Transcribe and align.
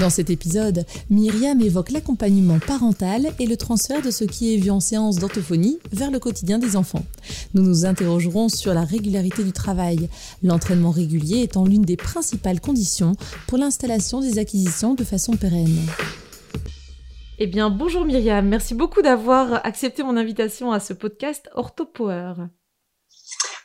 Dans 0.00 0.10
cet 0.10 0.28
épisode, 0.28 0.84
Myriam 1.08 1.60
évoque 1.60 1.90
l'accompagnement 1.92 2.58
parental 2.58 3.28
et 3.38 3.46
le 3.46 3.56
transfert 3.56 4.02
de 4.02 4.10
ce 4.10 4.24
qui 4.24 4.52
est 4.52 4.56
vu 4.56 4.70
en 4.70 4.80
séance 4.80 5.18
d'orthophonie 5.18 5.78
vers 5.92 6.10
le 6.10 6.18
quotidien 6.18 6.58
des 6.58 6.74
enfants. 6.74 7.04
Nous 7.54 7.62
nous 7.62 7.86
interrogerons 7.86 8.48
sur 8.48 8.74
la 8.74 8.82
régularité 8.82 9.44
du 9.44 9.52
travail, 9.52 10.08
l'entraînement 10.42 10.90
régulier 10.90 11.42
étant 11.42 11.64
l'une 11.64 11.82
des 11.82 11.96
principales 11.96 12.60
conditions 12.60 13.12
pour 13.46 13.56
l'installation 13.56 14.20
des 14.20 14.38
acquisitions 14.40 14.94
de 14.94 15.04
façon 15.04 15.36
pérenne. 15.36 15.78
Eh 17.38 17.46
bien, 17.46 17.70
bonjour 17.70 18.04
Myriam, 18.04 18.48
merci 18.48 18.74
beaucoup 18.74 19.00
d'avoir 19.00 19.64
accepté 19.64 20.02
mon 20.02 20.16
invitation 20.16 20.72
à 20.72 20.80
ce 20.80 20.92
podcast 20.92 21.48
OrthoPower. 21.54 22.34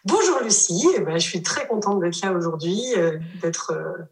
Bonjour 0.05 0.39
Lucie, 0.43 0.87
eh 0.95 1.01
ben, 1.01 1.17
je 1.19 1.27
suis 1.27 1.43
très 1.43 1.67
contente 1.67 1.99
d'être 2.01 2.21
là 2.23 2.31
aujourd'hui, 2.31 2.81
euh, 2.97 3.17
d'être 3.41 3.73
euh, 3.73 4.03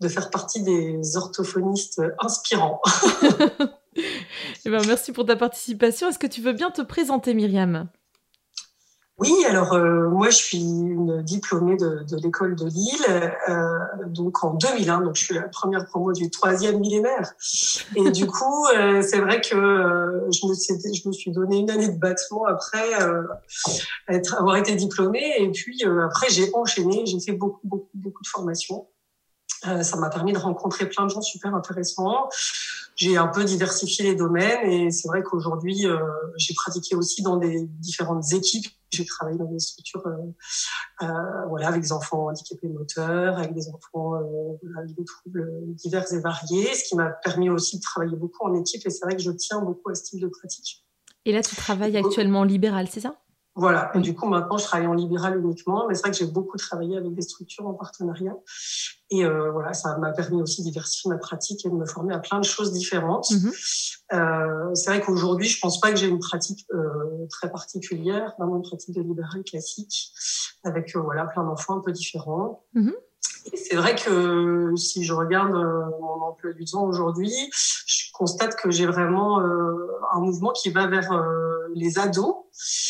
de 0.00 0.08
faire 0.08 0.30
partie 0.30 0.62
des 0.62 1.16
orthophonistes 1.16 2.02
inspirants. 2.20 2.80
Eh 4.66 4.68
ben, 4.68 4.82
merci 4.86 5.10
pour 5.10 5.24
ta 5.24 5.36
participation. 5.36 6.10
Est-ce 6.10 6.18
que 6.18 6.26
tu 6.26 6.42
veux 6.42 6.52
bien 6.52 6.70
te 6.70 6.82
présenter, 6.82 7.32
Myriam? 7.32 7.88
Oui, 9.18 9.32
alors 9.48 9.72
euh, 9.72 10.10
moi 10.10 10.28
je 10.28 10.36
suis 10.36 10.58
une 10.58 11.22
diplômée 11.22 11.78
de, 11.78 12.04
l'école 12.22 12.54
de 12.54 12.66
Lille, 12.66 13.32
euh, 13.48 13.78
donc 14.08 14.44
en 14.44 14.52
2001, 14.52 15.00
donc 15.00 15.16
je 15.16 15.24
suis 15.24 15.34
la 15.34 15.48
première 15.48 15.86
promo 15.86 16.12
du 16.12 16.28
troisième 16.28 16.80
millénaire. 16.80 17.32
Et 17.94 18.10
du 18.10 18.26
coup, 18.26 18.66
euh, 18.76 19.00
c'est 19.00 19.20
vrai 19.20 19.40
que 19.40 19.48
je, 20.30 20.46
me 20.46 20.52
suis, 20.52 20.74
je 20.94 21.08
me 21.08 21.12
suis 21.14 21.30
donné 21.30 21.60
une 21.60 21.70
année 21.70 21.88
de 21.88 21.98
battement 21.98 22.44
après 22.44 22.90
être, 24.08 24.34
avoir 24.38 24.56
été 24.56 24.74
diplômée, 24.74 25.32
et 25.38 25.50
puis 25.50 25.82
après 26.04 26.28
j'ai 26.28 26.50
enchaîné, 26.52 27.06
j'ai 27.06 27.18
fait 27.20 27.32
beaucoup, 27.32 27.60
beaucoup, 27.64 27.88
beaucoup 27.94 28.22
de 28.22 28.28
formations. 28.28 28.86
Euh, 29.66 29.82
ça 29.82 29.96
m'a 29.96 30.10
permis 30.10 30.32
de 30.32 30.38
rencontrer 30.38 30.88
plein 30.88 31.04
de 31.06 31.10
gens 31.10 31.22
super 31.22 31.54
intéressants. 31.54 32.28
J'ai 32.94 33.16
un 33.16 33.28
peu 33.28 33.44
diversifié 33.44 34.04
les 34.04 34.14
domaines 34.14 34.70
et 34.70 34.90
c'est 34.90 35.08
vrai 35.08 35.22
qu'aujourd'hui, 35.22 35.86
euh, 35.86 35.98
j'ai 36.36 36.54
pratiqué 36.54 36.94
aussi 36.94 37.22
dans 37.22 37.36
des 37.36 37.62
différentes 37.62 38.32
équipes. 38.32 38.66
J'ai 38.90 39.04
travaillé 39.04 39.36
dans 39.36 39.50
des 39.50 39.58
structures, 39.58 40.06
euh, 40.06 41.06
voilà, 41.48 41.68
avec 41.68 41.82
des 41.82 41.92
enfants 41.92 42.28
handicapés 42.28 42.68
moteurs, 42.68 43.36
avec 43.38 43.52
des 43.52 43.68
enfants 43.68 44.14
avec 44.78 44.94
des 44.94 45.04
troubles 45.04 45.50
divers 45.74 46.10
et 46.12 46.20
variés, 46.20 46.74
ce 46.74 46.88
qui 46.88 46.96
m'a 46.96 47.10
permis 47.10 47.50
aussi 47.50 47.78
de 47.78 47.82
travailler 47.82 48.16
beaucoup 48.16 48.46
en 48.46 48.54
équipe. 48.54 48.86
Et 48.86 48.90
c'est 48.90 49.04
vrai 49.04 49.16
que 49.16 49.22
je 49.22 49.32
tiens 49.32 49.60
beaucoup 49.60 49.90
à 49.90 49.94
ce 49.94 50.04
type 50.04 50.20
de 50.20 50.28
pratique. 50.28 50.86
Et 51.26 51.32
là, 51.32 51.42
tu 51.42 51.56
travailles 51.56 51.96
actuellement 51.96 52.40
en 52.40 52.44
libéral, 52.44 52.88
c'est 52.88 53.00
ça? 53.00 53.16
Voilà. 53.56 53.90
Et 53.94 54.00
du 54.00 54.14
coup, 54.14 54.26
maintenant, 54.26 54.58
je 54.58 54.64
travaille 54.64 54.86
en 54.86 54.92
libéral 54.92 55.38
uniquement. 55.38 55.86
Mais 55.88 55.94
c'est 55.94 56.02
vrai 56.02 56.10
que 56.10 56.16
j'ai 56.18 56.26
beaucoup 56.26 56.58
travaillé 56.58 56.98
avec 56.98 57.14
des 57.14 57.22
structures 57.22 57.66
en 57.66 57.72
partenariat. 57.72 58.36
Et 59.10 59.24
euh, 59.24 59.50
voilà, 59.50 59.72
ça 59.72 59.96
m'a 59.96 60.12
permis 60.12 60.42
aussi 60.42 60.62
de 60.62 60.66
diversifier 60.68 61.10
ma 61.10 61.16
pratique 61.16 61.64
et 61.64 61.70
de 61.70 61.74
me 61.74 61.86
former 61.86 62.14
à 62.14 62.18
plein 62.18 62.38
de 62.38 62.44
choses 62.44 62.72
différentes. 62.72 63.30
Mhm. 63.30 63.52
Euh, 64.12 64.74
c'est 64.74 64.90
vrai 64.90 65.00
qu'aujourd'hui, 65.00 65.48
je 65.48 65.58
pense 65.58 65.80
pas 65.80 65.90
que 65.90 65.96
j'ai 65.96 66.06
une 66.06 66.18
pratique 66.18 66.66
euh, 66.74 67.26
très 67.30 67.50
particulière, 67.50 68.34
vraiment 68.38 68.56
une 68.56 68.62
pratique 68.62 68.94
de 68.94 69.00
libéral 69.00 69.42
classique, 69.42 70.12
avec 70.62 70.94
voilà 70.94 71.24
plein 71.24 71.44
d'enfants 71.44 71.78
un 71.78 71.80
peu 71.80 71.92
différents. 71.92 72.62
Mhm. 72.74 72.94
Et 73.52 73.56
c'est 73.56 73.76
vrai 73.76 73.94
que 73.94 74.72
si 74.76 75.04
je 75.04 75.14
regarde 75.14 75.52
mon 75.52 76.20
emploi 76.20 76.52
du 76.52 76.64
temps 76.64 76.84
aujourd'hui, 76.84 77.32
je 77.86 77.95
constate 78.16 78.56
que 78.56 78.70
j'ai 78.70 78.86
vraiment 78.86 79.40
euh, 79.40 79.74
un 80.12 80.20
mouvement 80.20 80.52
qui 80.52 80.70
va 80.70 80.86
vers 80.86 81.10
les 81.74 81.98
ados. 81.98 82.34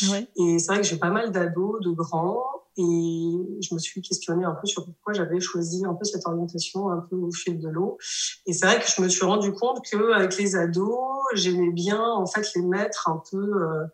Ouais. 0.09 0.27
Et 0.37 0.59
c'est 0.59 0.67
vrai 0.67 0.81
que 0.81 0.87
j'ai 0.87 0.97
pas 0.97 1.09
mal 1.09 1.31
d'ados, 1.31 1.81
de 1.81 1.91
grands, 1.91 2.43
et 2.79 3.57
je 3.61 3.73
me 3.73 3.79
suis 3.79 4.01
questionnée 4.03 4.45
un 4.45 4.53
peu 4.53 4.67
sur 4.67 4.85
pourquoi 4.85 5.13
j'avais 5.13 5.39
choisi 5.39 5.83
un 5.83 5.95
peu 5.95 6.05
cette 6.05 6.27
orientation 6.27 6.91
un 6.91 6.99
peu 7.09 7.15
au 7.15 7.31
fil 7.31 7.59
de 7.59 7.69
l'eau. 7.69 7.97
Et 8.45 8.53
c'est 8.53 8.67
vrai 8.67 8.79
que 8.79 8.85
je 8.87 9.01
me 9.01 9.09
suis 9.09 9.25
rendu 9.25 9.51
compte 9.51 9.83
que 9.83 10.13
avec 10.13 10.37
les 10.37 10.55
ados, 10.55 10.95
j'aimais 11.33 11.71
bien 11.71 11.99
en 11.99 12.27
fait 12.27 12.45
les 12.55 12.61
mettre 12.61 13.09
un 13.09 13.21
peu 13.31 13.37
euh, 13.37 13.85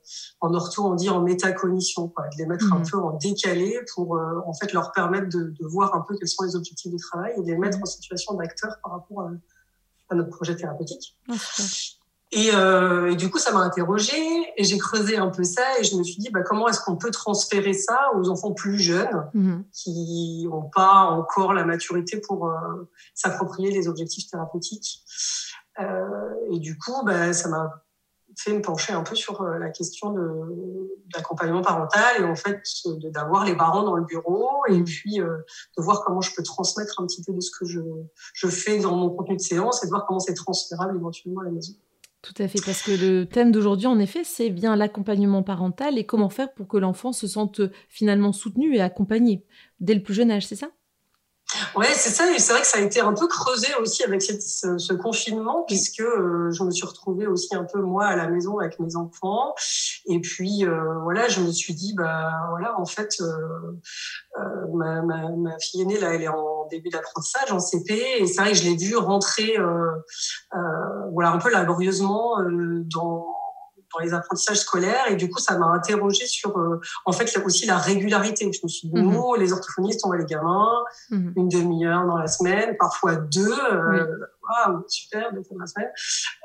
en 0.41 0.53
ortho, 0.53 0.83
on 0.83 0.95
dit 0.95 1.09
en 1.09 1.21
métacognition, 1.21 2.09
quoi, 2.09 2.25
de 2.25 2.37
les 2.37 2.45
mettre 2.45 2.73
un 2.73 2.79
mmh. 2.79 2.89
peu 2.91 2.97
en 2.97 3.17
décalé 3.17 3.79
pour 3.95 4.17
euh, 4.17 4.41
en 4.45 4.53
fait 4.53 4.73
leur 4.73 4.91
permettre 4.91 5.29
de, 5.29 5.53
de, 5.57 5.65
voir 5.65 5.95
un 5.95 6.01
peu 6.01 6.15
quels 6.17 6.27
sont 6.27 6.43
les 6.43 6.57
objectifs 6.57 6.91
du 6.91 6.97
travail 6.97 7.33
et 7.37 7.41
de 7.41 7.47
les 7.47 7.57
mettre 7.57 7.79
mmh. 7.79 7.83
en 7.83 7.85
situation 7.85 8.33
d'acteur 8.33 8.75
par 8.83 8.91
rapport 8.93 9.21
à, 9.21 9.29
à, 10.09 10.15
notre 10.15 10.29
projet 10.29 10.55
thérapeutique. 10.55 11.17
Et, 12.35 12.49
euh, 12.55 13.11
et, 13.11 13.15
du 13.15 13.29
coup, 13.29 13.37
ça 13.37 13.51
m'a 13.51 13.59
interrogée 13.59 14.43
et 14.57 14.63
j'ai 14.63 14.79
creusé 14.79 15.17
un 15.17 15.29
peu 15.29 15.43
ça 15.43 15.61
et 15.79 15.83
je 15.83 15.95
me 15.95 16.03
suis 16.03 16.17
dit, 16.17 16.31
bah, 16.31 16.41
comment 16.41 16.67
est-ce 16.67 16.79
qu'on 16.79 16.95
peut 16.95 17.11
transférer 17.11 17.73
ça 17.73 18.09
aux 18.15 18.27
enfants 18.29 18.53
plus 18.53 18.79
jeunes 18.79 19.29
mhm. 19.35 19.63
qui 19.71 20.47
n'ont 20.47 20.69
pas 20.73 21.03
encore 21.03 21.53
la 21.53 21.63
maturité 21.63 22.19
pour 22.19 22.47
euh, 22.47 22.89
s'approprier 23.13 23.69
les 23.69 23.87
objectifs 23.87 24.31
thérapeutiques? 24.31 25.03
Euh, 25.79 26.33
et 26.51 26.59
du 26.59 26.77
coup, 26.77 27.03
bah, 27.05 27.33
ça 27.33 27.49
m'a 27.49 27.82
fait 28.37 28.53
me 28.53 28.61
pencher 28.61 28.93
un 28.93 29.03
peu 29.03 29.15
sur 29.15 29.41
euh, 29.41 29.57
la 29.59 29.69
question 29.69 30.11
de 30.11 30.29
d'accompagnement 31.13 31.61
parental 31.61 32.21
et 32.21 32.23
en 32.23 32.35
fait 32.35 32.61
d'avoir 33.11 33.45
les 33.45 33.55
parents 33.55 33.83
dans 33.83 33.95
le 33.95 34.03
bureau 34.03 34.49
et 34.67 34.77
mhm. 34.77 34.83
puis 34.83 35.21
euh, 35.21 35.37
de 35.77 35.83
voir 35.83 36.03
comment 36.05 36.21
je 36.21 36.31
peux 36.35 36.43
transmettre 36.43 36.99
un 37.01 37.05
petit 37.05 37.23
peu 37.23 37.33
de 37.33 37.41
ce 37.41 37.51
que 37.57 37.65
je, 37.65 37.79
je 38.33 38.47
fais 38.47 38.79
dans 38.79 38.95
mon 38.95 39.09
contenu 39.09 39.35
de 39.35 39.41
séance 39.41 39.83
et 39.83 39.87
de 39.87 39.91
voir 39.91 40.05
comment 40.07 40.19
c'est 40.19 40.33
transférable 40.33 40.95
éventuellement 40.97 41.41
à 41.41 41.45
la 41.45 41.51
maison. 41.51 41.73
Tout 42.21 42.41
à 42.41 42.47
fait, 42.47 42.61
parce 42.65 42.81
que 42.81 42.91
le 42.91 43.25
thème 43.25 43.51
d'aujourd'hui, 43.51 43.87
en 43.87 43.99
effet, 43.99 44.23
c'est 44.23 44.49
bien 44.49 44.77
l'accompagnement 44.77 45.43
parental 45.43 45.97
et 45.97 46.05
comment 46.05 46.29
faire 46.29 46.53
pour 46.53 46.69
que 46.69 46.77
l'enfant 46.77 47.11
se 47.11 47.27
sente 47.27 47.59
finalement 47.89 48.31
soutenu 48.31 48.75
et 48.75 48.81
accompagné 48.81 49.45
dès 49.81 49.93
le 49.93 50.01
plus 50.01 50.13
jeune 50.13 50.31
âge, 50.31 50.47
c'est 50.47 50.55
ça? 50.55 50.69
Ouais, 51.75 51.87
c'est 51.93 52.09
ça. 52.09 52.31
Et 52.31 52.39
c'est 52.39 52.53
vrai 52.53 52.61
que 52.61 52.67
ça 52.67 52.77
a 52.77 52.81
été 52.81 52.99
un 52.99 53.13
peu 53.13 53.27
creusé 53.27 53.67
aussi 53.79 54.03
avec 54.03 54.21
ce, 54.21 54.93
confinement, 54.93 55.63
puisque 55.67 56.01
euh, 56.01 56.51
je 56.51 56.63
me 56.63 56.71
suis 56.71 56.85
retrouvée 56.85 57.27
aussi 57.27 57.55
un 57.55 57.65
peu 57.65 57.81
moi 57.81 58.05
à 58.05 58.15
la 58.15 58.27
maison 58.27 58.59
avec 58.59 58.79
mes 58.79 58.95
enfants. 58.95 59.53
Et 60.07 60.19
puis 60.19 60.65
euh, 60.65 60.99
voilà, 61.03 61.27
je 61.27 61.41
me 61.41 61.51
suis 61.51 61.73
dit 61.73 61.93
bah 61.95 62.31
voilà, 62.49 62.79
en 62.79 62.85
fait, 62.85 63.15
euh, 63.21 64.67
ma, 64.73 65.01
ma, 65.01 65.29
ma, 65.31 65.59
fille 65.59 65.81
aînée 65.81 65.99
là, 65.99 66.13
elle 66.13 66.23
est 66.23 66.27
en 66.27 66.67
début 66.69 66.89
d'apprentissage, 66.89 67.51
en 67.51 67.59
CP, 67.59 67.93
et 68.19 68.27
c'est 68.27 68.41
vrai 68.41 68.51
que 68.51 68.57
je 68.57 68.63
l'ai 68.63 68.75
vue 68.75 68.95
rentrer 68.95 69.57
voilà 71.13 71.31
un 71.31 71.37
peu 71.37 71.51
laborieusement 71.51 72.37
dans 72.93 73.25
dans 73.93 74.03
les 74.03 74.13
apprentissages 74.13 74.59
scolaires 74.59 75.09
et 75.09 75.15
du 75.15 75.29
coup 75.29 75.39
ça 75.39 75.57
m'a 75.57 75.67
interrogé 75.67 76.25
sur 76.25 76.57
euh, 76.57 76.79
en 77.05 77.11
fait 77.11 77.29
aussi 77.45 77.65
la 77.65 77.77
régularité. 77.77 78.49
Je 78.51 78.59
me 78.63 78.67
suis 78.67 78.87
dit 78.87 79.01
nous 79.01 79.35
les 79.35 79.53
orthophonistes 79.53 80.01
on 80.03 80.09
voit 80.09 80.17
les 80.17 80.25
gamins 80.25 80.83
mhm. 81.09 81.33
une 81.35 81.49
demi-heure 81.49 82.05
dans 82.05 82.17
la 82.17 82.27
semaine 82.27 82.75
parfois 82.77 83.15
deux 83.15 83.51
euh, 83.51 84.05
waouh 84.41 84.83
super 84.87 85.33
deux 85.33 85.43
fois 85.43 85.57
dans 85.57 85.61
la 85.61 85.67
semaine. 85.67 85.91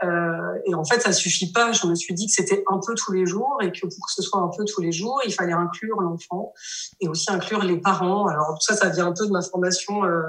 Euh, 0.05 0.61
et 0.67 0.75
en 0.75 0.85
fait 0.85 1.01
ça 1.01 1.13
suffit 1.13 1.53
pas. 1.53 1.73
Je 1.73 1.87
me 1.87 1.95
suis 1.95 2.15
dit 2.15 2.27
que 2.27 2.33
c'était 2.33 2.65
un 2.69 2.81
peu 2.85 2.95
tous 2.95 3.13
les 3.13 3.27
jours 3.27 3.59
et 3.63 3.73
que 3.73 3.81
pour 3.81 4.07
que 4.07 4.13
ce 4.15 4.23
soit 4.23 4.41
un 4.41 4.51
peu 4.57 4.65
tous 4.65 4.81
les 4.81 4.93
jours 4.93 5.21
il 5.25 5.33
fallait 5.33 5.53
inclure 5.53 6.01
l'enfant 6.01 6.53
et 7.01 7.09
aussi 7.09 7.31
inclure 7.31 7.63
les 7.63 7.81
parents. 7.81 8.27
Alors 8.27 8.55
tout 8.55 8.67
ça 8.67 8.75
ça 8.75 8.89
vient 8.89 9.07
un 9.07 9.13
peu 9.13 9.27
de 9.27 9.33
ma 9.33 9.43
formation 9.43 10.05
euh, 10.05 10.23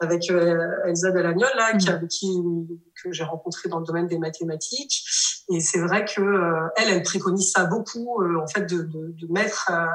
avec 0.00 0.30
Elsa 0.30 1.10
Delagnol 1.10 1.50
là 1.56 1.76
qui, 1.76 1.90
mhm. 1.90 2.08
qui 2.08 2.42
que 3.02 3.12
j'ai 3.12 3.24
rencontré 3.24 3.68
dans 3.68 3.78
le 3.78 3.84
domaine 3.84 4.06
des 4.06 4.18
mathématiques 4.18 5.04
et 5.54 5.60
c'est 5.60 5.80
vrai 5.80 6.04
que 6.04 6.20
euh, 6.20 6.68
elle, 6.76 6.88
elle 6.90 7.02
préconise 7.02 7.50
ça 7.50 7.64
beaucoup, 7.64 8.22
euh, 8.22 8.40
en 8.42 8.46
fait, 8.46 8.62
de, 8.62 8.82
de, 8.82 9.14
de 9.16 9.32
mettre. 9.32 9.70
Euh, 9.70 9.86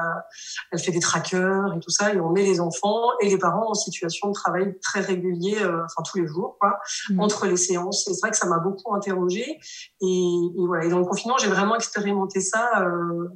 elle 0.72 0.78
fait 0.78 0.92
des 0.92 1.00
trackers 1.00 1.74
et 1.74 1.80
tout 1.80 1.90
ça, 1.90 2.12
et 2.12 2.20
on 2.20 2.30
met 2.30 2.42
les 2.42 2.60
enfants 2.60 3.10
et 3.20 3.28
les 3.28 3.38
parents 3.38 3.70
en 3.70 3.74
situation 3.74 4.28
de 4.28 4.34
travail 4.34 4.78
très 4.80 5.00
régulier, 5.00 5.56
enfin 5.58 6.02
tous 6.08 6.18
les 6.18 6.26
jours, 6.26 6.56
quoi, 6.60 6.78
mmh. 7.10 7.20
entre 7.20 7.46
les 7.46 7.56
séances. 7.56 8.06
Et 8.08 8.14
c'est 8.14 8.20
vrai 8.20 8.30
que 8.30 8.36
ça 8.36 8.46
m'a 8.46 8.58
beaucoup 8.58 8.94
interrogée. 8.94 9.58
Et, 10.00 10.06
et, 10.06 10.66
voilà. 10.66 10.84
Et 10.84 10.88
dans 10.88 10.98
le 10.98 11.04
confinement, 11.04 11.36
j'ai 11.38 11.48
vraiment 11.48 11.76
expérimenté 11.76 12.40
ça, 12.40 12.82
euh, 12.82 13.28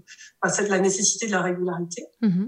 bah, 0.43 0.49
cette 0.49 0.69
la 0.69 0.79
nécessité 0.79 1.27
de 1.27 1.33
la 1.33 1.43
régularité. 1.43 2.07
Mmh. 2.23 2.47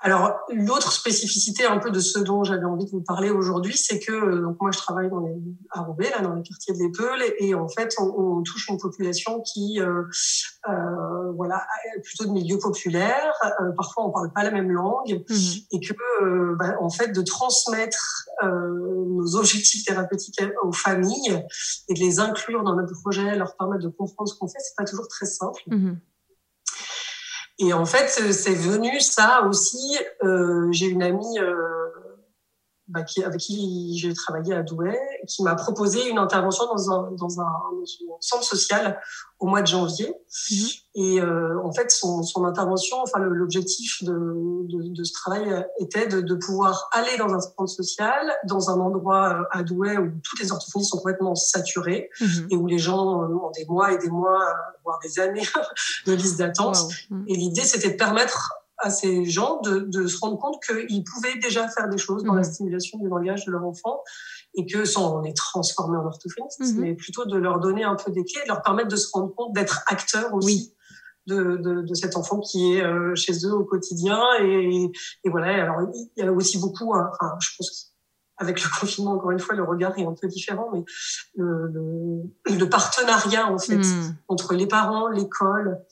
Alors, 0.00 0.38
l'autre 0.50 0.92
spécificité 0.92 1.64
un 1.64 1.78
peu 1.78 1.90
de 1.90 1.98
ce 1.98 2.20
dont 2.20 2.44
j'avais 2.44 2.64
envie 2.64 2.84
de 2.84 2.90
vous 2.90 3.02
parler 3.02 3.30
aujourd'hui, 3.30 3.76
c'est 3.76 3.98
que 3.98 4.12
euh, 4.12 4.42
donc 4.42 4.56
moi 4.60 4.70
je 4.72 4.78
travaille 4.78 5.10
dans 5.10 5.18
les, 5.18 5.34
à 5.70 5.80
Roubaix, 5.80 6.08
là, 6.10 6.20
dans 6.20 6.34
les 6.34 6.42
quartiers 6.42 6.72
de 6.72 6.78
l'Épeule, 6.78 7.20
et, 7.40 7.54
en 7.54 7.68
fait 7.68 7.96
on, 7.98 8.04
on, 8.04 8.42
touche 8.42 8.68
une 8.68 8.78
population 8.78 9.40
qui, 9.40 9.80
euh, 9.80 10.04
euh, 10.68 11.32
voilà, 11.32 11.66
plutôt 12.04 12.26
de 12.26 12.30
milieu 12.30 12.58
populaire. 12.58 13.32
Euh, 13.60 13.72
parfois 13.76 14.06
on 14.06 14.12
parle 14.12 14.32
pas 14.32 14.44
la 14.44 14.52
même 14.52 14.70
langue, 14.70 15.24
mmh 15.28 15.34
et 15.70 15.80
que 15.80 15.92
euh, 16.22 16.54
bah, 16.58 16.76
en 16.80 16.90
fait 16.90 17.08
de 17.08 17.22
transmettre 17.22 18.28
nos 18.42 19.34
objectifs 19.34 19.84
thérapeutiques 19.84 20.40
aux 20.62 20.72
familles 20.72 21.44
et 21.88 21.94
de 21.94 21.98
les 21.98 22.20
inclure 22.20 22.62
dans 22.62 22.76
notre 22.76 22.92
projet, 23.00 23.34
leur 23.36 23.56
permettre 23.56 23.82
de 23.82 23.88
comprendre 23.88 24.28
ce 24.28 24.38
qu'on 24.38 24.46
fait, 24.46 24.58
c'est 24.60 24.76
pas 24.76 24.84
toujours 24.84 25.08
très 25.08 25.26
simple. 25.26 25.60
Mmh 25.66 25.94
et 27.58 27.72
en 27.72 27.84
fait, 27.84 28.08
c'est 28.08 28.54
venu 28.54 29.00
ça 29.00 29.42
aussi. 29.48 29.98
Euh, 30.22 30.68
j'ai 30.70 30.86
une 30.86 31.02
amie 31.02 31.38
euh, 31.40 31.87
bah, 32.88 33.02
qui, 33.02 33.22
avec 33.22 33.38
qui 33.38 33.98
j'ai 33.98 34.14
travaillé 34.14 34.54
à 34.54 34.62
Douai, 34.62 34.98
qui 35.26 35.42
m'a 35.42 35.54
proposé 35.54 36.08
une 36.08 36.16
intervention 36.18 36.64
dans 36.66 36.90
un, 36.90 37.10
dans 37.12 37.40
un, 37.40 37.52
centre 38.20 38.44
social 38.44 38.98
au 39.38 39.46
mois 39.46 39.60
de 39.60 39.66
janvier. 39.66 40.14
Mhm. 40.50 40.66
Et 40.94 41.20
euh, 41.20 41.60
en 41.62 41.72
fait, 41.72 41.90
son, 41.90 42.22
son 42.22 42.44
intervention, 42.44 42.96
enfin 43.02 43.20
l'objectif 43.20 44.02
de, 44.02 44.12
de, 44.12 44.94
de, 44.94 45.04
ce 45.04 45.12
travail 45.12 45.66
était 45.78 46.06
de, 46.06 46.20
de, 46.20 46.34
pouvoir 46.34 46.88
aller 46.92 47.16
dans 47.18 47.32
un 47.34 47.40
centre 47.40 47.68
social, 47.68 48.32
dans 48.44 48.70
un 48.70 48.80
endroit 48.80 49.34
euh, 49.34 49.44
à 49.58 49.62
Douai 49.62 49.96
où 49.98 50.10
toutes 50.24 50.40
les 50.40 50.50
orthophonistes 50.50 50.90
sont 50.90 50.96
complètement 50.96 51.34
saturées 51.34 52.10
mhm. 52.20 52.48
et 52.50 52.56
où 52.56 52.66
les 52.66 52.78
gens 52.78 53.22
euh, 53.22 53.26
ont 53.26 53.50
des 53.50 53.66
mois 53.66 53.92
et 53.92 53.98
des 53.98 54.10
mois, 54.10 54.44
voire 54.82 54.98
des 55.02 55.20
années 55.20 55.46
de 56.06 56.14
liste 56.14 56.38
d'attente. 56.38 56.78
Mhm. 57.10 57.24
Et 57.28 57.34
l'idée, 57.34 57.62
c'était 57.62 57.90
de 57.90 57.96
permettre 57.96 58.54
à 58.78 58.90
ces 58.90 59.24
gens 59.24 59.60
de, 59.60 59.80
de 59.80 60.06
se 60.06 60.18
rendre 60.18 60.38
compte 60.38 60.62
qu'ils 60.62 61.04
pouvaient 61.04 61.38
déjà 61.40 61.68
faire 61.68 61.88
des 61.88 61.98
choses 61.98 62.24
dans 62.24 62.34
la 62.34 62.42
mmh. 62.42 62.52
stimulation 62.52 62.98
du 62.98 63.08
langage 63.08 63.44
de 63.44 63.52
leur 63.52 63.64
enfant 63.64 64.02
et 64.54 64.66
que 64.66 64.84
sans 64.84 65.20
les 65.20 65.34
transformer 65.34 65.98
en 65.98 66.06
orthophonistes, 66.06 66.60
mmh. 66.60 66.80
mais 66.80 66.94
plutôt 66.94 67.24
de 67.24 67.36
leur 67.36 67.60
donner 67.60 67.84
un 67.84 67.96
peu 67.96 68.10
des 68.10 68.24
clés, 68.24 68.42
de 68.42 68.48
leur 68.48 68.62
permettre 68.62 68.88
de 68.88 68.96
se 68.96 69.08
rendre 69.12 69.34
compte 69.34 69.52
d'être 69.54 69.82
acteurs 69.86 70.32
aussi. 70.34 70.74
De, 71.26 71.58
de, 71.58 71.82
de, 71.82 71.94
cet 71.94 72.16
enfant 72.16 72.40
qui 72.40 72.72
est 72.72 72.82
euh, 72.82 73.14
chez 73.14 73.44
eux 73.44 73.52
au 73.52 73.62
quotidien 73.62 74.18
et, 74.40 74.90
et 75.24 75.28
voilà 75.28 75.62
alors 75.62 75.86
il 76.16 76.22
y 76.24 76.26
a 76.26 76.32
aussi 76.32 76.56
beaucoup 76.56 76.94
hein, 76.94 77.10
enfin 77.12 77.34
je 77.38 77.50
pense 77.58 77.92
avec 78.38 78.62
le 78.62 78.70
confinement, 78.80 79.12
encore 79.12 79.32
une 79.32 79.38
fois, 79.38 79.54
le 79.54 79.64
regard 79.64 79.98
est 79.98 80.04
un 80.04 80.14
peu 80.14 80.28
différent, 80.28 80.70
mais 80.72 80.84
le, 81.34 81.66
le, 81.66 82.56
le 82.56 82.68
partenariat 82.68 83.46
en 83.52 83.58
fait 83.58 83.76
mmh. 83.76 84.16
entre 84.28 84.54
les 84.54 84.66
parents, 84.66 85.08
l'école, 85.08 85.84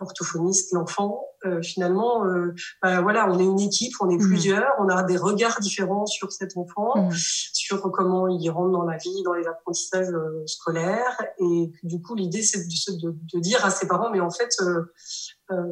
l'orthophoniste, 0.00 0.72
l'enfant, 0.72 1.27
euh, 1.46 1.62
finalement, 1.62 2.24
euh, 2.26 2.52
bah, 2.82 3.00
voilà, 3.00 3.30
on 3.30 3.38
est 3.38 3.44
une 3.44 3.60
équipe, 3.60 3.92
on 4.00 4.10
est 4.10 4.16
mmh. 4.16 4.26
plusieurs, 4.26 4.72
on 4.80 4.88
a 4.88 5.04
des 5.04 5.16
regards 5.16 5.60
différents 5.60 6.06
sur 6.06 6.32
cet 6.32 6.56
enfant, 6.56 6.96
mmh. 6.96 7.12
sur 7.12 7.80
comment 7.92 8.26
il 8.26 8.48
rentre 8.50 8.72
dans 8.72 8.82
la 8.82 8.96
vie, 8.96 9.22
dans 9.24 9.34
les 9.34 9.46
apprentissages 9.46 10.08
euh, 10.08 10.42
scolaires, 10.46 11.22
et 11.38 11.70
du 11.84 12.02
coup, 12.02 12.16
l'idée 12.16 12.42
c'est 12.42 12.66
de, 12.66 12.96
de, 13.00 13.16
de, 13.34 13.40
dire 13.40 13.64
à 13.64 13.70
ses 13.70 13.86
parents, 13.86 14.10
mais 14.10 14.20
en 14.20 14.30
fait, 14.30 14.50
euh, 14.62 14.82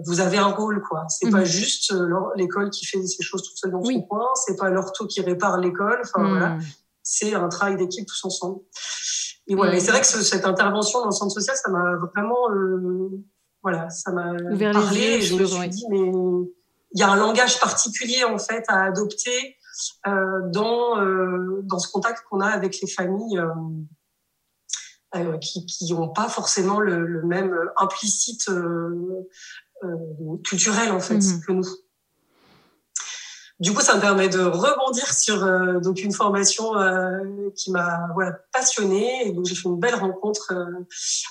vous 0.06 0.20
avez 0.20 0.38
un 0.38 0.48
rôle, 0.48 0.82
quoi. 0.82 1.04
C'est 1.08 1.30
pas 1.30 1.44
juste 1.44 1.92
l'école 2.36 2.70
qui 2.70 2.86
fait 2.86 3.04
ces 3.04 3.22
choses 3.22 3.42
toute 3.42 3.56
seule 3.56 3.72
dans 3.72 3.82
son 3.82 4.02
coin, 4.02 4.26
c'est 4.46 4.56
pas 4.56 4.70
l'ortho 4.70 5.06
qui 5.06 5.20
répare 5.20 5.58
l'école, 5.58 6.00
enfin 6.04 6.28
voilà, 6.28 6.58
c'est 7.02 7.34
un 7.34 7.48
travail 7.48 7.76
d'équipe 7.76 8.06
tous 8.06 8.24
ensemble. 8.24 8.60
Et 9.48 9.54
voilà, 9.54 9.74
et 9.74 9.80
c'est 9.80 9.90
vrai 9.90 10.00
que 10.00 10.06
cette 10.06 10.44
intervention 10.44 11.00
dans 11.00 11.06
le 11.06 11.12
centre 11.12 11.32
social, 11.32 11.56
ça 11.56 11.70
m'a 11.70 11.96
vraiment 11.96 12.48
voilà, 13.66 13.90
ça 13.90 14.12
m'a 14.12 14.32
parlé. 14.72 15.00
et 15.00 15.20
je 15.20 15.34
me 15.34 15.44
suis 15.44 15.68
dit, 15.68 15.86
mais 15.90 15.98
il 15.98 17.00
y 17.00 17.02
a 17.02 17.10
un 17.10 17.16
langage 17.16 17.58
particulier 17.58 18.22
en 18.22 18.38
fait 18.38 18.62
à 18.68 18.84
adopter 18.84 19.56
euh, 20.06 20.40
dans 20.52 21.02
euh, 21.02 21.62
dans 21.64 21.80
ce 21.80 21.90
contact 21.90 22.22
qu'on 22.30 22.38
a 22.38 22.46
avec 22.46 22.80
les 22.80 22.86
familles 22.86 23.40
euh, 23.40 23.48
euh 25.16 25.38
qui 25.38 25.66
qui 25.66 25.92
n'ont 25.92 26.10
pas 26.10 26.28
forcément 26.28 26.78
le, 26.78 27.04
le 27.04 27.22
même 27.24 27.58
implicite 27.76 28.48
euh, 28.50 29.26
euh, 29.82 30.36
culturel 30.44 30.92
en 30.92 31.00
fait 31.00 31.18
mmh 31.18 31.40
que 31.44 31.52
nous. 31.52 31.66
Du 33.58 33.72
coup, 33.72 33.80
ça 33.80 33.96
me 33.96 34.02
permet 34.02 34.28
de 34.28 34.40
rebondir 34.40 35.10
sur 35.14 35.42
euh, 35.42 35.80
donc 35.80 36.02
une 36.02 36.12
formation 36.12 36.76
euh, 36.76 37.50
qui 37.54 37.70
m'a 37.70 38.08
voilà 38.12 38.32
passionnée 38.52 39.26
et 39.26 39.32
donc 39.32 39.46
j'ai 39.46 39.54
fait 39.54 39.68
une 39.68 39.80
belle 39.80 39.94
rencontre 39.94 40.52
euh, 40.52 40.86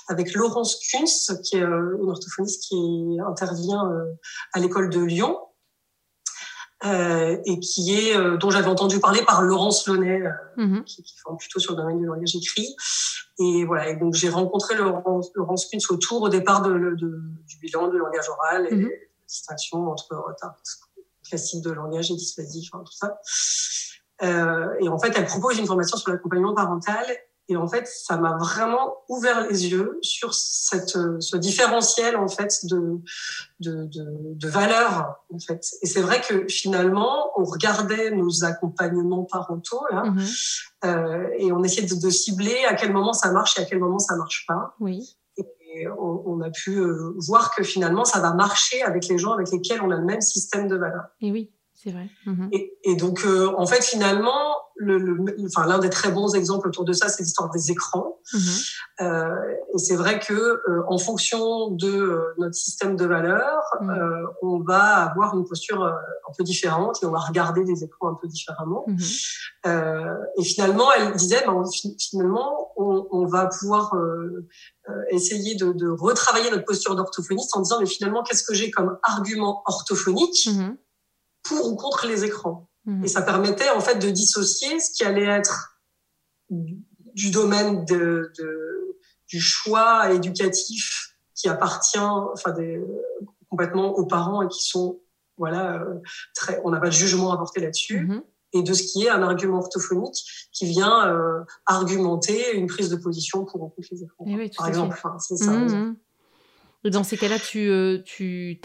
avec 0.08 0.34
Laurence 0.34 0.80
Kunz, 0.90 1.40
qui 1.44 1.56
est 1.56 1.60
une 1.60 2.10
orthophoniste 2.10 2.64
qui 2.64 3.16
intervient 3.24 3.92
à 4.52 4.58
l'école 4.58 4.90
de 4.90 5.00
Lyon 5.00 5.38
et 6.84 7.60
qui 7.60 7.94
est 7.94 8.36
dont 8.38 8.50
j'avais 8.50 8.68
entendu 8.68 9.00
parler 9.00 9.22
par 9.22 9.42
Laurence 9.42 9.86
Launay, 9.86 10.22
mm-hmm. 10.56 10.84
qui, 10.84 11.02
qui, 11.02 11.18
forme 11.18 11.36
plutôt 11.36 11.58
sur 11.58 11.72
le 11.72 11.78
domaine 11.78 11.98
du 11.98 12.06
langage 12.06 12.36
écrit. 12.36 12.76
Et 13.38 13.64
voilà, 13.64 13.88
et 13.88 13.96
donc 13.96 14.14
j'ai 14.14 14.28
rencontré 14.28 14.74
Laurence, 14.74 15.30
Laurence 15.34 15.66
Kunz 15.66 15.86
autour 15.90 16.22
au 16.22 16.28
départ 16.28 16.62
de, 16.62 16.72
de, 16.72 17.20
du 17.46 17.58
bilan 17.60 17.88
de 17.88 17.96
langage 17.96 18.28
oral 18.28 18.66
et 18.70 18.74
mm-hmm. 18.74 18.90
distinction 19.26 19.90
entre 19.90 20.16
retard 20.16 20.54
classique 21.28 21.62
de 21.62 21.70
langage 21.70 22.10
et 22.10 22.14
dysphasique, 22.14 22.70
tout 22.70 22.92
ça. 22.92 23.18
Euh, 24.22 24.68
et 24.80 24.88
en 24.88 24.98
fait, 24.98 25.12
elle 25.16 25.26
propose 25.26 25.58
une 25.58 25.66
formation 25.66 25.96
sur 25.96 26.10
l'accompagnement 26.10 26.54
parental. 26.54 27.04
Et 27.48 27.56
en 27.56 27.68
fait, 27.68 27.86
ça 27.86 28.16
m'a 28.16 28.36
vraiment 28.38 28.96
ouvert 29.08 29.46
les 29.48 29.68
yeux 29.68 30.00
sur 30.02 30.34
cette, 30.34 30.98
ce 31.20 31.36
différentiel 31.36 32.16
en 32.16 32.26
fait 32.26 32.52
de 32.64 33.00
de, 33.60 33.84
de, 33.84 34.34
de 34.34 34.48
valeurs 34.48 35.22
en 35.32 35.38
fait. 35.38 35.64
Et 35.80 35.86
c'est 35.86 36.00
vrai 36.00 36.20
que 36.20 36.48
finalement, 36.48 37.30
on 37.36 37.44
regardait 37.44 38.10
nos 38.10 38.44
accompagnements 38.44 39.22
parentaux 39.22 39.84
là, 39.92 40.02
mm-hmm. 40.02 40.62
euh, 40.86 41.28
et 41.38 41.52
on 41.52 41.62
essayait 41.62 41.86
de, 41.86 41.94
de, 41.94 42.10
cibler 42.10 42.64
à 42.68 42.74
quel 42.74 42.92
moment 42.92 43.12
ça 43.12 43.30
marche 43.30 43.56
et 43.60 43.62
à 43.62 43.64
quel 43.64 43.78
moment 43.78 44.00
ça 44.00 44.16
marche 44.16 44.44
pas. 44.48 44.74
Oui 44.80 45.16
on, 45.98 46.40
a 46.40 46.50
pu 46.50 46.78
euh, 46.78 47.14
voir 47.26 47.54
que 47.54 47.62
finalement, 47.62 48.04
ça 48.04 48.20
va 48.20 48.32
marcher 48.34 48.82
avec 48.82 49.08
les 49.08 49.18
gens 49.18 49.32
avec 49.32 49.50
lesquels 49.50 49.80
on 49.82 49.90
a 49.90 49.96
le 49.96 50.04
même 50.04 50.20
système 50.20 50.68
de 50.68 50.76
valeurs. 50.76 51.08
Et 51.20 51.30
oui, 51.30 51.52
c'est 51.76 51.90
vrai. 51.90 52.08
Mhm. 52.24 52.48
Et, 52.52 52.96
donc, 52.96 53.22
euh, 53.26 53.52
en 53.58 53.66
fait, 53.66 53.84
finalement, 53.84 54.56
le, 54.76 55.18
enfin, 55.44 55.66
l'un 55.66 55.78
des 55.78 55.90
très 55.90 56.10
bons 56.10 56.34
exemples 56.34 56.68
autour 56.68 56.84
de 56.84 56.94
ça, 56.94 57.08
c'est 57.08 57.22
l'histoire 57.22 57.50
des 57.50 57.70
écrans. 57.70 58.18
Mhm. 58.32 58.40
Euh, 59.02 59.54
et 59.74 59.78
c'est 59.78 59.96
vrai 59.96 60.18
que 60.18 60.32
euh, 60.32 60.82
en 60.88 60.96
fonction 60.96 61.70
de 61.70 61.88
euh, 61.88 62.34
notre 62.38 62.54
système 62.54 62.96
de 62.96 63.04
valeurs, 63.04 63.62
euh, 63.82 64.22
on 64.40 64.60
va 64.60 65.10
avoir 65.10 65.36
une 65.36 65.44
posture 65.44 65.84
un 65.84 66.32
peu 66.36 66.44
différente 66.44 67.02
et 67.02 67.06
on 67.06 67.10
va 67.10 67.20
regarder 67.20 67.62
les 67.64 67.84
écrans 67.84 68.08
un 68.08 68.14
peu 68.14 68.26
différemment. 68.26 68.84
Mhm. 68.86 70.16
et 70.38 70.44
finalement, 70.44 70.90
elle 70.92 71.12
disait, 71.12 71.42
ben, 71.46 71.62
finalement, 71.98 72.72
on, 72.76 73.06
on, 73.10 73.26
va 73.26 73.46
pouvoir 73.46 73.92
essayer 75.10 75.56
de, 75.56 75.72
de, 75.72 75.88
retravailler 75.88 76.50
notre 76.50 76.64
posture 76.64 76.94
d'orthophoniste 76.94 77.54
en 77.56 77.60
disant, 77.60 77.80
mais 77.80 77.86
finalement, 77.86 78.22
qu'est-ce 78.22 78.44
que 78.44 78.54
j'ai 78.54 78.70
comme 78.70 78.98
argument 79.02 79.62
orthophonique 79.66 80.48
pour 81.48 81.72
ou 81.72 81.76
contre 81.76 82.06
les 82.06 82.24
écrans 82.24 82.68
Mhm. 82.86 83.04
Et 83.04 83.08
ça 83.08 83.22
permettait 83.22 83.70
en 83.70 83.80
fait 83.80 83.98
de 83.98 84.10
dissocier 84.10 84.78
ce 84.80 84.90
qui 84.92 85.04
allait 85.04 85.24
être 85.24 85.80
du 86.48 87.30
domaine 87.30 87.84
de, 87.84 88.30
de 88.38 88.98
du 89.28 89.40
choix 89.40 90.12
éducatif 90.12 91.16
qui 91.34 91.48
appartient 91.48 91.98
enfin 91.98 92.52
des, 92.52 92.80
complètement 93.50 93.92
aux 93.96 94.06
parents 94.06 94.42
et 94.42 94.48
qui 94.48 94.64
sont 94.64 95.00
voilà 95.36 95.82
euh, 95.82 95.98
très 96.34 96.60
on 96.64 96.70
n'a 96.70 96.78
pas 96.78 96.86
de 96.86 96.92
jugement 96.92 97.32
à 97.32 97.36
porter 97.36 97.60
là-dessus 97.60 98.06
mhm. 98.06 98.22
et 98.52 98.62
de 98.62 98.72
ce 98.72 98.84
qui 98.84 99.04
est 99.04 99.08
un 99.08 99.22
argument 99.24 99.58
orthophonique 99.58 100.22
qui 100.52 100.66
vient 100.66 101.08
euh, 101.08 101.40
argumenter 101.66 102.54
une 102.54 102.68
prise 102.68 102.88
de 102.88 102.96
position 102.96 103.44
pour 103.44 103.62
ou 103.62 103.68
contre 103.70 103.88
les 103.90 104.04
écrans 104.04 104.24
eh 104.28 104.50
par 104.56 104.68
exemple 104.68 104.96
enfin, 104.96 105.18
c'est 105.18 105.36
ça 105.36 105.50
mhm. 105.50 105.96
Dans 106.84 107.02
ces 107.02 107.16
cas-là, 107.16 107.38
tu, 107.38 107.68
euh, 107.68 107.98
tu, 108.04 108.60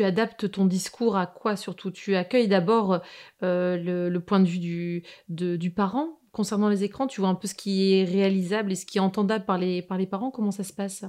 adaptes 0.00 0.50
ton 0.50 0.64
discours 0.64 1.16
à 1.16 1.26
quoi 1.26 1.56
surtout? 1.56 1.90
Tu 1.90 2.16
accueilles 2.16 2.48
d'abord 2.48 3.02
euh, 3.42 3.76
le, 3.76 4.20
point 4.20 4.40
de 4.40 4.46
vue 4.46 4.58
du, 4.58 5.02
du 5.28 5.70
parent 5.70 6.18
concernant 6.32 6.68
les 6.68 6.84
écrans? 6.84 7.06
Tu 7.06 7.20
vois 7.20 7.28
un 7.28 7.34
peu 7.34 7.48
ce 7.48 7.54
qui 7.54 7.92
est 7.94 8.04
réalisable 8.04 8.72
et 8.72 8.76
ce 8.76 8.86
qui 8.86 8.98
est 8.98 9.00
entendable 9.02 9.44
par 9.44 9.58
les, 9.58 9.82
par 9.82 9.98
les 9.98 10.06
parents? 10.06 10.30
Comment 10.30 10.52
ça 10.52 10.64
se 10.64 10.72
passe? 10.72 11.04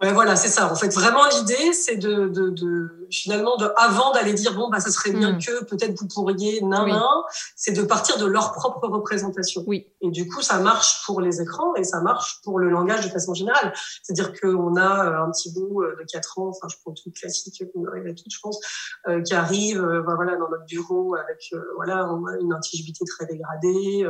Ouais, 0.00 0.12
voilà, 0.12 0.36
c'est 0.36 0.48
ça. 0.48 0.70
En 0.70 0.76
fait, 0.76 0.94
vraiment, 0.94 1.22
l'idée, 1.26 1.72
c'est 1.72 1.96
de, 1.96 2.28
de, 2.28 2.50
de, 2.50 3.08
finalement, 3.10 3.56
de, 3.56 3.68
avant 3.76 4.12
d'aller 4.12 4.32
dire, 4.32 4.54
bon, 4.54 4.70
bah, 4.70 4.78
ça 4.78 4.92
serait 4.92 5.10
bien 5.10 5.32
hmm. 5.32 5.38
que 5.40 5.64
peut-être 5.64 5.98
vous 5.98 6.06
pourriez, 6.06 6.60
nan, 6.60 6.88
nan, 6.88 7.02
c'est 7.56 7.72
de 7.72 7.82
partir 7.82 8.16
de 8.16 8.26
leur 8.26 8.52
propre 8.52 8.86
représentation. 8.86 9.64
Oui. 9.66 9.88
Et 10.00 10.10
du 10.10 10.28
coup, 10.28 10.40
ça 10.40 10.60
marche 10.60 11.04
pour 11.04 11.20
les 11.20 11.42
écrans 11.42 11.74
et 11.74 11.82
ça 11.82 12.00
marche 12.00 12.40
pour 12.44 12.60
le 12.60 12.70
langage 12.70 13.06
de 13.06 13.10
façon 13.10 13.34
générale. 13.34 13.72
C'est-à-dire 14.04 14.40
qu'on 14.40 14.76
a 14.76 15.04
euh, 15.04 15.24
un 15.24 15.32
petit 15.32 15.52
bout 15.52 15.82
euh, 15.82 15.96
de 15.98 16.04
4 16.04 16.38
ans, 16.38 16.48
enfin, 16.50 16.68
je 16.68 16.76
prends 16.80 16.92
tout 16.92 17.10
classique 17.10 17.64
qu'on 17.72 17.84
arrive 17.86 18.06
à 18.06 18.12
tout, 18.12 18.24
je 18.30 18.38
pense, 18.40 18.60
euh, 19.08 19.20
qui 19.22 19.34
arrive, 19.34 19.82
euh, 19.82 20.02
bah, 20.02 20.12
voilà, 20.14 20.36
dans 20.36 20.48
notre 20.48 20.66
bureau 20.66 21.16
avec, 21.16 21.52
voilà, 21.74 22.08
on 22.12 22.24
a 22.26 22.38
une 22.40 22.52
intelligibilité 22.52 23.04
très 23.04 23.26
dégradée. 23.26 24.06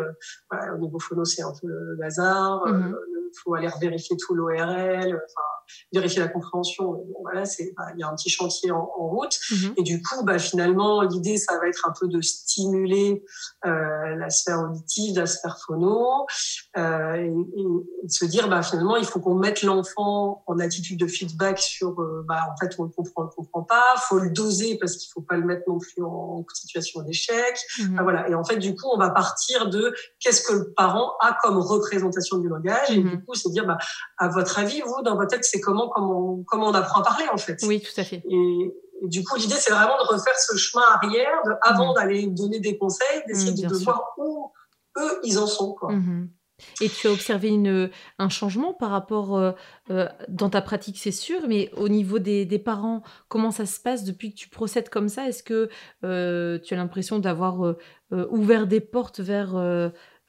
voilà, 0.50 0.74
au 0.74 0.78
niveau 0.78 0.98
phono, 0.98 1.24
c'est 1.24 1.42
un 1.42 1.52
peu 1.52 1.66
le 1.66 1.96
bazar. 1.98 2.62
Il 2.66 2.72
hmm. 2.74 2.94
faut 3.42 3.54
aller 3.54 3.70
vérifier 3.80 4.18
tout 4.18 4.34
l'ORL. 4.34 4.58
Enfin, 4.58 5.47
vérifier 5.92 6.20
la 6.20 6.28
compréhension. 6.28 6.92
Bon, 6.92 7.16
voilà, 7.22 7.44
c'est, 7.44 7.72
bah, 7.76 7.86
il 7.94 8.00
y 8.00 8.02
a 8.02 8.08
un 8.08 8.14
petit 8.14 8.30
chantier 8.30 8.70
en, 8.70 8.90
en 8.98 9.08
route. 9.08 9.38
Mhm. 9.50 9.74
Et 9.76 9.82
du 9.82 10.02
coup, 10.02 10.24
bah, 10.24 10.38
finalement, 10.38 11.02
l'idée, 11.02 11.36
ça 11.36 11.58
va 11.58 11.68
être 11.68 11.88
un 11.88 11.92
peu 11.98 12.08
de 12.08 12.20
stimuler 12.20 13.24
euh, 13.66 14.16
la 14.16 14.30
sphère 14.30 14.60
auditive, 14.60 15.16
la 15.16 15.26
sphère 15.26 15.58
phono, 15.64 16.26
euh, 16.76 17.14
et, 17.14 17.26
et, 17.26 17.64
de 18.04 18.10
se 18.10 18.24
dire, 18.24 18.48
bah, 18.48 18.62
finalement, 18.62 18.96
il 18.96 19.04
faut 19.04 19.20
qu'on 19.20 19.34
mette 19.34 19.62
l'enfant 19.62 20.42
en 20.46 20.58
attitude 20.58 20.98
de 20.98 21.06
feedback 21.06 21.58
sur, 21.58 22.00
euh, 22.00 22.24
bah, 22.26 22.46
en 22.52 22.56
fait, 22.56 22.74
on 22.78 22.84
le 22.84 22.90
comprend, 22.90 23.22
on 23.22 23.24
le 23.24 23.30
comprend 23.30 23.62
pas. 23.62 23.94
Faut 24.08 24.18
le 24.18 24.30
doser 24.30 24.78
parce 24.78 24.96
qu'il 24.96 25.10
faut 25.12 25.20
pas 25.20 25.36
le 25.36 25.44
mettre 25.44 25.62
non 25.68 25.78
plus 25.78 26.02
en 26.02 26.44
situation 26.54 27.02
d'échec. 27.02 27.58
Mhm. 27.78 28.00
voilà. 28.02 28.28
Et 28.28 28.34
en 28.34 28.44
fait, 28.44 28.56
du 28.56 28.74
coup, 28.74 28.88
on 28.92 28.98
va 28.98 29.10
partir 29.10 29.68
de 29.68 29.94
qu'est-ce 30.20 30.42
que 30.42 30.52
le 30.52 30.72
parent 30.72 31.12
a 31.20 31.36
comme 31.42 31.58
représentation 31.58 32.38
du 32.38 32.48
langage. 32.48 32.90
Et 32.90 32.98
mhm. 32.98 33.10
du 33.10 33.24
coup, 33.24 33.34
c'est 33.34 33.50
dire, 33.50 33.66
bah, 33.66 33.78
à 34.18 34.28
votre 34.28 34.58
avis, 34.58 34.80
vous, 34.82 35.02
dans 35.02 35.16
votre 35.16 35.30
tête, 35.30 35.44
c'est 35.44 35.57
comment, 35.60 35.88
comment, 35.88 36.42
comment 36.46 36.68
on 36.68 36.74
apprend 36.74 37.00
à 37.00 37.04
parler, 37.04 37.26
en 37.32 37.38
fait. 37.38 37.58
Oui, 37.62 37.80
tout 37.80 37.98
à 38.00 38.04
fait. 38.04 38.22
Et, 38.28 38.74
du 39.02 39.24
coup, 39.24 39.36
l'idée, 39.36 39.54
c'est 39.54 39.72
vraiment 39.72 39.96
de 40.02 40.14
refaire 40.14 40.36
ce 40.36 40.56
chemin 40.56 40.84
arrière, 40.94 41.42
de, 41.46 41.52
avant 41.62 41.90
mhm. 41.90 41.94
d'aller 41.94 42.26
donner 42.26 42.60
des 42.60 42.76
conseils, 42.76 43.22
d'essayer 43.26 43.66
de, 43.66 43.74
voir 43.76 44.14
où 44.18 44.52
eux, 44.98 45.20
ils 45.22 45.38
en 45.38 45.46
sont, 45.46 45.74
quoi. 45.74 45.92
Et 46.80 46.88
tu 46.88 47.06
as 47.06 47.12
observé 47.12 47.48
une, 47.48 47.90
un 48.18 48.28
changement 48.28 48.74
par 48.74 48.90
rapport 48.90 49.36
euh, 49.36 49.52
euh, 49.90 50.08
dans 50.28 50.50
ta 50.50 50.60
pratique, 50.60 50.98
c'est 50.98 51.12
sûr, 51.12 51.46
mais 51.46 51.70
au 51.76 51.88
niveau 51.88 52.18
des, 52.18 52.46
des, 52.46 52.58
parents, 52.58 53.02
comment 53.28 53.50
ça 53.50 53.66
se 53.66 53.80
passe 53.80 54.04
depuis 54.04 54.32
que 54.32 54.36
tu 54.36 54.48
procèdes 54.48 54.88
comme 54.88 55.08
ça? 55.08 55.28
Est-ce 55.28 55.42
que 55.42 55.68
euh, 56.04 56.58
tu 56.58 56.74
as 56.74 56.76
l'impression 56.76 57.18
d'avoir 57.18 57.76
ouvert 58.10 58.66
des 58.66 58.80
portes 58.80 59.20
vers, 59.20 59.52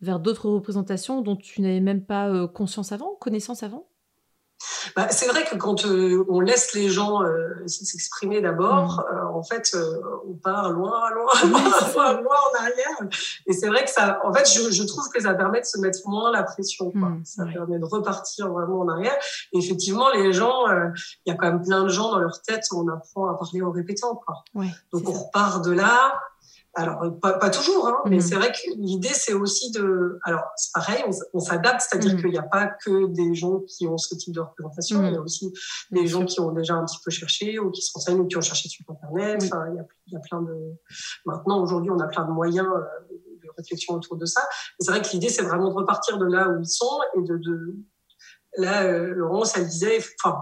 vers 0.01 0.19
d'autres 0.19 0.50
représentations 0.50 1.21
dont 1.21 1.36
tu 1.36 1.62
n'avais 1.62 1.79
même 1.79 2.05
pas 2.05 2.48
conscience 2.48 2.91
avant, 2.91 3.15
connaissance 3.15 3.63
avant? 3.63 3.88
Bah, 4.96 5.08
c'est 5.10 5.28
vrai 5.28 5.44
que 5.46 5.56
quand 5.56 5.86
euh, 5.86 6.25
on 6.30 6.39
laisse 6.39 6.74
les 6.74 6.89
gens 6.89 7.24
euh, 7.24 7.66
s'exprimer 7.68 8.42
d'abord, 8.42 8.98
mm. 8.98 9.16
euh, 9.16 9.38
en 9.38 9.44
fait, 9.44 9.75
on 10.28 10.34
part 10.34 10.70
loin, 10.72 11.10
loin, 11.12 11.28
loin, 11.96 12.13
loin, 12.13 12.36
en 12.51 12.63
arrière. 12.63 13.10
Et 13.48 13.54
c'est 13.54 13.68
vrai 13.68 13.84
que 13.84 13.89
ça, 13.89 14.20
en 14.24 14.34
fait, 14.34 14.50
je, 14.50 14.72
je, 14.72 14.84
trouve 14.84 15.08
que 15.10 15.22
ça 15.22 15.34
permet 15.34 15.62
de 15.62 15.66
se 15.66 15.80
mettre 15.80 16.00
moins 16.06 16.32
la 16.32 16.44
pression. 16.44 16.92
Quoi. 16.92 17.10
Mm, 17.10 17.25
ça 17.25 17.46
permet 17.46 17.80
de 17.80 17.86
repartir 17.86 18.50
vraiment 18.51 18.80
en 18.82 18.89
arrière. 18.89 19.16
Et 19.54 19.60
effectivement, 19.60 20.10
les 20.10 20.34
gens, 20.34 20.66
il 21.25 21.30
y 21.30 21.32
a 21.32 21.36
quand 21.36 21.48
même 21.48 21.63
plein 21.63 21.84
de 21.84 21.89
gens 21.89 22.12
dans 22.12 22.20
leur 22.20 22.42
tête 22.42 22.66
où 22.72 22.82
on 22.82 22.88
apprend 22.89 23.30
à 23.30 23.38
parler 23.38 23.62
en 23.62 23.72
répétant. 23.72 24.16
Quoi. 24.16 24.44
Ouais, 24.56 24.68
Donc 24.92 25.08
on 25.08 25.13
repart 25.13 25.63
de 25.63 25.72
là. 25.72 26.20
Alors, 26.79 27.19
pas, 27.19 27.33
pas 27.33 27.50
toujours, 27.50 27.89
hein, 27.89 27.98
mais 28.05 28.15
mhm. 28.15 28.21
c'est 28.21 28.36
vrai 28.36 28.53
que 28.53 28.77
l'idée, 28.77 29.12
c'est 29.12 29.33
aussi 29.33 29.69
de... 29.71 30.17
Alors, 30.24 30.43
c'est 30.55 30.71
pareil, 30.74 31.03
on, 31.33 31.39
s'adapte, 31.41 31.81
c'est-à-dire 31.81 32.13
mhm. 32.13 32.21
qu'il 32.21 32.31
n'y 32.31 32.38
a 32.38 32.43
pas 32.43 32.67
que 32.67 33.07
des 33.07 33.36
gens 33.36 33.59
qui 33.67 33.86
ont 33.86 33.98
ce 33.98 34.15
type 34.15 34.33
de 34.33 34.39
représentation, 34.39 35.01
il 35.01 35.12
y 35.12 35.15
a 35.15 35.17
mhm. 35.17 35.25
aussi 35.25 35.51
des 35.91 36.07
gens 36.07 36.24
qui 36.24 36.39
ont 36.39 36.53
déjà 36.53 36.75
un 36.75 36.86
petit 36.86 37.00
peu 37.03 37.12
cherché 37.12 37.59
ou 37.59 37.69
qui 37.69 37.81
se 37.81 37.91
renseignent 37.93 38.21
ou 38.21 38.27
qui 38.27 38.38
ont 38.38 38.41
cherché 38.41 38.69
sur 38.69 38.86
Internet. 38.89 39.43
Enfin, 39.43 39.65
il, 39.71 39.75
y 39.75 39.79
a, 39.79 39.86
il 40.07 40.13
y 40.13 40.15
a 40.15 40.19
plein 40.21 40.41
de... 40.41 40.55
Maintenant, 41.25 41.62
aujourd'hui, 41.62 41.91
on 41.91 42.00
a 42.00 42.07
plein 42.07 42.24
de 42.24 42.31
moyens 42.31 42.67
euh, 42.67 43.15
de 43.43 43.50
réflexion 43.57 43.95
autour 43.95 44.15
de 44.15 44.25
ça. 44.25 44.41
c'est 44.79 44.89
vrai 44.89 45.01
que 45.01 45.09
l'idée, 45.09 45.27
c'est 45.27 45.43
vraiment 45.43 45.67
de 45.67 45.74
repartir 45.74 46.17
de 46.17 46.27
là 46.27 46.48
où 46.48 46.62
ils 46.62 46.65
sont 46.65 47.00
et 47.17 47.21
de... 47.24 47.36
de... 47.36 47.75
Là, 48.57 48.83
euh, 48.83 49.13
Laurence, 49.15 49.57
elle 49.57 49.67
disait... 49.67 50.00
Enfin, 50.24 50.39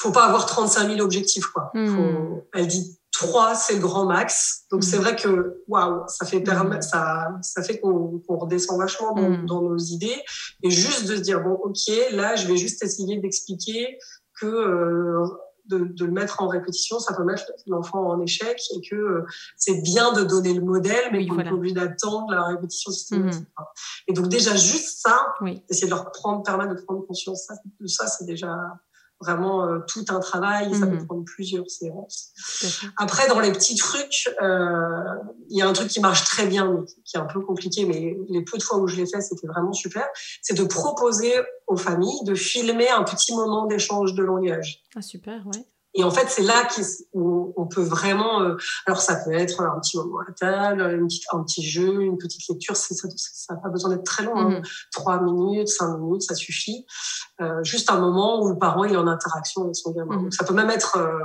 faut 0.00 0.12
pas 0.12 0.26
avoir 0.26 0.46
35 0.46 0.90
000 0.90 1.00
objectifs, 1.00 1.46
quoi. 1.46 1.72
Faut... 1.74 2.46
Elle 2.52 2.68
dit 2.68 2.98
3, 3.14 3.54
c'est 3.54 3.74
le 3.74 3.80
grand 3.80 4.06
max. 4.06 4.64
Donc, 4.70 4.82
c'est 4.82 4.98
mm. 4.98 5.00
vrai 5.00 5.16
que, 5.16 5.62
waouh, 5.68 6.02
ça 6.08 6.26
fait, 6.26 6.40
mm. 6.40 6.82
ça, 6.82 7.28
ça 7.42 7.62
fait 7.62 7.78
qu'on 7.80 8.20
redescend 8.28 8.78
vachement 8.78 9.14
mm. 9.14 9.46
dans, 9.46 9.62
nos 9.62 9.78
idées. 9.78 10.20
Et 10.62 10.70
juste 10.70 11.06
de 11.06 11.16
se 11.16 11.20
dire, 11.20 11.42
bon, 11.42 11.52
OK, 11.62 11.92
là, 12.12 12.34
je 12.36 12.46
vais 12.46 12.56
juste 12.56 12.82
essayer 12.82 13.18
d'expliquer 13.18 13.98
que 14.40 14.46
euh, 14.46 15.24
de, 15.66 15.78
de, 15.78 16.04
le 16.04 16.12
mettre 16.12 16.42
en 16.42 16.48
répétition, 16.48 16.98
ça 16.98 17.14
peut 17.14 17.24
mettre 17.24 17.44
l'enfant 17.66 18.10
en 18.10 18.20
échec 18.20 18.60
et 18.74 18.88
que 18.88 18.96
euh, 18.96 19.26
c'est 19.56 19.80
bien 19.82 20.12
de 20.12 20.24
donner 20.24 20.52
le 20.52 20.60
modèle, 20.60 21.10
mais 21.12 21.26
qu'on 21.26 21.36
n'est 21.36 21.44
pas 21.44 21.52
obligé 21.52 21.74
d'attendre 21.74 22.30
la 22.30 22.44
répétition 22.44 22.90
systématique. 22.90 23.46
Et 24.08 24.12
donc, 24.12 24.28
déjà, 24.28 24.54
juste 24.56 25.00
ça, 25.00 25.34
essayer 25.70 25.86
de 25.86 25.94
leur 25.94 26.10
prendre, 26.10 26.42
permettre 26.42 26.74
de 26.74 26.80
prendre 26.82 27.06
conscience 27.06 27.46
de 27.80 27.86
ça, 27.86 28.06
c'est 28.08 28.26
déjà 28.26 28.54
vraiment 29.20 29.66
euh, 29.66 29.78
tout 29.88 30.04
un 30.08 30.20
travail 30.20 30.70
et 30.70 30.74
ça 30.74 30.86
peut 30.86 30.96
mhm. 30.96 31.06
prendre 31.06 31.24
plusieurs 31.24 31.68
séances. 31.68 32.32
Après, 32.96 33.28
dans 33.28 33.40
les 33.40 33.52
petits 33.52 33.76
trucs, 33.76 34.28
euh, 34.42 34.88
il 35.48 35.58
y 35.58 35.62
a 35.62 35.68
un 35.68 35.72
truc 35.72 35.88
qui 35.88 36.00
marche 36.00 36.24
très 36.24 36.46
bien, 36.46 36.70
mais 36.70 36.84
qui 37.04 37.16
est 37.16 37.20
un 37.20 37.26
peu 37.26 37.40
compliqué, 37.40 37.86
mais 37.86 38.16
les 38.28 38.42
peu 38.42 38.58
de 38.58 38.62
fois 38.62 38.78
où 38.78 38.86
je 38.86 38.96
l'ai 38.96 39.06
fait, 39.06 39.20
c'était 39.20 39.46
vraiment 39.46 39.72
super. 39.72 40.06
C'est 40.42 40.56
de 40.56 40.64
proposer 40.64 41.32
aux 41.66 41.76
familles 41.76 42.24
de 42.24 42.34
filmer 42.34 42.90
un 42.90 43.04
petit 43.04 43.34
moment 43.34 43.66
d'échange 43.66 44.14
de 44.14 44.22
langage. 44.22 44.82
Ah 44.94 45.02
super, 45.02 45.46
ouais. 45.46 45.66
Et 45.94 46.02
en 46.02 46.10
fait, 46.10 46.26
c'est 46.28 46.42
là 46.42 46.66
qu'on 47.12 47.52
on 47.56 47.66
peut 47.66 47.82
vraiment. 47.82 48.42
Euh, 48.42 48.56
alors, 48.86 49.00
ça 49.00 49.16
peut 49.16 49.32
être 49.32 49.60
un 49.62 49.78
petit 49.80 49.96
moment 49.96 50.18
à 50.28 50.32
table, 50.32 50.82
une 50.82 51.06
petite, 51.06 51.24
un 51.32 51.42
petit 51.44 51.62
jeu, 51.62 52.02
une 52.02 52.18
petite 52.18 52.48
lecture. 52.48 52.76
Ça 52.76 53.54
n'a 53.54 53.60
pas 53.60 53.68
besoin 53.68 53.90
d'être 53.90 54.04
très 54.04 54.24
long. 54.24 54.36
Hein. 54.36 54.50
Mhm. 54.50 54.62
Trois 54.92 55.20
minutes, 55.20 55.68
cinq 55.68 55.96
minutes, 55.98 56.22
ça 56.22 56.34
suffit. 56.34 56.84
Euh, 57.40 57.62
juste 57.62 57.90
un 57.90 58.00
moment 58.00 58.42
où 58.42 58.48
le 58.48 58.58
parent 58.58 58.84
est 58.84 58.96
en 58.96 59.06
interaction 59.06 59.62
avec 59.62 59.76
son 59.76 59.92
gamin. 59.92 60.22
Mhm. 60.22 60.32
ça 60.32 60.44
peut 60.44 60.54
même 60.54 60.70
être 60.70 60.98
euh, 60.98 61.18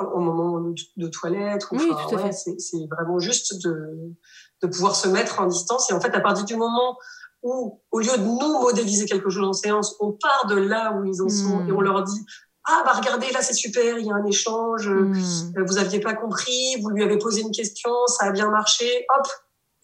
un 0.00 0.20
moment 0.20 0.58
de, 0.96 1.08
toilette. 1.08 1.70
Ou, 1.70 1.76
oui, 1.76 1.90
tout 2.08 2.16
ouais, 2.16 2.32
C'est 2.32 2.86
vraiment 2.90 3.18
juste 3.18 3.62
de, 3.62 4.14
de 4.62 4.66
pouvoir 4.66 4.96
se 4.96 5.08
mettre 5.08 5.40
en 5.40 5.46
distance. 5.46 5.90
Et 5.90 5.94
en 5.94 6.00
fait, 6.00 6.14
à 6.14 6.20
partir 6.20 6.46
du 6.46 6.56
moment 6.56 6.96
où, 7.42 7.82
au 7.90 8.00
lieu 8.00 8.16
de 8.16 8.22
nous 8.22 8.60
modéliser 8.60 9.04
quelque 9.04 9.28
chose 9.28 9.46
en 9.46 9.52
séance, 9.52 9.96
on 10.00 10.12
part 10.12 10.46
de 10.48 10.56
là 10.56 10.92
où 10.92 11.04
ils 11.04 11.20
en 11.20 11.28
sont 11.28 11.58
mhm. 11.58 11.68
et 11.68 11.72
on 11.72 11.80
leur 11.82 12.02
dit 12.02 12.24
ah 12.64 12.82
bah 12.84 12.92
regardez 12.94 13.30
là 13.32 13.42
c'est 13.42 13.54
super, 13.54 13.98
il 13.98 14.06
y 14.06 14.10
a 14.10 14.14
un 14.14 14.24
échange, 14.24 14.88
euh, 14.88 15.12
vous 15.66 15.78
aviez 15.78 16.00
pas 16.00 16.14
compris, 16.14 16.76
vous 16.80 16.90
lui 16.90 17.02
avez 17.02 17.18
posé 17.18 17.40
une 17.42 17.50
question, 17.50 17.90
ça 18.06 18.26
a 18.26 18.30
bien 18.30 18.50
marché, 18.50 19.06
hop, 19.16 19.26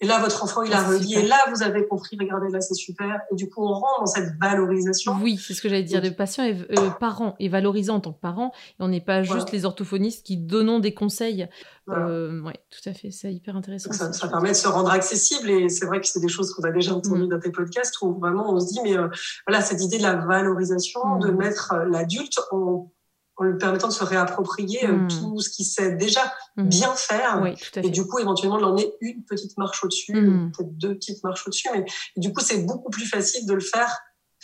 et 0.01 0.07
là, 0.07 0.19
votre 0.19 0.41
enfant, 0.43 0.63
il 0.63 0.71
a 0.71 0.81
relié. 0.81 1.17
Et 1.17 1.27
là, 1.27 1.37
vous 1.53 1.61
avez 1.61 1.85
compris, 1.85 2.17
regardez, 2.17 2.49
là, 2.49 2.61
c'est 2.61 2.73
super. 2.73 3.19
Et 3.31 3.35
du 3.35 3.49
coup, 3.49 3.61
on 3.61 3.73
rentre 3.73 3.99
dans 3.99 4.05
cette 4.05 4.33
valorisation. 4.39 5.17
Oui, 5.21 5.37
c'est 5.37 5.53
ce 5.53 5.61
que 5.61 5.67
j'allais 5.67 5.83
dire. 5.83 6.01
Le 6.01 6.11
patient 6.11 6.45
est 6.45 6.55
euh, 6.71 6.89
parent 6.99 7.35
et 7.39 7.49
valorisant 7.49 7.95
en 7.95 7.99
tant 7.99 8.13
que 8.13 8.19
parent. 8.19 8.53
Et 8.79 8.83
on 8.83 8.87
n'est 8.87 9.01
pas 9.01 9.23
juste 9.23 9.51
les 9.51 9.65
orthophonistes 9.65 10.25
qui 10.25 10.37
donnent 10.37 10.79
des 10.79 10.93
conseils. 10.93 11.49
Euh, 11.89 12.41
oui, 12.45 12.53
tout 12.69 12.87
à 12.89 12.93
fait. 12.93 13.11
C'est 13.11 13.33
hyper 13.33 13.57
intéressant. 13.57 13.91
Ça, 13.91 14.13
ça 14.13 14.27
permet 14.27 14.49
de 14.49 14.55
se 14.55 14.67
rendre 14.67 14.91
accessible. 14.91 15.49
Et 15.49 15.69
c'est 15.69 15.85
vrai 15.85 15.99
que 15.99 16.07
c'est 16.07 16.19
des 16.19 16.29
choses 16.29 16.53
qu'on 16.53 16.63
a 16.63 16.71
déjà 16.71 16.93
entendues 16.93 17.25
mm. 17.25 17.29
dans 17.29 17.39
tes 17.39 17.51
podcasts 17.51 18.01
où 18.01 18.17
vraiment 18.19 18.53
on 18.53 18.59
se 18.59 18.67
dit, 18.67 18.79
mais 18.83 18.97
euh, 18.97 19.07
voilà, 19.47 19.61
cette 19.61 19.83
idée 19.83 19.97
de 19.97 20.03
la 20.03 20.15
valorisation, 20.15 21.17
de 21.17 21.29
mm. 21.29 21.37
mettre 21.37 21.73
euh, 21.73 21.85
l'adulte 21.89 22.39
en 22.51 22.91
en 23.39 23.45
lui 23.45 23.57
permettant 23.57 23.87
de 23.87 23.93
se 23.93 24.03
réapproprier 24.03 24.85
euh, 24.85 24.91
hmm. 24.91 25.07
tout 25.07 25.39
ce 25.39 25.49
qu'il 25.49 25.65
sait 25.65 25.93
déjà 25.93 26.21
hmm. 26.57 26.67
bien 26.67 26.93
faire. 26.93 27.41
et 27.77 27.89
du 27.89 28.05
coup, 28.05 28.19
éventuellement, 28.19 28.57
de 28.57 28.63
l'emmener 28.63 28.93
une 28.99 29.23
petite 29.23 29.57
marche 29.57 29.83
au-dessus, 29.83 30.13
hmm. 30.13 30.51
peut-être 30.51 30.77
deux 30.77 30.95
petites 30.95 31.23
marches 31.23 31.47
au-dessus. 31.47 31.69
Mais 31.73 31.85
du 32.17 32.33
coup, 32.33 32.41
c'est 32.41 32.65
beaucoup 32.65 32.89
plus 32.89 33.05
facile 33.05 33.45
de 33.45 33.53
le 33.53 33.61
faire 33.61 33.97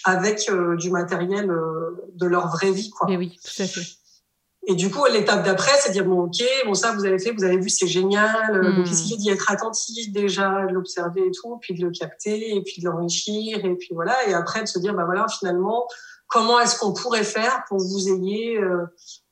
avec 0.06 0.50
euh, 0.50 0.78
du 0.78 0.92
matériel 0.92 1.50
euh, 1.52 2.10
de 2.14 2.26
leur 2.26 2.48
vraie 2.48 2.72
vie. 2.72 2.90
Quoi. 2.90 3.12
Et 3.12 3.18
oui, 3.18 3.38
tout 3.44 3.62
à 3.62 3.68
fait. 3.68 3.82
Et 4.68 4.76
du 4.76 4.90
coup, 4.90 5.06
l'étape 5.12 5.46
d'après, 5.46 5.74
c'est 5.80 5.92
dire 5.92 6.06
bon, 6.06 6.22
ok, 6.22 6.42
bon 6.66 6.74
ça 6.74 6.94
vous 6.94 7.06
avez 7.06 7.20
fait, 7.20 7.32
vous 7.32 7.44
avez 7.44 7.58
vu, 7.58 7.70
c'est 7.70 7.88
génial. 7.88 8.76
Donc 8.76 8.88
essayer 8.88 9.16
d'y 9.16 9.30
être 9.30 9.52
attentif 9.52 10.12
déjà, 10.12 10.66
de 10.66 10.74
l'observer 10.74 11.22
et 11.22 11.32
tout, 11.32 11.58
puis 11.62 11.76
de 11.76 11.86
le 11.86 11.92
capter, 11.92 12.56
et 12.56 12.64
puis 12.64 12.82
de 12.82 12.90
l'enrichir, 12.90 13.64
et 13.64 13.76
puis 13.76 13.90
voilà. 13.92 14.16
Et 14.28 14.34
après 14.34 14.64
de 14.64 14.68
se 14.68 14.80
dire 14.80 14.96
bah 14.96 15.06
voilà, 15.06 15.28
finalement, 15.28 15.86
comment 16.36 16.60
est-ce 16.60 16.78
qu'on 16.78 16.92
pourrait 16.92 17.24
faire 17.24 17.64
pour 17.70 17.78
que 17.78 17.84
vous 17.84 18.10
ayez 18.10 18.58
euh, 18.58 18.86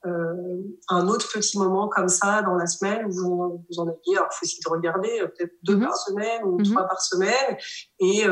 euh, 0.06 0.64
un 0.88 1.10
autre 1.10 1.28
petit 1.34 1.58
moment 1.58 1.90
comme 1.90 2.08
ça 2.08 2.42
dans 2.44 2.56
la 2.56 2.66
semaine 2.66 3.06
où 3.08 3.12
vous, 3.12 3.66
vous 3.70 3.80
en 3.80 3.90
ayez. 3.90 4.16
Alors, 4.16 4.30
il 4.32 4.36
faut 4.36 4.46
essayer 4.46 4.62
de 4.66 4.70
regarder 4.72 5.20
euh, 5.20 5.28
peut-être 5.28 5.52
deux 5.64 5.76
mhm. 5.76 5.84
par 5.84 5.98
semaine 5.98 6.44
ou 6.46 6.60
mhm. 6.60 6.64
trois 6.64 6.88
par 6.88 7.02
semaine 7.02 7.58
et 8.00 8.24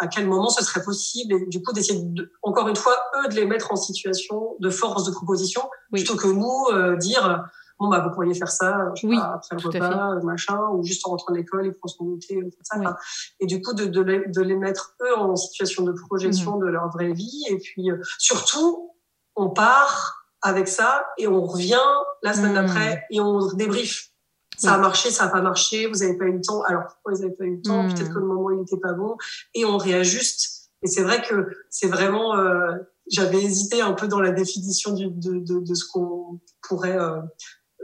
à 0.00 0.06
quel 0.06 0.28
moment 0.28 0.48
ce 0.48 0.64
serait 0.64 0.82
possible. 0.82 1.34
Et 1.34 1.46
du 1.46 1.60
coup, 1.60 1.72
d'essayer 1.72 2.04
encore 2.42 2.68
une 2.68 2.76
fois, 2.76 2.96
eux, 3.16 3.28
de 3.28 3.34
les 3.34 3.46
mettre 3.46 3.72
en 3.72 3.76
situation 3.76 4.56
de 4.60 4.70
force 4.70 5.04
de 5.04 5.10
proposition 5.10 5.62
plutôt 5.90 6.14
que 6.14 6.28
nous 6.28 6.96
dire 6.98 7.44
bon 7.78 7.88
bah 7.88 8.00
vous 8.00 8.14
pourriez 8.14 8.34
faire 8.34 8.50
ça 8.50 8.92
oui, 9.02 9.16
pas, 9.16 9.34
après 9.34 9.56
le 9.56 9.68
repas 9.68 10.20
machin 10.22 10.60
ou 10.72 10.84
juste 10.84 11.06
en 11.06 11.10
rentrant 11.10 11.32
de 11.32 11.38
l'école 11.38 11.66
et 11.66 11.72
prendre 11.72 11.94
son 11.94 12.18
ça 12.62 12.96
et 13.40 13.46
du 13.46 13.60
coup 13.62 13.74
de, 13.74 13.86
de, 13.86 14.00
les, 14.00 14.26
de, 14.28 14.40
les, 14.42 14.56
mettre 14.56 14.94
eux 15.02 15.18
en 15.18 15.34
situation 15.36 15.82
de 15.82 15.92
projection 15.92 16.56
mhm. 16.56 16.64
de 16.64 16.66
leur 16.66 16.88
vraie 16.90 17.12
vie 17.12 17.44
et 17.48 17.58
puis 17.58 17.90
euh, 17.90 17.98
surtout 18.18 18.92
on 19.36 19.50
part 19.50 20.26
avec 20.42 20.68
ça 20.68 21.06
et 21.18 21.26
on 21.26 21.42
revient 21.44 21.76
la 22.22 22.32
semaine 22.32 22.52
mhm. 22.52 22.66
d'après 22.66 23.04
et 23.10 23.20
on 23.20 23.46
débrief 23.54 24.10
ça 24.56 24.74
a 24.74 24.78
marché, 24.78 25.10
ça 25.10 25.24
a 25.24 25.28
pas 25.28 25.42
marché, 25.42 25.86
vous 25.86 26.02
avez 26.02 26.16
pas 26.16 26.26
eu 26.26 26.34
le 26.34 26.40
temps. 26.40 26.62
Alors 26.62 26.84
pourquoi 26.86 27.12
vous 27.12 27.22
avez 27.22 27.32
pas 27.32 27.44
eu 27.44 27.56
le 27.56 27.62
temps? 27.62 27.88
Peut-être 27.88 28.08
mhm. 28.08 28.14
que 28.14 28.18
le 28.18 28.26
moment 28.26 28.50
il 28.50 28.58
n'était 28.58 28.78
pas 28.78 28.92
bon 28.92 29.16
et 29.54 29.64
on 29.64 29.76
réajuste. 29.76 30.70
Et 30.82 30.86
c'est 30.86 31.02
vrai 31.02 31.22
que 31.22 31.48
c'est 31.70 31.88
vraiment, 31.88 32.36
euh, 32.36 32.72
j'avais 33.10 33.42
hésité 33.42 33.80
un 33.80 33.92
peu 33.92 34.06
dans 34.06 34.20
la 34.20 34.32
définition 34.32 34.92
du, 34.92 35.08
de, 35.08 35.38
de, 35.38 35.60
de, 35.60 35.74
ce 35.74 35.84
qu'on 35.90 36.40
pourrait 36.60 36.98
euh, 36.98 37.20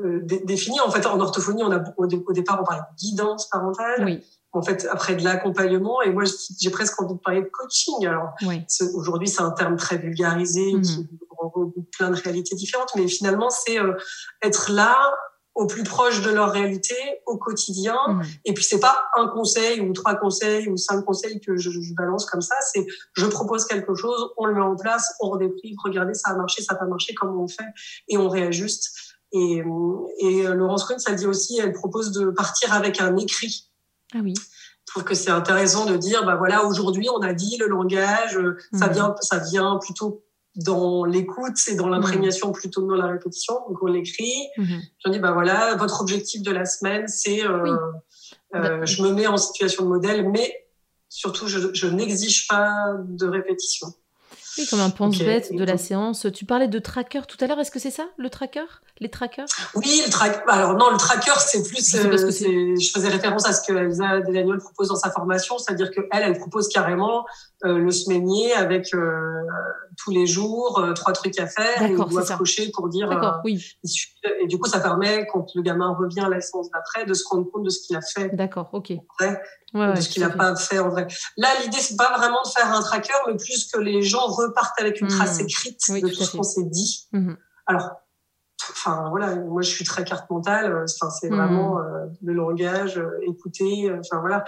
euh, 0.04 0.21
défini. 0.45 0.80
En 0.80 0.90
fait, 0.90 1.07
en 1.07 1.21
orthophonie, 1.21 1.62
on 1.62 1.73
a 1.73 1.83
au, 1.97 2.07
départ, 2.07 2.59
on 2.61 2.64
parlait 2.64 2.80
de 2.80 2.97
guidance 2.97 3.49
parentale. 3.49 4.21
en 4.52 4.62
fait, 4.62 4.88
après 4.90 5.14
de 5.14 5.23
l'accompagnement. 5.23 6.02
Et 6.02 6.11
moi, 6.11 6.25
j'ai 6.61 6.71
presque 6.71 7.00
envie 7.00 7.14
de 7.14 7.21
parler 7.21 7.42
de 7.42 7.50
coaching. 7.52 8.07
Alors, 8.07 8.35
aujourd'hui, 8.95 9.28
c'est 9.28 9.42
un 9.42 9.52
terme 9.52 9.76
très 9.76 9.99
vulgarisé 9.99 10.75
mmh. 10.75 10.83
qui 10.83 11.09
regroupe 11.38 11.75
plein 11.97 12.11
de 12.11 12.16
réalités 12.16 12.54
différentes, 12.54 12.90
mais 12.97 13.09
finalement, 13.09 13.50
c'est 13.50 13.78
euh, 13.78 13.95
être 14.42 14.71
là 14.73 14.97
au 15.54 15.66
plus 15.66 15.83
proche 15.83 16.23
de 16.23 16.30
leur 16.30 16.52
réalité 16.52 16.95
au 17.26 17.37
quotidien. 17.37 17.97
Mmh. 18.09 18.23
Et 18.47 18.54
puis 18.54 18.64
c'est 18.64 18.80
pas 18.80 18.97
un 19.16 19.26
conseil 19.28 19.80
ou 19.80 19.92
trois 19.92 20.14
conseils 20.14 20.69
ou 20.69 20.76
cinq 20.76 21.02
conseils 21.04 21.40
que 21.40 21.57
je, 21.57 21.71
je 21.71 21.95
balance 21.95 22.25
comme 22.25 22.40
ça. 22.40 22.54
C'est 22.73 22.87
je 23.14 23.26
propose 23.26 23.64
quelque 23.64 23.95
chose, 23.95 24.30
on 24.37 24.47
le 24.47 24.54
met 24.54 24.61
en 24.61 24.76
place, 24.76 25.12
on 25.21 25.30
redéprive, 25.30 25.76
regardez 25.85 26.14
ça 26.14 26.30
a 26.30 26.37
marché, 26.37 26.62
ça 26.62 26.75
n'a 26.75 26.80
pas 26.80 26.87
marché, 26.87 27.14
comment 27.14 27.42
on 27.42 27.49
fait 27.49 27.64
et 28.09 28.16
on 28.16 28.28
réajuste. 28.28 28.90
Et, 29.33 29.63
et 30.19 30.43
Laurence 30.45 30.85
Kuhn, 30.85 30.99
ça 30.99 31.13
dit 31.13 31.27
aussi, 31.27 31.59
elle 31.59 31.73
propose 31.73 32.11
de 32.13 32.31
partir 32.31 32.73
avec 32.73 33.01
un 33.01 33.17
écrit. 33.17 33.71
Ah 34.15 34.19
oui. 34.23 34.35
Je 34.37 34.93
trouve 34.93 35.05
que 35.05 35.15
c'est 35.15 35.31
intéressant 35.31 35.87
de 35.87 35.97
dire, 35.97 36.25
bah 36.27 36.35
voilà, 36.35 36.65
aujourd'hui 36.65 37.09
on 37.15 37.21
a 37.21 37.33
dit 37.33 37.57
le 37.59 37.69
langage, 37.69 38.37
ça 38.73 38.89
mmh. 38.89 38.93
vient, 38.93 39.15
ça 39.21 39.39
vient 39.39 39.79
plutôt 39.81 40.25
dans 40.57 41.05
l'écoute 41.05 41.61
et 41.69 41.77
dans 41.77 41.89
l'imprégnation 41.89 42.49
mmh. 42.49 42.55
plutôt 42.55 42.83
que 42.83 42.89
dans 42.89 42.97
la 42.97 43.07
répétition. 43.07 43.55
Donc 43.69 43.79
on 43.83 43.87
l'écrit. 43.87 44.35
Mmh. 44.57 44.65
Je 45.05 45.11
dis 45.13 45.21
bah 45.21 45.31
voilà, 45.31 45.77
votre 45.77 46.01
objectif 46.01 46.43
de 46.43 46.51
la 46.51 46.65
semaine, 46.65 47.07
c'est 47.07 47.45
euh, 47.45 47.77
euh, 48.57 48.85
je 48.85 49.03
me 49.05 49.13
mets 49.13 49.29
en 49.29 49.37
situation 49.37 49.85
de 49.85 49.89
modèle, 49.91 50.29
mais 50.29 50.67
surtout 51.09 51.47
je, 51.47 51.73
je 51.73 51.87
n'exige 51.87 52.49
pas 52.49 52.97
de 53.05 53.29
répétition. 53.29 53.87
Oui, 54.59 54.67
comme 54.67 54.81
un 54.81 54.91
pense-bête 54.91 55.55
de 55.55 55.65
la 55.65 55.79
séance. 55.79 56.27
Tu 56.35 56.45
parlais 56.45 56.67
de 56.67 56.79
tracker 56.81 57.21
tout 57.29 57.37
à 57.41 57.47
l'heure. 57.47 57.61
Est-ce 57.61 57.71
que 57.71 57.79
c'est 57.79 57.93
ça, 57.93 58.09
le 58.17 58.29
tracker? 58.29 58.67
Les 59.00 59.09
trackers? 59.09 59.47
Oui, 59.75 60.02
le 60.04 60.11
tracker. 60.11 60.40
Bah, 60.47 60.52
alors 60.52 60.75
non, 60.75 60.90
le 60.90 60.99
tracker, 60.99 61.33
c'est 61.38 61.62
plus. 61.66 61.95
Euh, 61.95 62.16
je 62.16 62.90
faisais 62.92 63.09
référence 63.09 63.47
à 63.47 63.54
ce 63.54 63.66
que 63.66 63.73
Elsa 63.73 64.21
Daniel 64.21 64.59
propose 64.59 64.88
dans 64.88 64.97
sa 64.97 65.11
formation, 65.11 65.57
c'est-à-dire 65.57 65.90
qu'elle, 65.90 66.07
elle 66.12 66.38
propose 66.38 66.69
carrément 66.69 67.25
euh, 67.64 67.78
le 67.78 67.90
semainier 67.90 68.52
avec 68.52 68.92
euh, 68.92 69.42
tous 69.97 70.11
les 70.11 70.26
jours 70.26 70.87
trois 70.95 71.14
trucs 71.14 71.38
à 71.40 71.47
faire 71.47 71.83
et 71.83 71.92
il 71.92 71.97
doit 71.97 72.37
cocher 72.37 72.71
pour 72.75 72.90
dire. 72.90 73.09
oui. 73.42 73.64
Et 74.42 74.47
du 74.47 74.59
coup, 74.59 74.69
ça 74.69 74.80
permet 74.80 75.26
quand 75.33 75.47
le 75.54 75.62
gamin 75.62 75.97
revient 75.99 76.21
à 76.21 76.28
la 76.28 76.42
séance 76.42 76.71
d'après 76.71 77.07
de 77.07 77.14
se 77.14 77.25
rendre 77.26 77.50
compte 77.50 77.64
de 77.64 77.71
ce 77.71 77.87
qu'il 77.87 77.97
a 77.97 78.02
fait. 78.02 78.35
D'accord, 78.37 78.69
ok 78.73 78.92
de 79.75 80.00
ce 80.00 80.09
qu'il 80.09 80.23
n'a 80.23 80.30
pas 80.30 80.57
fait 80.57 80.78
en 80.78 80.88
vrai. 80.88 81.07
Là, 81.37 81.49
l'idée, 81.62 81.78
c'est 81.78 81.97
pas 81.97 82.16
vraiment 82.16 82.42
de 82.45 82.49
faire 82.49 82.73
un 82.73 82.83
tracker, 82.83 83.14
mais 83.26 83.37
plus 83.37 83.71
que 83.73 83.78
les 83.78 84.02
gens 84.02 84.26
repartent 84.26 84.80
avec 84.80 85.00
une 85.00 85.09
trace 85.09 85.38
mmh. 85.38 85.45
écrite 85.45 85.80
de 85.90 86.09
tout, 86.09 86.25
ce 86.25 86.37
qu'on 86.37 86.42
s'est 86.42 86.64
dit. 86.64 87.09
Mmh. 87.12 87.35
Alors, 87.66 87.90
enfin 88.71 89.09
voilà, 89.11 89.37
moi 89.37 89.62
je 89.62 89.71
suis 89.71 89.85
très 89.85 90.05
carte 90.05 90.29
mentale. 90.31 90.73
Euh, 90.73 90.85
enfin 90.85 91.11
c'est 91.11 91.29
vraiment 91.29 91.76
mmh. 91.76 91.79
euh, 91.79 92.07
le 92.23 92.33
langage, 92.35 92.99
euh, 92.99 93.11
écouter. 93.26 93.90
Enfin 93.99 94.21
voilà, 94.21 94.45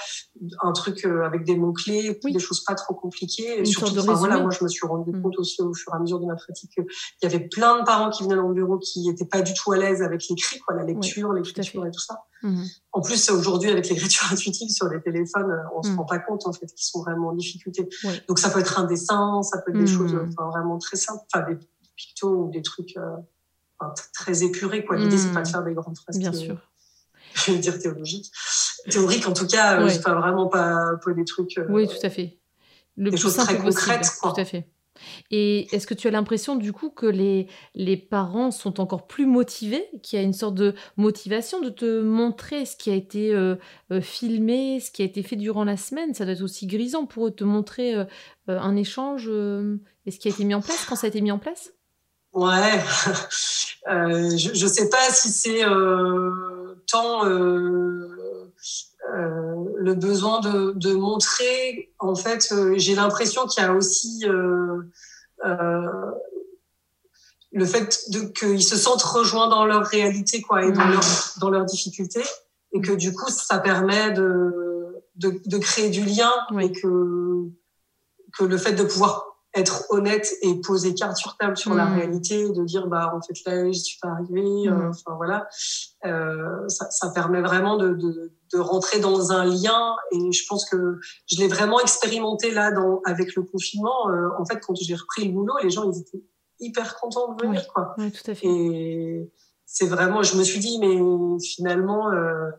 un 0.62 0.72
truc 0.72 1.04
avec 1.04 1.44
des 1.44 1.56
mots 1.56 1.72
clés, 1.72 2.18
des 2.22 2.38
choses 2.38 2.64
pas 2.64 2.74
trop 2.74 2.94
compliquées. 2.94 3.60
Et 3.60 3.64
surtout, 3.64 3.94
voilà, 4.00 4.38
moi 4.40 4.50
je 4.50 4.64
me 4.64 4.68
suis 4.68 4.86
rendu 4.86 5.12
mmh. 5.12 5.22
compte 5.22 5.38
aussi 5.38 5.62
au 5.62 5.72
fur 5.74 5.92
et 5.92 5.96
à 5.96 6.00
mesure 6.00 6.20
de 6.20 6.26
ma 6.26 6.36
pratique 6.36 6.70
qu'il 6.72 6.84
y 7.22 7.26
avait 7.26 7.48
plein 7.48 7.80
de 7.80 7.84
parents 7.84 8.10
qui 8.10 8.22
venaient 8.22 8.36
dans 8.36 8.48
le 8.48 8.54
bureau 8.54 8.78
qui 8.78 9.08
étaient 9.08 9.26
pas 9.26 9.42
du 9.42 9.54
tout 9.54 9.72
à 9.72 9.76
l'aise 9.76 10.02
avec 10.02 10.22
l'écrit, 10.28 10.58
quoi, 10.60 10.74
la 10.74 10.84
lecture, 10.84 11.32
l'écriture 11.32 11.86
et 11.86 11.90
tout 11.90 12.00
ça. 12.00 12.24
Mmh. 12.42 12.62
En 12.92 13.00
plus, 13.00 13.30
aujourd'hui, 13.30 13.70
avec 13.70 13.88
l'écriture 13.88 14.26
intuitive 14.32 14.70
sur 14.70 14.88
les 14.88 15.00
téléphones, 15.00 15.54
on 15.76 15.82
se 15.82 15.94
rend 15.94 16.04
pas 16.04 16.18
compte 16.18 16.46
en 16.46 16.52
fait 16.52 16.66
qu'ils 16.66 16.86
sont 16.86 17.02
vraiment 17.02 17.28
en 17.28 17.34
difficulté. 17.34 17.88
Donc 18.28 18.38
ça 18.38 18.50
peut 18.50 18.60
être 18.60 18.78
un 18.78 18.84
dessin, 18.84 19.42
ça 19.42 19.58
peut 19.58 19.72
être 19.72 19.78
des 19.78 19.86
choses 19.86 20.14
vraiment 20.36 20.78
très 20.78 20.96
simples, 20.96 21.22
enfin 21.32 21.46
des 21.48 21.58
pictos 21.96 22.46
ou 22.46 22.50
des 22.50 22.62
trucs 22.62 22.96
très 24.12 24.42
épuré. 24.42 24.84
Quoi. 24.84 24.96
L'idée, 24.96 25.18
c'est 25.18 25.32
pas 25.32 25.42
de 25.42 25.48
hmm. 25.48 25.52
faire 25.52 25.64
des 25.64 25.74
grandes 25.74 25.96
phrases. 25.96 26.18
Bien 26.18 26.32
sûr. 26.32 26.56
Je 27.34 27.52
vais 27.52 27.58
dire 27.58 27.78
théologiques. 27.78 28.30
Théorique, 28.90 29.26
en 29.28 29.32
tout 29.32 29.46
cas, 29.46 29.80
euh, 29.80 29.86
ouais. 29.86 30.00
pas 30.00 30.14
vraiment 30.14 30.48
pas, 30.48 30.92
pas 31.02 31.12
des 31.12 31.24
trucs. 31.24 31.56
Euh, 31.58 31.66
oui, 31.68 31.88
tout 31.88 32.04
à 32.04 32.10
fait. 32.10 32.38
Le 32.96 33.10
des 33.10 33.16
choses 33.16 33.36
très 33.36 33.56
concrètes. 33.56 34.10
Tout 34.20 34.34
à 34.36 34.44
fait. 34.44 34.68
Et 35.30 35.74
est-ce 35.74 35.86
que 35.86 35.94
tu 35.94 36.06
as 36.06 36.10
l'impression 36.10 36.54
du 36.54 36.72
coup 36.72 36.90
que 36.90 37.06
les, 37.06 37.48
les 37.74 37.96
parents 37.96 38.50
sont 38.50 38.78
encore 38.78 39.06
plus 39.06 39.24
motivés, 39.24 39.88
qu'il 40.02 40.18
y 40.18 40.22
a 40.22 40.24
une 40.24 40.34
sorte 40.34 40.54
de 40.54 40.74
motivation 40.96 41.60
de 41.60 41.70
te 41.70 42.02
montrer 42.02 42.66
ce 42.66 42.76
qui 42.76 42.90
a 42.90 42.94
été 42.94 43.34
euh, 43.34 43.56
filmé, 44.02 44.78
ce 44.80 44.90
qui 44.90 45.02
a 45.02 45.04
été 45.04 45.22
fait 45.22 45.36
durant 45.36 45.64
la 45.64 45.78
semaine? 45.78 46.12
Ça 46.12 46.24
doit 46.24 46.34
être 46.34 46.42
aussi 46.42 46.66
grisant 46.66 47.06
pour 47.06 47.26
eux 47.26 47.30
de 47.30 47.36
te 47.36 47.44
montrer 47.44 47.94
un 48.46 48.76
échange 48.76 49.28
et 50.06 50.10
ce 50.10 50.18
qui 50.18 50.28
a 50.28 50.30
été 50.30 50.44
mis 50.44 50.54
en 50.54 50.60
place 50.60 50.84
quand 50.84 50.96
ça 50.96 51.06
a 51.06 51.08
été 51.08 51.22
mis 51.22 51.32
en 51.32 51.38
place? 51.38 51.72
Ouais, 52.32 52.80
euh, 53.88 54.36
je 54.36 54.64
ne 54.64 54.70
sais 54.70 54.88
pas 54.88 55.10
si 55.10 55.28
c'est 55.28 55.64
euh, 55.64 56.74
tant 56.90 57.26
euh, 57.26 58.08
euh, 59.14 59.64
le 59.76 59.94
besoin 59.94 60.40
de, 60.40 60.72
de, 60.74 60.94
montrer. 60.94 61.92
En 61.98 62.14
fait, 62.14 62.48
euh, 62.52 62.74
j'ai 62.76 62.94
l'impression 62.94 63.46
qu'il 63.46 63.62
y 63.62 63.66
a 63.66 63.74
aussi 63.74 64.24
euh, 64.26 64.82
le 67.52 67.66
fait 67.66 68.00
qu'ils 68.34 68.64
se 68.64 68.76
sentent 68.76 69.02
rejoints 69.02 69.48
dans 69.48 69.66
leur 69.66 69.84
réalité, 69.84 70.40
quoi, 70.40 70.64
et 70.64 70.72
dans 70.72 70.86
leur 70.86 71.04
dans 71.38 71.50
leurs 71.50 71.66
difficultés, 71.66 72.24
et 72.72 72.80
que 72.80 72.92
du 72.92 73.12
coup, 73.12 73.30
ça 73.30 73.58
permet 73.58 74.12
de 74.12 75.04
de, 75.16 75.38
de 75.44 75.58
créer 75.58 75.90
du 75.90 76.04
lien, 76.04 76.32
et 76.60 76.72
que 76.72 77.50
que 78.38 78.44
le 78.44 78.56
fait 78.56 78.72
de 78.72 78.84
pouvoir 78.84 79.31
être 79.54 79.84
honnête 79.90 80.32
et 80.40 80.60
poser 80.60 80.94
carte 80.94 81.16
sur 81.16 81.36
table 81.36 81.56
sur 81.56 81.74
la 81.74 81.84
hmm. 81.84 81.94
réalité, 81.94 82.48
de 82.48 82.64
dire 82.64 82.86
bah 82.86 83.12
en 83.14 83.20
fait 83.20 83.34
là 83.46 83.66
je 83.66 83.78
suis 83.78 83.98
pas 84.00 84.08
arrivée, 84.08 84.70
hmm. 84.70 84.90
enfin 84.90 85.14
voilà, 85.16 85.46
euh, 86.06 86.68
ça, 86.68 86.90
ça, 86.90 87.10
permet 87.10 87.42
vraiment 87.42 87.76
de, 87.76 87.92
de, 87.92 88.32
de, 88.52 88.58
rentrer 88.58 88.98
dans 88.98 89.32
un 89.32 89.44
lien 89.44 89.94
et 90.12 90.32
je 90.32 90.44
pense 90.48 90.68
que 90.68 90.98
je 91.26 91.38
l'ai 91.38 91.48
vraiment 91.48 91.80
expérimenté 91.80 92.50
là 92.50 92.72
dans 92.72 93.02
avec 93.04 93.34
le 93.36 93.42
confinement. 93.42 94.08
Euh, 94.08 94.28
en 94.38 94.46
fait 94.46 94.58
quand 94.60 94.74
j'ai 94.74 94.94
repris 94.94 95.26
le 95.26 95.32
boulot, 95.32 95.54
les 95.62 95.70
gens 95.70 95.90
ils 95.90 96.00
étaient 96.00 96.24
hyper 96.58 96.96
contents 96.96 97.34
de 97.34 97.42
venir 97.44 97.66
quoi. 97.74 97.94
Oui, 97.98 98.10
tout 98.10 98.30
à 98.30 98.34
fait. 98.34 98.46
Et 98.46 99.30
c'est 99.66 99.86
vraiment, 99.86 100.22
je 100.22 100.36
me 100.38 100.44
suis 100.44 100.60
dit 100.60 100.78
mais 100.78 100.98
finalement 101.40 102.10
euh, 102.10 102.50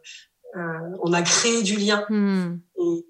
euh 0.57 0.89
on 1.01 1.11
a 1.11 1.23
créé 1.23 1.63
du 1.63 1.77
lien. 1.77 2.05
Hmm. 2.09 2.59
Et, 2.77 3.05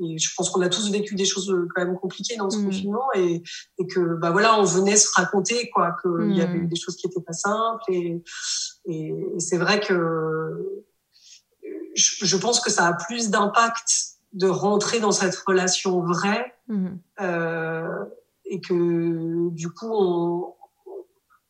et 0.00 0.18
je 0.18 0.30
pense 0.36 0.50
qu'on 0.50 0.60
a 0.60 0.68
tous 0.68 0.90
vécu 0.90 1.14
des 1.14 1.24
choses 1.24 1.50
euh, 1.50 1.68
quand 1.74 1.84
même 1.84 1.96
compliquées 1.96 2.36
dans 2.36 2.50
ce 2.50 2.58
mmh. 2.58 2.64
confinement 2.64 3.06
et, 3.14 3.42
et, 3.78 3.86
que 3.86 4.16
bah 4.16 4.30
voilà 4.30 4.58
on 4.58 4.64
venait 4.64 4.96
se 4.96 5.08
raconter 5.14 5.70
quoi 5.70 5.96
qu'il 6.02 6.36
y 6.36 6.42
avait 6.42 6.58
eu 6.58 6.64
mmh. 6.64 6.68
des 6.68 6.76
choses 6.76 6.96
qui 6.96 7.06
étaient 7.06 7.20
pas 7.20 7.32
simples 7.32 7.84
et, 7.88 8.22
et, 8.86 9.14
c'est 9.38 9.58
vrai 9.58 9.80
que 9.80 10.82
je, 11.94 12.24
je, 12.24 12.36
pense 12.36 12.60
que 12.60 12.70
ça 12.70 12.86
a 12.86 12.92
plus 12.92 13.30
d'impact 13.30 14.16
de 14.32 14.48
rentrer 14.48 15.00
dans 15.00 15.12
cette 15.12 15.36
relation 15.36 16.02
vraie 16.02 16.54
mmh. 16.68 16.88
euh, 17.20 18.04
et 18.44 18.60
que 18.60 19.50
du 19.50 19.70
coup 19.70 19.90
on, 19.90 20.54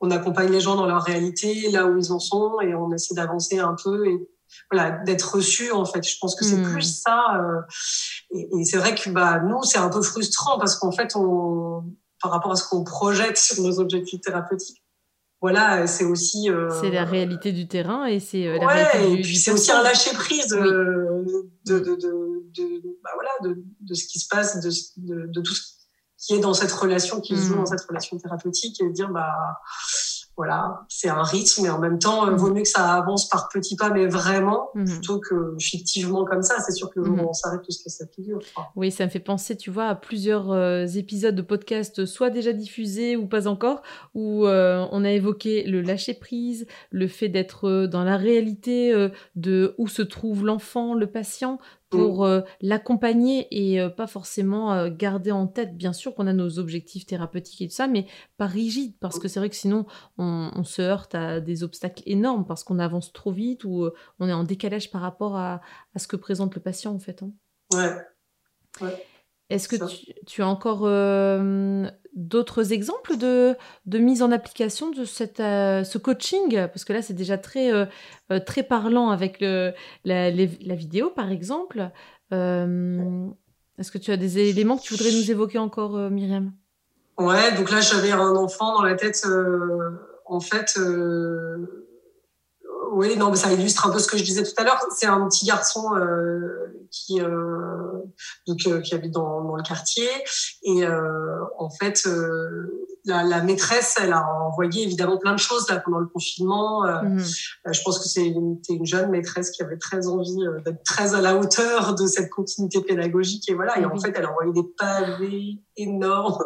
on 0.00 0.10
accompagne 0.10 0.50
les 0.50 0.60
gens 0.60 0.76
dans 0.76 0.86
leur 0.86 1.02
réalité 1.02 1.70
là 1.70 1.86
où 1.86 1.96
ils 1.96 2.12
en 2.12 2.18
sont 2.18 2.60
et 2.60 2.74
on 2.74 2.92
essaie 2.92 3.14
d'avancer 3.14 3.58
un 3.58 3.74
peu 3.82 4.06
et 4.06 4.28
voilà 4.70 4.90
d'être 5.04 5.36
reçu 5.36 5.70
en 5.72 5.84
fait 5.84 6.06
je 6.06 6.16
pense 6.20 6.34
que 6.34 6.44
c'est 6.44 6.56
hmm. 6.56 6.72
plus 6.72 7.00
ça 7.02 7.40
euh, 7.40 7.60
et, 8.30 8.48
et 8.58 8.64
c'est 8.64 8.78
vrai 8.78 8.94
que 8.94 9.10
bah 9.10 9.40
nous 9.40 9.62
c'est 9.62 9.78
un 9.78 9.88
peu 9.88 10.02
frustrant 10.02 10.58
parce 10.58 10.76
qu'en 10.76 10.92
fait 10.92 11.14
on 11.16 11.84
par 12.20 12.30
rapport 12.30 12.52
à 12.52 12.56
ce 12.56 12.68
qu'on 12.68 12.84
projette 12.84 13.36
sur 13.36 13.62
nos 13.62 13.78
objectifs 13.78 14.20
thérapeutiques 14.20 14.82
voilà 15.40 15.86
c'est 15.86 16.04
aussi 16.04 16.50
euh, 16.50 16.70
c'est 16.80 16.90
la 16.90 17.04
réalité 17.04 17.52
du 17.52 17.68
terrain 17.68 18.06
et 18.06 18.20
c'est 18.20 18.46
euh, 18.46 18.58
la 18.58 18.66
réalité 18.66 19.12
et 19.12 19.22
puis 19.22 19.36
c'est 19.36 19.52
aussi 19.52 19.70
un 19.70 19.82
lâcher 19.82 20.12
prise 20.14 20.52
euh, 20.52 21.24
de, 21.66 21.78
de, 21.78 21.94
de, 21.94 22.42
de, 22.54 22.98
bah 23.04 23.10
voilà 23.14 23.30
de, 23.44 23.62
de 23.80 23.94
ce 23.94 24.06
qui 24.06 24.18
se 24.18 24.28
passe 24.28 24.60
de, 24.60 24.70
de, 24.96 25.26
de 25.26 25.40
tout 25.40 25.54
ce 25.54 25.62
qui 26.18 26.34
est 26.34 26.40
dans 26.40 26.54
cette 26.54 26.72
relation 26.72 27.20
qui 27.20 27.36
se 27.36 27.42
joue 27.42 27.54
hmm. 27.54 27.58
dans 27.58 27.66
cette 27.66 27.82
relation 27.82 28.18
thérapeutique 28.18 28.80
et 28.80 28.90
dire 28.90 29.10
bah 29.10 29.34
voilà, 30.36 30.84
c'est 30.88 31.08
un 31.08 31.22
rythme, 31.22 31.62
mais 31.62 31.70
en 31.70 31.78
même 31.78 31.98
temps, 31.98 32.26
il 32.26 32.34
euh, 32.34 32.36
vaut 32.36 32.52
mieux 32.52 32.62
que 32.62 32.68
ça 32.68 32.94
avance 32.94 33.28
par 33.28 33.48
petits 33.48 33.74
pas, 33.74 33.90
mais 33.90 34.06
vraiment, 34.06 34.68
mhm. 34.74 34.84
plutôt 34.84 35.18
que 35.18 35.56
fictivement 35.58 36.26
comme 36.26 36.42
ça. 36.42 36.56
C'est 36.60 36.72
sûr 36.74 36.90
que 36.90 37.00
mhm. 37.00 37.20
on 37.20 37.32
s'arrête, 37.32 37.62
tout 37.62 37.72
ce 37.72 37.82
que 37.82 37.88
ça 37.88 38.04
figure. 38.14 38.38
Oui, 38.74 38.90
ça 38.90 39.06
me 39.06 39.10
fait 39.10 39.18
penser, 39.18 39.56
tu 39.56 39.70
vois, 39.70 39.86
à 39.86 39.94
plusieurs 39.94 40.52
euh, 40.52 40.84
épisodes 40.84 41.34
de 41.34 41.42
podcast, 41.42 42.04
soit 42.04 42.28
déjà 42.28 42.52
diffusés 42.52 43.16
ou 43.16 43.26
pas 43.26 43.48
encore, 43.48 43.82
où 44.14 44.46
euh, 44.46 44.86
on 44.92 45.04
a 45.04 45.10
évoqué 45.10 45.64
le 45.64 45.80
lâcher 45.80 46.12
prise, 46.12 46.66
le 46.90 47.08
fait 47.08 47.30
d'être 47.30 47.86
dans 47.86 48.04
la 48.04 48.18
réalité 48.18 49.10
de 49.36 49.74
où 49.78 49.88
se 49.88 50.02
trouve 50.02 50.44
l'enfant, 50.44 50.94
le 50.94 51.06
patient, 51.06 51.58
pour 51.90 52.24
mm. 52.24 52.28
euh, 52.28 52.40
l'accompagner 52.60 53.46
et 53.50 53.80
euh, 53.80 53.88
pas 53.88 54.06
forcément 54.06 54.72
euh, 54.72 54.90
garder 54.90 55.30
en 55.30 55.46
tête, 55.46 55.76
bien 55.76 55.92
sûr 55.92 56.14
qu'on 56.14 56.26
a 56.26 56.32
nos 56.32 56.58
objectifs 56.58 57.06
thérapeutiques 57.06 57.62
et 57.62 57.68
tout 57.68 57.74
ça, 57.74 57.86
mais 57.86 58.06
pas 58.36 58.46
rigide, 58.46 58.94
parce 59.00 59.18
que 59.18 59.28
c'est 59.28 59.38
vrai 59.38 59.50
que 59.50 59.56
sinon 59.56 59.86
on, 60.18 60.64
se 60.64 60.82
heurte 60.82 61.14
à 61.14 61.40
des 61.40 61.62
obstacles 61.62 62.02
énormes, 62.06 62.44
parce 62.44 62.64
qu'on 62.64 62.78
avance 62.78 63.12
trop 63.12 63.32
vite 63.32 63.64
ou 63.64 63.88
on 64.18 64.28
est 64.28 64.32
en 64.32 64.44
décalage 64.44 64.90
par 64.90 65.00
rapport 65.00 65.36
à, 65.36 65.60
à, 65.94 65.98
ce 65.98 66.08
que 66.08 66.16
présente 66.16 66.54
le 66.54 66.60
patient 66.60 66.94
en 66.94 66.98
fait. 66.98 67.22
Hein. 67.22 67.32
Ouais. 67.72 67.96
ouais. 68.80 69.06
Est-ce 69.48 69.68
que 69.68 69.76
tu, 70.26 70.42
as 70.42 70.48
encore 70.48 70.82
d'autres 72.14 72.72
exemples 72.72 73.16
de, 73.16 73.54
de, 73.86 73.98
mise 73.98 74.22
en 74.22 74.32
application 74.32 74.90
de 74.90 75.04
cette, 75.04 75.38
ce 75.38 75.98
coaching? 75.98 76.66
Parce 76.66 76.84
que 76.84 76.92
là, 76.92 77.00
c'est 77.00 77.14
déjà 77.14 77.38
très, 77.38 77.70
très 78.44 78.64
parlant 78.64 79.10
avec 79.10 79.40
le, 79.40 79.72
la, 80.04 80.30
la, 80.30 80.74
vidéo, 80.74 81.10
par 81.10 81.30
exemple. 81.30 81.90
Est-ce 82.32 83.92
que 83.92 83.98
tu 83.98 84.10
as 84.10 84.16
des 84.16 84.38
éléments 84.38 84.78
que 84.78 84.82
tu 84.82 84.94
voudrais 84.94 85.12
nous 85.12 85.30
évoquer 85.30 85.58
encore, 85.58 85.96
Myriam? 86.10 86.52
Ouais, 87.16 87.52
donc 87.56 87.70
là, 87.70 87.80
j'avais 87.80 88.10
un 88.10 88.34
enfant 88.34 88.74
dans 88.74 88.82
la 88.82 88.96
tête, 88.96 89.24
en 90.24 90.40
fait 90.40 90.76
oui, 92.96 93.14
non, 93.18 93.28
mais 93.28 93.36
ça 93.36 93.52
illustre 93.52 93.86
un 93.86 93.90
peu 93.90 93.98
ce 93.98 94.08
que 94.08 94.16
je 94.16 94.24
disais 94.24 94.42
tout 94.42 94.54
à 94.56 94.64
l'heure. 94.64 94.82
C'est 94.96 95.06
un 95.06 95.28
petit 95.28 95.44
garçon 95.44 95.94
euh, 95.96 96.88
qui 96.90 97.20
euh, 97.20 97.28
donc 98.46 98.58
euh, 98.66 98.80
qui 98.80 98.94
habite 98.94 99.12
dans, 99.12 99.42
dans, 99.44 99.54
le 99.54 99.62
quartier 99.62 100.08
et 100.62 100.86
euh, 100.86 101.44
en 101.58 101.68
fait 101.68 102.04
euh, 102.06 102.88
la, 103.04 103.22
la, 103.22 103.42
maîtresse, 103.42 103.96
elle 104.00 104.14
a 104.14 104.24
envoyé 104.46 104.82
évidemment 104.84 105.18
plein 105.18 105.34
de 105.34 105.38
choses 105.38 105.68
là 105.68 105.78
pendant 105.78 105.98
le 105.98 106.06
confinement. 106.06 106.84
Mhm. 107.02 107.22
Je 107.70 107.82
pense 107.84 107.98
que 107.98 108.08
c'est 108.08 108.26
une, 108.26 108.58
une, 108.68 108.86
jeune 108.86 109.10
maîtresse 109.10 109.50
qui 109.50 109.62
avait 109.62 109.76
très 109.76 110.08
envie 110.08 110.38
d'être 110.64 110.82
très 110.82 111.14
à 111.14 111.20
la 111.20 111.36
hauteur 111.36 111.94
de 111.94 112.06
cette 112.06 112.30
continuité 112.30 112.80
pédagogique 112.80 113.48
et 113.50 113.54
voilà. 113.54 113.78
Et 113.78 113.84
en 113.84 113.96
fait, 113.98 114.12
elle 114.16 114.24
a 114.24 114.30
envoyé 114.30 114.52
des 114.52 114.66
pavés 114.76 115.60
énormes. 115.76 116.42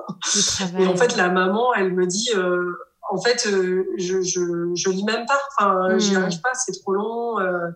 Et 0.79 0.87
en 0.87 0.97
fait, 0.97 1.17
la 1.17 1.31
maman, 1.31 1.73
elle 1.75 1.95
me 1.95 2.07
dit 2.07 2.31
en 3.11 3.21
fait, 3.21 3.47
euh, 3.47 3.85
je, 3.97 4.23
je, 4.23 4.41
je 4.75 4.91
lis 4.91 5.05
même 5.05 5.27
pas. 5.27 5.41
Enfin, 5.59 5.99
j'y 5.99 6.15
hmm. 6.15 6.23
arrive 6.23 6.41
pas, 6.41 6.55
c'est 6.55 6.73
trop 6.81 6.93
long. 6.93 7.41
Euh, 7.41 7.69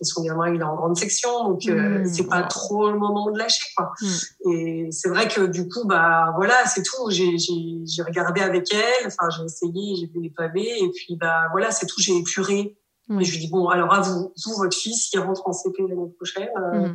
et 0.00 0.04
son 0.04 0.22
gamin, 0.22 0.54
il 0.54 0.60
est 0.60 0.64
en 0.64 0.76
grande 0.76 0.96
section, 0.96 1.48
donc 1.48 1.66
euh, 1.66 2.00
hmm. 2.00 2.06
c'est 2.06 2.28
pas 2.28 2.42
trop 2.44 2.90
le 2.90 2.98
moment 2.98 3.30
de 3.30 3.38
lâcher, 3.38 3.64
quoi. 3.76 3.92
Hmm. 4.00 4.50
Et 4.50 4.88
c'est 4.92 5.08
vrai 5.08 5.26
que 5.26 5.46
du 5.46 5.68
coup, 5.68 5.84
bah 5.84 6.32
voilà, 6.36 6.54
c'est 6.66 6.82
tout. 6.82 7.10
J'ai, 7.10 7.38
j'ai, 7.38 7.82
j'ai 7.84 8.02
regardé 8.02 8.40
avec 8.40 8.72
elle. 8.72 9.06
Enfin, 9.06 9.28
j'ai 9.36 9.44
essayé, 9.44 9.96
j'ai 9.96 10.06
vu 10.06 10.22
les 10.22 10.30
pavés, 10.30 10.80
et 10.80 10.90
puis 10.90 11.16
bah 11.16 11.48
voilà, 11.50 11.72
c'est 11.72 11.86
tout. 11.86 12.00
J'ai 12.00 12.16
épuré. 12.16 12.76
Et 13.10 13.24
je 13.24 13.32
lui 13.32 13.38
dis 13.38 13.48
bon, 13.48 13.68
alors 13.68 13.92
à 13.94 14.02
vous, 14.02 14.34
vous, 14.44 14.54
votre 14.58 14.76
fils, 14.76 15.10
il 15.14 15.18
rentre 15.18 15.48
en 15.48 15.52
CP 15.52 15.82
l'année 15.88 16.12
prochaine. 16.16 16.50
Euh, 16.58 16.92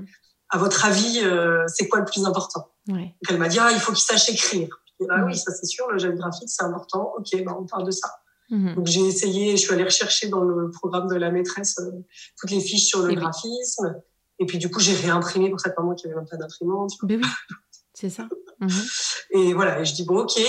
à 0.49 0.59
votre 0.59 0.85
avis, 0.85 1.23
c'est 1.67 1.89
quoi 1.89 1.99
le 1.99 2.05
plus 2.05 2.23
important? 2.25 2.69
Ouais. 2.87 3.15
elle 3.29 3.37
m'a 3.37 3.47
dit 3.47 3.57
ah, 3.59 3.71
il 3.71 3.79
faut 3.79 3.93
qu'il 3.93 4.03
sache 4.03 4.29
écrire. 4.29 4.82
Ah 5.09 5.23
oui, 5.25 5.37
ça 5.37 5.51
c'est 5.51 5.65
sûr, 5.65 5.89
le 5.91 5.97
gel 5.97 6.15
graphique, 6.15 6.49
c'est 6.49 6.63
important. 6.63 7.13
Ok, 7.17 7.29
ben, 7.33 7.55
on 7.59 7.65
parle 7.65 7.85
de 7.85 7.91
ça. 7.91 8.09
Mhm. 8.49 8.75
Donc 8.75 8.87
j'ai 8.87 9.01
essayé, 9.01 9.51
je 9.57 9.61
suis 9.61 9.73
allée 9.73 9.83
rechercher 9.83 10.27
dans 10.27 10.43
le 10.43 10.69
programme 10.69 11.07
de 11.07 11.15
la 11.15 11.31
maîtresse 11.31 11.77
euh, 11.79 11.91
toutes 12.39 12.51
les 12.51 12.59
fiches 12.59 12.85
sur 12.85 13.01
le 13.01 13.13
graphisme. 13.13 13.95
Et 14.39 14.45
puis 14.45 14.57
du 14.57 14.69
coup, 14.69 14.79
j'ai 14.79 14.95
réimprimé 14.95 15.49
pour 15.49 15.59
cette 15.59 15.77
maman 15.77 15.95
qui 15.95 16.07
avait 16.07 16.15
même 16.15 16.27
pas 16.27 16.37
d'imprimante. 16.37 16.91
Ben 17.03 17.21
oui, 17.21 17.29
c'est 17.93 18.09
ça. 18.09 18.27
Mhm. 18.59 18.69
Et 19.35 19.55
voilà, 19.55 19.79
et 19.79 19.85
je 19.85 19.95
dis 19.95 20.05
bon, 20.05 20.19
ok, 20.19 20.39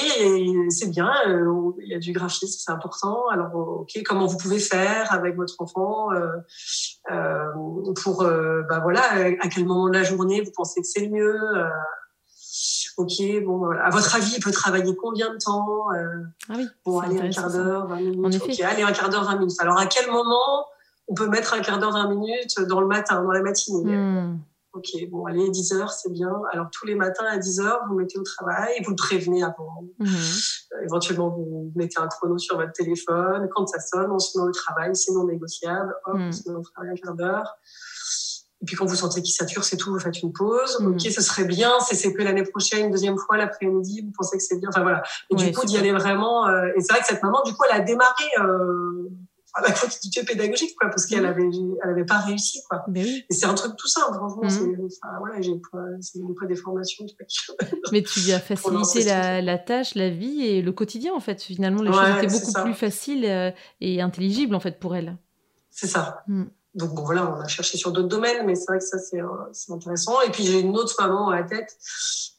c'est 0.68 0.90
bien, 0.90 1.10
euh, 1.26 1.72
il 1.80 1.88
y 1.88 1.94
a 1.94 1.98
du 1.98 2.12
graphisme, 2.12 2.58
c'est 2.62 2.70
important. 2.70 3.28
Alors 3.28 3.54
ok, 3.54 3.98
comment 4.04 4.26
vous 4.26 4.36
pouvez 4.36 4.58
faire 4.58 5.10
avec 5.10 5.36
votre 5.36 5.54
enfant 5.58 6.12
euh 6.12 6.26
pour, 8.02 8.24
bah 8.24 8.80
voilà, 8.82 9.00
à 9.40 9.48
quel 9.48 9.64
moment 9.64 9.88
de 9.88 9.94
la 9.94 10.02
journée 10.02 10.42
vous 10.42 10.50
pensez 10.54 10.82
que 10.82 10.86
c'est 10.86 11.00
le 11.00 11.08
mieux 11.08 11.40
ok, 12.96 13.44
bon, 13.44 13.70
à 13.70 13.90
votre 13.90 14.14
avis, 14.14 14.34
il 14.36 14.42
peut 14.42 14.50
travailler 14.50 14.94
combien 14.96 15.32
de 15.32 15.38
temps 15.38 15.92
euh, 15.92 16.22
Ah 16.48 16.54
oui. 16.56 16.66
Bon, 16.84 17.00
allez, 17.00 17.20
un 17.20 17.30
quart 17.30 17.50
d'heure, 17.50 17.86
20 17.86 17.96
minutes. 17.96 18.42
Ok, 18.42 18.60
allez, 18.60 18.82
un 18.82 18.92
quart 18.92 19.10
d'heure, 19.10 19.24
20 19.24 19.36
minutes. 19.36 19.60
Alors, 19.60 19.78
à 19.78 19.86
quel 19.86 20.10
moment 20.10 20.66
on 21.08 21.14
peut 21.14 21.28
mettre 21.28 21.54
un 21.54 21.60
quart 21.60 21.78
d'heure, 21.78 21.92
20 21.92 22.08
minutes 22.08 22.60
dans 22.68 22.80
le 22.80 22.86
matin, 22.86 23.22
dans 23.22 23.30
la 23.30 23.42
matinée 23.42 23.96
hmm. 23.96 24.38
Ok, 24.72 24.88
bon, 25.08 25.24
allez, 25.26 25.50
10 25.50 25.72
heures, 25.74 25.92
c'est 25.92 26.10
bien. 26.10 26.32
Alors, 26.52 26.66
tous 26.72 26.84
les 26.84 26.96
matins 26.96 27.26
à 27.30 27.38
10 27.38 27.60
heures, 27.60 27.80
vous 27.88 27.94
mettez 27.94 28.18
au 28.18 28.24
travail, 28.24 28.72
vous 28.84 28.90
le 28.90 28.96
prévenez 28.96 29.44
avant. 29.44 29.84
Hmm. 30.00 30.06
Euh, 30.06 30.82
éventuellement, 30.82 31.30
vous 31.30 31.70
mettez 31.76 32.00
un 32.00 32.08
chrono 32.08 32.38
sur 32.38 32.56
votre 32.56 32.72
téléphone. 32.72 33.48
Quand 33.54 33.66
ça 33.68 33.78
sonne, 33.78 34.10
on 34.10 34.18
se 34.18 34.36
met 34.36 34.44
au 34.44 34.50
travail, 34.50 34.96
c'est 34.96 35.12
non 35.12 35.26
négociable. 35.26 35.94
Hop, 36.06 36.14
on 36.16 36.28
hmm. 36.28 36.32
se 36.32 36.50
met 36.50 36.56
au 36.56 36.62
travail 36.62 36.90
un 36.90 36.96
quart 36.96 37.14
d'heure. 37.14 37.56
Et 38.64 38.66
puis 38.66 38.76
quand 38.76 38.86
vous 38.86 38.94
sentez 38.94 39.20
qu'il 39.20 39.34
sature, 39.34 39.62
c'est 39.62 39.76
tout, 39.76 39.92
vous 39.92 40.00
faites 40.00 40.22
une 40.22 40.32
pause. 40.32 40.80
Mm. 40.80 40.86
Ok, 40.86 41.00
ce 41.02 41.20
serait 41.20 41.44
bien, 41.44 41.70
c'est 41.80 41.94
CP 41.94 42.24
l'année 42.24 42.44
prochaine, 42.44 42.86
une 42.86 42.90
deuxième 42.90 43.18
fois 43.18 43.36
l'après-midi, 43.36 44.00
vous 44.06 44.12
pensez 44.16 44.38
que 44.38 44.42
c'est 44.42 44.58
bien. 44.58 44.70
Enfin 44.70 44.80
voilà. 44.80 45.02
Et 45.28 45.34
du 45.34 45.52
coup, 45.52 45.66
d'y 45.66 45.76
aller 45.76 45.92
vraiment. 45.92 46.48
Euh, 46.48 46.72
et 46.74 46.80
c'est 46.80 46.90
vrai 46.94 47.02
que 47.02 47.06
cette 47.06 47.22
maman, 47.22 47.42
du 47.44 47.52
coup, 47.52 47.62
elle 47.70 47.82
a 47.82 47.84
démarré 47.84 48.24
euh, 48.40 49.10
la 49.62 49.70
continuité 49.70 50.24
pédagogique, 50.24 50.74
quoi, 50.80 50.88
parce 50.88 51.04
qu'elle 51.04 51.24
mm. 51.24 51.26
avait, 51.26 51.50
elle 51.82 51.90
avait 51.90 52.06
pas 52.06 52.20
réussi, 52.20 52.60
quoi. 52.70 52.86
Et 52.96 53.26
c'est 53.28 53.44
un 53.44 53.52
truc 53.52 53.76
tout 53.76 53.86
simple, 53.86 54.14
franchement. 54.14 54.44
Mm. 54.44 54.48
C'est, 54.48 54.62
enfin, 54.62 55.14
voilà, 55.18 55.42
j'ai 55.42 55.60
pas, 55.70 55.84
c'est 56.00 56.20
pas 56.40 56.46
des 56.46 56.56
formations. 56.56 57.04
Mais 57.92 58.02
tu 58.02 58.20
lui 58.20 58.32
as 58.32 58.40
facilité 58.40 59.04
la, 59.04 59.42
la, 59.42 59.58
tâche, 59.58 59.94
la 59.94 60.08
vie 60.08 60.40
et 60.40 60.62
le 60.62 60.72
quotidien, 60.72 61.12
en 61.12 61.20
fait. 61.20 61.42
Finalement, 61.42 61.82
les 61.82 61.92
choses 61.92 62.16
étaient 62.16 62.32
beaucoup 62.32 62.64
plus 62.64 62.74
faciles 62.74 63.26
euh, 63.26 63.50
et 63.82 64.00
intelligibles, 64.00 64.54
en 64.54 64.60
fait, 64.60 64.80
pour 64.80 64.96
elle. 64.96 65.18
C'est 65.70 65.86
ça 65.86 66.24
donc 66.74 66.94
bon, 66.94 67.04
voilà, 67.04 67.30
on 67.30 67.40
a 67.40 67.46
cherché 67.46 67.78
sur 67.78 67.92
d'autres 67.92 68.08
domaines, 68.08 68.44
mais 68.46 68.54
c'est 68.54 68.66
vrai 68.66 68.78
que 68.78 68.84
ça 68.84 68.98
c'est 68.98 69.20
euh, 69.20 69.74
intéressant. 69.74 70.20
Et 70.22 70.30
puis 70.30 70.44
j'ai 70.44 70.60
une 70.60 70.76
autre 70.76 70.94
maman 70.98 71.28
à 71.28 71.36
la 71.36 71.42
tête 71.44 71.76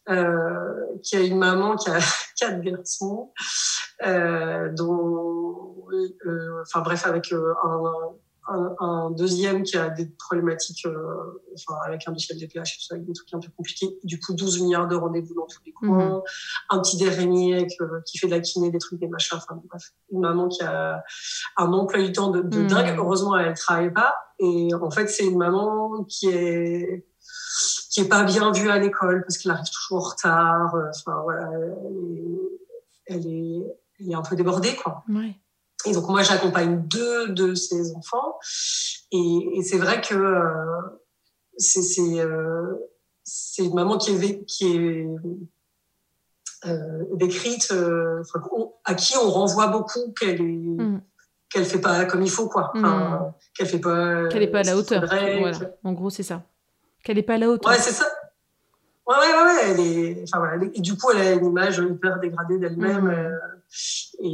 euh, 0.10 0.86
qui 1.04 1.16
a 1.16 1.22
une 1.22 1.38
maman 1.38 1.76
qui 1.76 1.90
a 1.90 2.00
quatre 2.38 2.62
garçons, 2.62 3.32
euh, 4.06 4.70
dont, 4.74 5.86
euh, 5.92 6.62
enfin 6.62 6.82
bref, 6.82 7.06
avec 7.06 7.32
euh, 7.32 7.54
un, 7.64 7.92
un, 8.48 8.76
un, 8.80 9.12
deuxième 9.12 9.64
qui 9.64 9.78
a 9.78 9.90
des 9.90 10.06
problématiques, 10.06 10.86
euh, 10.86 11.42
enfin, 11.54 11.80
avec 11.86 12.08
un 12.08 12.12
dossier 12.12 12.36
de 12.36 12.40
DPH 12.40 12.58
et 12.58 12.62
tout 12.64 12.86
ça, 12.88 12.96
avec 12.96 13.06
des 13.06 13.14
trucs 13.14 13.34
un 13.34 13.40
peu 13.40 13.50
compliqués. 13.56 13.98
Du 14.04 14.20
coup, 14.20 14.34
12 14.34 14.62
milliards 14.62 14.88
de 14.88 14.96
rendez-vous 14.96 15.34
dans 15.34 15.48
tous 15.48 15.62
les 15.66 15.72
coins. 15.72 16.18
Mhm. 16.18 16.22
Un 16.70 16.80
petit 16.80 16.98
dernier 16.98 17.68
euh, 17.82 18.02
qui 18.06 18.18
fait 18.18 18.28
de 18.28 18.32
la 18.32 18.40
kiné, 18.40 18.70
des 18.70 18.78
trucs, 18.78 19.00
des 19.00 19.08
machins. 19.08 19.38
Enfin, 19.38 19.60
bref. 19.68 19.94
Une 20.12 20.22
maman 20.22 20.48
qui 20.48 20.64
a 20.64 21.04
un 21.58 21.74
emploi 21.74 22.02
du 22.02 22.12
temps 22.12 22.30
de, 22.30 22.42
de 22.42 22.60
mhm. 22.60 22.68
dingue. 22.68 22.96
Heureusement, 22.98 23.36
elle 23.36 23.54
travaille 23.56 23.92
pas. 23.92 24.16
Et 24.40 24.74
en 24.74 24.92
fait, 24.92 25.08
c'est 25.08 25.26
une 25.26 25.38
maman 25.38 26.04
qui 26.04 26.30
est, 26.30 27.08
qui 27.90 28.02
est 28.02 28.10
pas 28.10 28.24
bien 28.24 28.52
vue 28.52 28.70
à 28.70 28.78
l'école 28.78 29.22
parce 29.22 29.38
qu'elle 29.38 29.54
arrive 29.54 29.70
toujours 29.70 30.06
en 30.06 30.10
retard. 30.10 30.76
Enfin, 30.90 31.22
voilà. 31.24 31.50
Elle 33.08 33.28
est, 33.28 33.78
elle 34.00 34.12
est, 34.12 34.16
un 34.16 34.22
peu 34.22 34.36
débordée, 34.36 34.76
quoi. 34.76 35.04
Ouais. 35.08 35.36
Et 35.86 35.92
donc 35.94 36.08
moi 36.10 36.24
j'accompagne 36.24 36.84
deux 36.88 37.30
de 37.30 37.54
ces 37.56 37.96
enfants 37.96 38.38
et, 39.12 39.50
et 39.54 39.64
c'est 39.64 39.78
vrai 39.78 40.02
que 40.02 40.16
euh, 40.16 40.82
c'est 41.58 42.20
euh, 42.20 42.74
c'est 43.24 43.66
une 43.66 43.74
maman 43.74 43.98
qui 43.98 44.12
est 44.12 44.46
qui 44.46 44.76
est 44.76 45.08
euh, 46.66 47.04
décrite 47.14 47.74
à 48.84 48.96
qui 48.96 49.16
on 49.18 49.30
renvoie 49.30 49.68
beaucoup 49.68 50.14
qu'elle 50.20 50.42
est 50.42 50.44
mm. 50.44 51.02
qu'elle 51.50 51.66
fait 51.66 51.82
pas 51.82 52.06
comme 52.06 52.24
il 52.24 52.32
faut 52.32 52.48
quoi 52.48 52.72
enfin, 52.76 53.20
mm. 53.20 53.34
qu'elle 53.54 53.68
fait 53.68 53.80
pas 53.80 54.28
qu'elle 54.30 54.44
est 54.44 54.52
pas 54.52 54.60
à 54.60 54.64
la 54.64 54.78
hauteur 54.78 55.06
voilà. 55.06 55.60
en 55.84 55.94
gros 55.94 56.10
c'est 56.10 56.24
ça 56.24 56.44
qu'elle 57.04 57.18
est 57.18 57.24
pas 57.24 57.36
à 57.36 57.38
la 57.38 57.50
hauteur 57.50 57.72
ouais 57.72 57.80
c'est 57.80 57.92
ça 57.92 58.06
Ouais, 59.08 59.16
ouais, 59.18 59.44
ouais, 59.44 59.62
elle 59.66 59.80
est, 59.80 60.24
enfin 60.24 60.40
voilà, 60.40 60.64
et 60.74 60.82
du 60.82 60.98
coup, 60.98 61.12
elle 61.12 61.22
a 61.22 61.32
une 61.34 61.46
image 61.46 61.78
hyper 61.78 62.20
dégradée 62.20 62.58
d'elle-même. 62.58 63.06
Mm. 63.06 63.55
Et, 64.20 64.28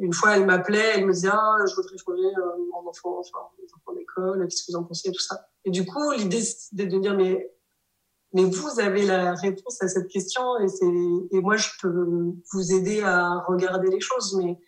une 0.00 0.12
fois, 0.12 0.36
elle 0.36 0.46
m'appelait, 0.46 0.92
elle 0.96 1.06
me 1.06 1.12
disait, 1.12 1.30
ah, 1.32 1.56
je 1.68 1.74
voudrais 1.74 1.96
changer 1.98 2.30
mon 2.72 2.88
enfant, 2.88 3.18
enfin, 3.18 3.38
mon 3.58 3.64
enfant 3.64 3.98
d'école, 3.98 4.46
qu'est-ce 4.48 4.66
que 4.66 4.72
vous 4.72 4.78
en 4.78 4.84
pensez, 4.84 5.10
tout 5.12 5.20
ça. 5.20 5.48
Et 5.64 5.70
du 5.70 5.84
coup, 5.84 6.12
l'idée, 6.12 6.42
c'était 6.42 6.86
de 6.86 6.98
dire, 6.98 7.16
mais, 7.16 7.52
mais 8.32 8.44
vous 8.44 8.80
avez 8.80 9.04
la 9.04 9.34
réponse 9.34 9.82
à 9.82 9.88
cette 9.88 10.08
question, 10.08 10.42
et 10.60 10.66
et 11.32 11.40
moi, 11.40 11.56
je 11.56 11.68
peux 11.80 12.32
vous 12.52 12.72
aider 12.72 13.02
à 13.02 13.40
regarder 13.48 13.90
les 13.90 14.00
choses, 14.00 14.36
mais 14.36 14.58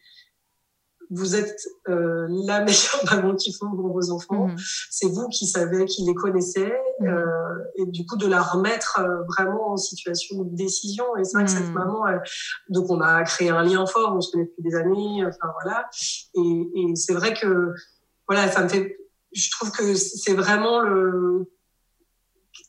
vous 1.14 1.36
êtes 1.36 1.68
euh, 1.88 2.26
la 2.46 2.64
meilleure 2.64 3.04
maman 3.10 3.34
qu'il 3.36 3.54
faut 3.54 3.68
pour 3.68 3.92
vos 3.92 4.10
enfants. 4.10 4.48
Mhm. 4.48 4.56
C'est 4.90 5.08
vous 5.08 5.28
qui 5.28 5.46
savez, 5.46 5.84
qui 5.84 6.04
les 6.04 6.14
connaissez, 6.14 6.72
mhm. 7.00 7.08
euh, 7.08 7.24
et 7.76 7.86
du 7.86 8.06
coup 8.06 8.16
de 8.16 8.26
la 8.26 8.40
remettre 8.40 9.00
euh, 9.00 9.22
vraiment 9.28 9.72
en 9.72 9.76
situation 9.76 10.42
de 10.42 10.56
décision. 10.56 11.04
Et 11.16 11.24
c'est 11.24 11.36
vrai 11.36 11.44
que 11.44 11.50
cette 11.50 11.68
mhm. 11.68 11.74
maman, 11.74 12.04
donc 12.70 12.90
on 12.90 13.00
a 13.00 13.22
créé 13.24 13.50
un 13.50 13.62
lien 13.62 13.84
fort, 13.86 14.14
on 14.16 14.20
se 14.20 14.32
connaît 14.32 14.44
depuis 14.44 14.62
des 14.62 14.74
années, 14.74 15.24
enfin 15.26 15.52
voilà. 15.62 15.88
Et, 16.34 16.40
et 16.40 16.96
c'est 16.96 17.14
vrai 17.14 17.34
que 17.34 17.72
voilà, 18.28 18.50
ça 18.50 18.62
me 18.62 18.68
fait, 18.68 18.96
je 19.32 19.50
trouve 19.50 19.70
que 19.70 19.94
c'est 19.94 20.34
vraiment 20.34 20.80
le 20.80 21.46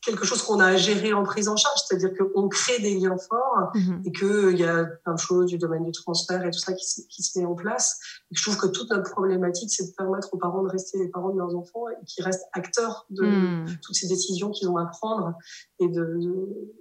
quelque 0.03 0.25
chose 0.25 0.41
qu'on 0.41 0.59
a 0.59 0.67
à 0.67 0.75
gérer 0.75 1.13
en 1.13 1.23
prise 1.23 1.47
en 1.47 1.55
charge, 1.55 1.79
c'est-à-dire 1.85 2.11
qu'on 2.17 2.49
crée 2.49 2.79
des 2.79 2.95
liens 2.95 3.17
forts 3.17 3.71
mhm. 3.73 4.01
et 4.05 4.11
qu'il 4.11 4.57
y 4.57 4.63
a 4.63 4.85
plein 5.03 5.13
de 5.13 5.19
choses 5.19 5.45
du 5.47 5.57
domaine 5.57 5.83
du 5.83 5.91
transfert 5.91 6.45
et 6.45 6.51
tout 6.51 6.59
ça 6.59 6.73
qui, 6.73 6.85
qui 7.07 7.23
se 7.23 7.39
met 7.39 7.45
en 7.45 7.55
place. 7.55 7.99
Et 8.31 8.35
je 8.35 8.43
trouve 8.43 8.57
que 8.57 8.67
toute 8.67 8.89
notre 8.89 9.09
problématique, 9.11 9.71
c'est 9.71 9.87
de 9.87 9.95
permettre 9.95 10.33
aux 10.33 10.37
parents 10.37 10.63
de 10.63 10.69
rester 10.69 10.97
les 10.97 11.07
parents 11.07 11.31
de 11.31 11.37
leurs 11.37 11.55
enfants 11.55 11.87
et 11.89 12.05
qu'ils 12.05 12.23
restent 12.23 12.47
acteurs 12.53 13.05
de 13.09 13.23
mhm. 13.23 13.77
toutes 13.81 13.95
ces 13.95 14.07
décisions 14.07 14.51
qu'ils 14.51 14.69
ont 14.69 14.77
à 14.77 14.85
prendre 14.85 15.33
et 15.79 15.87
de, 15.87 16.17
de 16.19 16.73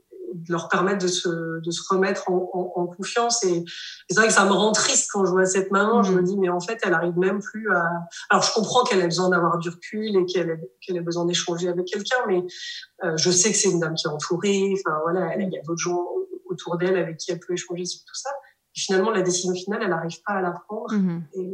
leur 0.49 0.69
permettre 0.69 1.03
de 1.03 1.09
se, 1.09 1.61
de 1.61 1.71
se 1.71 1.83
remettre 1.89 2.31
en, 2.31 2.73
en, 2.75 2.87
confiance. 2.87 3.45
Et, 3.45 3.65
c'est 4.09 4.17
vrai 4.17 4.29
que 4.29 4.33
ça 4.33 4.45
me 4.45 4.53
rend 4.53 4.73
triste 4.73 5.11
quand 5.13 5.25
je 5.25 5.31
vois 5.31 5.47
cette 5.47 5.71
maman. 5.71 6.03
Je 6.03 6.13
me 6.13 6.21
mmh. 6.21 6.25
dis, 6.25 6.37
mais 6.39 6.49
en 6.49 6.61
fait, 6.61 6.79
elle 6.83 6.95
arrive 6.95 7.17
même 7.19 7.41
plus 7.41 7.71
à. 7.73 7.85
Alors, 8.31 8.43
je 8.43 8.53
comprends 8.53 8.85
qu'elle 8.85 9.01
ait 9.01 9.07
besoin 9.07 9.29
d'avoir 9.31 9.59
du 9.59 9.69
recul 9.69 10.17
et 10.17 10.27
qu'elle 10.27 10.61
qu'elle 10.81 10.97
ait 10.97 11.01
besoin 11.01 11.25
d'échanger 11.25 11.69
avec 11.69 11.87
quelqu'un, 11.87 12.19
mais 12.27 12.45
euh, 13.05 13.17
je 13.17 13.31
sais 13.31 13.51
que 13.51 13.57
c'est 13.57 13.71
une 13.71 13.81
dame 13.81 13.95
qui 13.95 14.07
est 14.07 14.11
entourée. 14.11 14.75
Enfin, 14.75 14.99
voilà, 15.03 15.37
il 15.39 15.53
y 15.53 15.59
a 15.59 15.63
d'autres 15.63 15.81
gens 15.81 16.05
autour 16.47 16.77
d'elle 16.77 16.97
avec 16.97 17.17
qui 17.17 17.33
elle 17.33 17.41
peut 17.41 17.55
échanger 17.55 17.85
sur 17.85 18.01
tout 18.01 18.15
ça. 18.15 18.31
Et 18.75 18.81
finalement, 18.81 19.11
la 19.11 19.23
décision 19.23 19.55
finale, 19.55 19.81
elle 19.83 19.91
n'arrive 19.91 20.23
pas 20.27 20.35
à 20.35 20.41
la 20.41 20.53
prendre. 20.53 20.95
Mmh. 20.95 21.25
Et, 21.35 21.53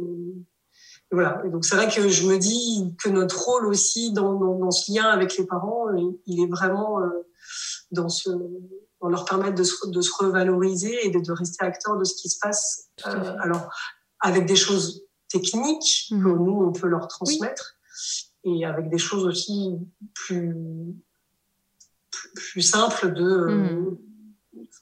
voilà. 1.11 1.41
Et 1.43 1.49
donc 1.49 1.65
c'est 1.65 1.75
vrai 1.75 1.87
que 1.87 2.07
je 2.07 2.27
me 2.27 2.37
dis 2.37 2.95
que 3.03 3.09
notre 3.09 3.43
rôle 3.43 3.65
aussi 3.65 4.13
dans, 4.13 4.33
dans, 4.33 4.59
dans 4.59 4.71
ce 4.71 4.93
lien 4.93 5.05
avec 5.05 5.37
les 5.37 5.45
parents, 5.45 5.87
il 6.27 6.43
est 6.43 6.47
vraiment 6.47 7.01
euh, 7.01 7.09
dans 7.91 8.09
ce 8.09 8.29
dans 9.01 9.07
leur 9.07 9.23
permettre 9.23 9.55
de 9.55 9.63
se, 9.63 9.87
de 9.87 10.01
se 10.01 10.11
revaloriser 10.19 11.07
et 11.07 11.09
de, 11.09 11.19
de, 11.21 11.31
rester 11.31 11.63
acteur 11.63 11.97
de 11.97 12.03
ce 12.03 12.15
qui 12.15 12.27
se 12.27 12.37
passe. 12.37 12.89
Euh, 13.07 13.35
alors 13.39 13.69
avec 14.19 14.45
des 14.45 14.57
choses 14.57 15.05
techniques 15.29 16.07
mmh. 16.11 16.23
que 16.23 16.27
nous 16.27 16.61
on 16.63 16.73
peut 16.73 16.87
leur 16.87 17.07
transmettre 17.07 17.77
et 18.43 18.65
avec 18.65 18.89
des 18.89 18.97
choses 18.97 19.25
aussi 19.25 19.77
plus 20.13 20.55
plus, 22.11 22.33
plus 22.33 22.61
simples 22.61 23.13
de 23.13 23.45
mmh 23.47 23.97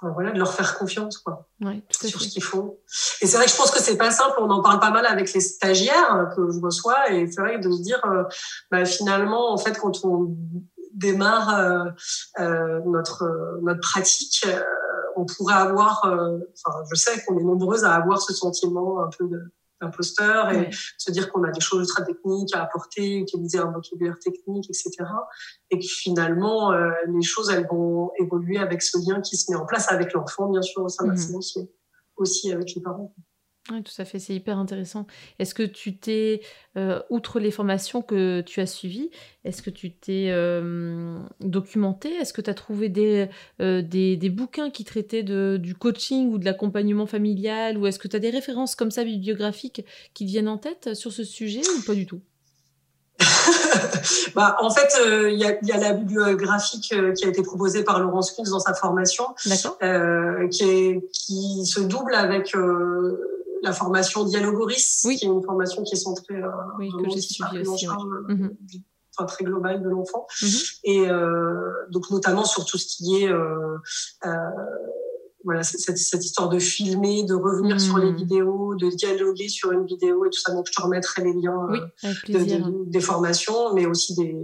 voilà, 0.01 0.31
de 0.31 0.37
leur 0.37 0.53
faire 0.53 0.77
confiance 0.77 1.17
quoi, 1.17 1.47
sur 1.89 2.21
ce 2.21 2.27
qu'ils 2.27 2.43
font. 2.43 2.77
Et 3.21 3.27
c'est 3.27 3.37
vrai 3.37 3.45
que 3.45 3.51
je 3.51 3.57
pense 3.57 3.71
que 3.71 3.79
c'est 3.79 3.97
pas 3.97 4.11
simple. 4.11 4.35
On 4.39 4.49
en 4.49 4.61
parle 4.61 4.79
pas 4.79 4.91
mal 4.91 5.05
avec 5.05 5.33
les 5.33 5.39
stagiaires 5.39 6.29
que 6.35 6.51
je 6.51 6.59
reçois, 6.59 7.11
et 7.11 7.27
c'est 7.27 7.41
vrai 7.41 7.57
de 7.57 7.71
se 7.71 7.81
dire, 7.81 7.99
euh, 8.05 8.23
bah, 8.71 8.85
finalement, 8.85 9.51
en 9.51 9.57
fait, 9.57 9.77
quand 9.77 10.05
on 10.05 10.35
démarre 10.97 11.57
euh, 11.57 11.85
euh 12.39 12.79
notre 12.85 13.59
notre 13.61 13.81
pratique, 13.81 14.45
euh, 14.47 14.61
on 15.15 15.25
pourrait 15.25 15.55
avoir, 15.55 16.01
enfin, 16.03 16.83
je 16.91 16.95
sais 16.95 17.23
qu'on 17.25 17.39
est 17.39 17.43
nombreuses 17.43 17.83
à 17.83 17.95
avoir 17.95 18.21
ce 18.21 18.33
sentiment 18.33 19.03
un 19.03 19.09
peu 19.17 19.27
de 19.27 19.41
imposteur 19.81 20.51
et 20.51 20.69
se 20.97 21.11
dire 21.11 21.31
qu'on 21.31 21.43
a 21.43 21.51
des 21.51 21.59
choses 21.59 21.81
ultra 21.81 22.03
techniques 22.03 22.55
à 22.55 22.63
apporter, 22.63 23.17
utiliser 23.17 23.59
un 23.59 23.71
vocabulaire 23.71 24.17
technique, 24.19 24.69
etc. 24.69 24.91
Et 25.69 25.79
que 25.79 25.85
finalement, 25.85 26.71
euh, 26.71 26.91
les 27.07 27.21
choses, 27.21 27.49
elles 27.49 27.67
vont 27.67 28.11
évoluer 28.19 28.57
avec 28.57 28.81
ce 28.81 28.97
lien 28.97 29.21
qui 29.21 29.37
se 29.37 29.51
met 29.51 29.57
en 29.57 29.65
place 29.65 29.91
avec 29.91 30.13
l'enfant, 30.13 30.49
bien 30.49 30.61
sûr, 30.61 30.83
au 30.83 30.89
sein 30.89 31.05
de 31.05 31.09
la 31.09 31.15
mmh. 31.15 31.19
séance, 31.19 31.57
mais 31.57 31.69
aussi 32.15 32.51
avec 32.51 32.73
les 32.75 32.81
parents. 32.81 33.13
Oui, 33.71 33.83
tout 33.83 34.01
à 34.01 34.05
fait, 34.05 34.17
c'est 34.17 34.33
hyper 34.33 34.57
intéressant. 34.57 35.07
Est-ce 35.39 35.53
que 35.53 35.63
tu 35.63 35.97
t'es, 35.97 36.41
euh, 36.77 37.01
outre 37.09 37.39
les 37.39 37.51
formations 37.51 38.01
que 38.01 38.39
tu 38.41 38.61
as 38.61 38.65
suivies, 38.65 39.09
est-ce 39.43 39.61
que 39.61 39.69
tu 39.69 39.91
t'es 39.91 40.27
euh, 40.29 41.19
documenté 41.41 42.13
Est-ce 42.13 42.31
que 42.31 42.41
tu 42.41 42.49
as 42.49 42.53
trouvé 42.53 42.87
des, 42.87 43.27
euh, 43.61 43.81
des, 43.81 44.15
des, 44.15 44.29
bouquins 44.29 44.69
qui 44.69 44.85
traitaient 44.85 45.23
de, 45.23 45.57
du 45.61 45.75
coaching 45.75 46.31
ou 46.31 46.37
de 46.37 46.45
l'accompagnement 46.45 47.07
familial? 47.07 47.77
Ou 47.77 47.87
est-ce 47.87 47.99
que 47.99 48.07
tu 48.07 48.15
as 48.15 48.19
des 48.19 48.29
références 48.29 48.75
comme 48.75 48.91
ça 48.91 49.03
bibliographiques 49.03 49.83
qui 50.13 50.23
viennent 50.25 50.49
en 50.49 50.57
tête 50.57 50.93
sur 50.93 51.11
ce 51.11 51.25
sujet 51.25 51.61
ou 51.77 51.81
pas 51.85 51.95
du 51.95 52.05
tout? 52.05 52.21
Bah, 54.35 54.55
en 54.61 54.69
fait, 54.69 54.93
il 55.29 55.39
y, 55.39 55.45
a, 55.45 55.57
y, 55.63 55.71
a, 55.71 55.77
la 55.77 55.93
bibliographie 55.93 56.79
qui 56.79 56.93
a 56.93 57.27
été 57.27 57.41
proposée 57.41 57.83
par 57.83 57.99
Laurence 57.99 58.31
Kunz 58.31 58.49
dans 58.51 58.59
sa 58.59 58.73
formation, 58.73 59.25
qui, 60.51 61.01
qui 61.11 61.65
se 61.65 61.79
double 61.81 62.13
avec 62.13 62.55
la 63.63 63.73
formation 63.73 64.23
Dialogoris, 64.23 65.07
qui 65.17 65.25
est 65.25 65.27
une 65.27 65.43
formation 65.43 65.83
qui 65.83 65.93
est 65.93 65.97
centrée 65.97 66.35
euh, 66.35 66.49
oui, 66.77 66.89
que 66.91 67.09
j'ai 67.09 67.21
suivi 67.21 67.67
aussi, 67.67 67.87
euh, 67.87 68.33
mhm. 68.33 68.55
enfin, 69.17 69.25
très 69.25 69.43
globale 69.43 69.81
de 69.81 69.89
l'enfant. 69.89 70.25
Mhm. 70.41 70.49
Et 70.83 71.09
euh, 71.09 71.71
donc 71.91 72.09
notamment 72.11 72.45
sur 72.45 72.65
tout 72.65 72.77
ce 72.77 72.87
qui 72.87 73.23
est 73.23 73.29
euh, 73.29 73.77
euh, 74.25 74.29
voilà 75.43 75.63
cette, 75.63 75.97
cette, 75.97 76.25
histoire 76.25 76.49
de 76.49 76.59
filmer, 76.59 77.23
de 77.23 77.33
revenir 77.33 77.79
sur 77.79 77.97
les 77.97 78.11
mhm. 78.11 78.17
vidéos, 78.17 78.75
de 78.75 78.89
dialoguer 78.89 79.47
sur 79.47 79.71
une 79.71 79.85
vidéo 79.85 80.25
et 80.25 80.29
tout 80.29 80.39
ça. 80.39 80.53
Donc 80.53 80.67
je 80.67 80.73
te 80.73 80.81
remettrai 80.81 81.23
les 81.23 81.33
liens 81.33 81.67
oui, 81.69 81.79
des 82.87 83.01
formations, 83.01 83.73
mais 83.73 83.85
aussi 83.85 84.15
des, 84.15 84.35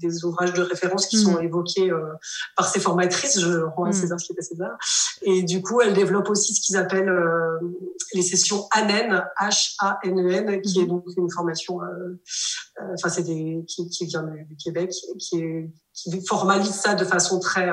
des 0.00 0.24
ouvrages 0.24 0.52
de 0.52 0.62
référence 0.62 1.06
qui 1.06 1.18
sont 1.18 1.40
mm. 1.40 1.44
évoqués 1.44 1.90
euh, 1.90 2.12
par 2.56 2.68
ces 2.68 2.80
formatrices. 2.80 3.40
Je 3.40 3.60
rends 3.76 3.84
à 3.84 3.90
mm. 3.90 3.92
César 3.92 4.20
ce 4.20 4.26
qui 4.26 4.32
est 4.32 4.38
à 4.38 4.42
César. 4.42 4.70
Et 5.22 5.42
du 5.42 5.62
coup, 5.62 5.80
elle 5.80 5.94
développe 5.94 6.28
aussi 6.30 6.54
ce 6.54 6.60
qu'ils 6.60 6.76
appellent 6.76 7.08
euh, 7.08 7.58
les 8.14 8.22
sessions 8.22 8.66
ANEN, 8.72 9.24
H-A-N-E-N, 9.40 10.60
qui 10.62 10.80
est 10.80 10.84
mm. 10.84 10.88
donc 10.88 11.04
une 11.16 11.30
formation, 11.30 11.82
euh, 11.82 12.18
enfin, 12.94 13.08
c'est 13.08 13.22
des, 13.22 13.64
qui, 13.66 13.88
qui 13.88 14.06
vient 14.06 14.22
du, 14.22 14.56
Québec, 14.62 14.92
qui, 15.18 15.40
est, 15.40 15.70
qui 15.92 16.24
formalise 16.26 16.74
ça 16.74 16.94
de 16.94 17.04
façon 17.04 17.38
très 17.38 17.70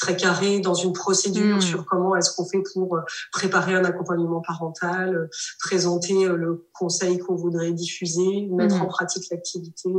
très 0.00 0.16
carré 0.16 0.60
dans 0.60 0.74
une 0.74 0.92
procédure 0.92 1.58
hmm. 1.58 1.60
sur 1.60 1.84
comment 1.84 2.16
est-ce 2.16 2.34
qu'on 2.34 2.46
fait 2.46 2.62
pour 2.72 2.96
euh, 2.96 3.00
préparer 3.32 3.74
un 3.74 3.84
accompagnement 3.84 4.40
parental, 4.40 5.14
euh, 5.14 5.28
présenter 5.60 6.24
euh, 6.24 6.36
le 6.36 6.66
conseil 6.72 7.18
qu'on 7.18 7.36
voudrait 7.36 7.72
diffuser, 7.72 8.48
mettre 8.50 8.76
hmm. 8.76 8.82
en 8.82 8.86
pratique 8.86 9.24
l'activité, 9.30 9.90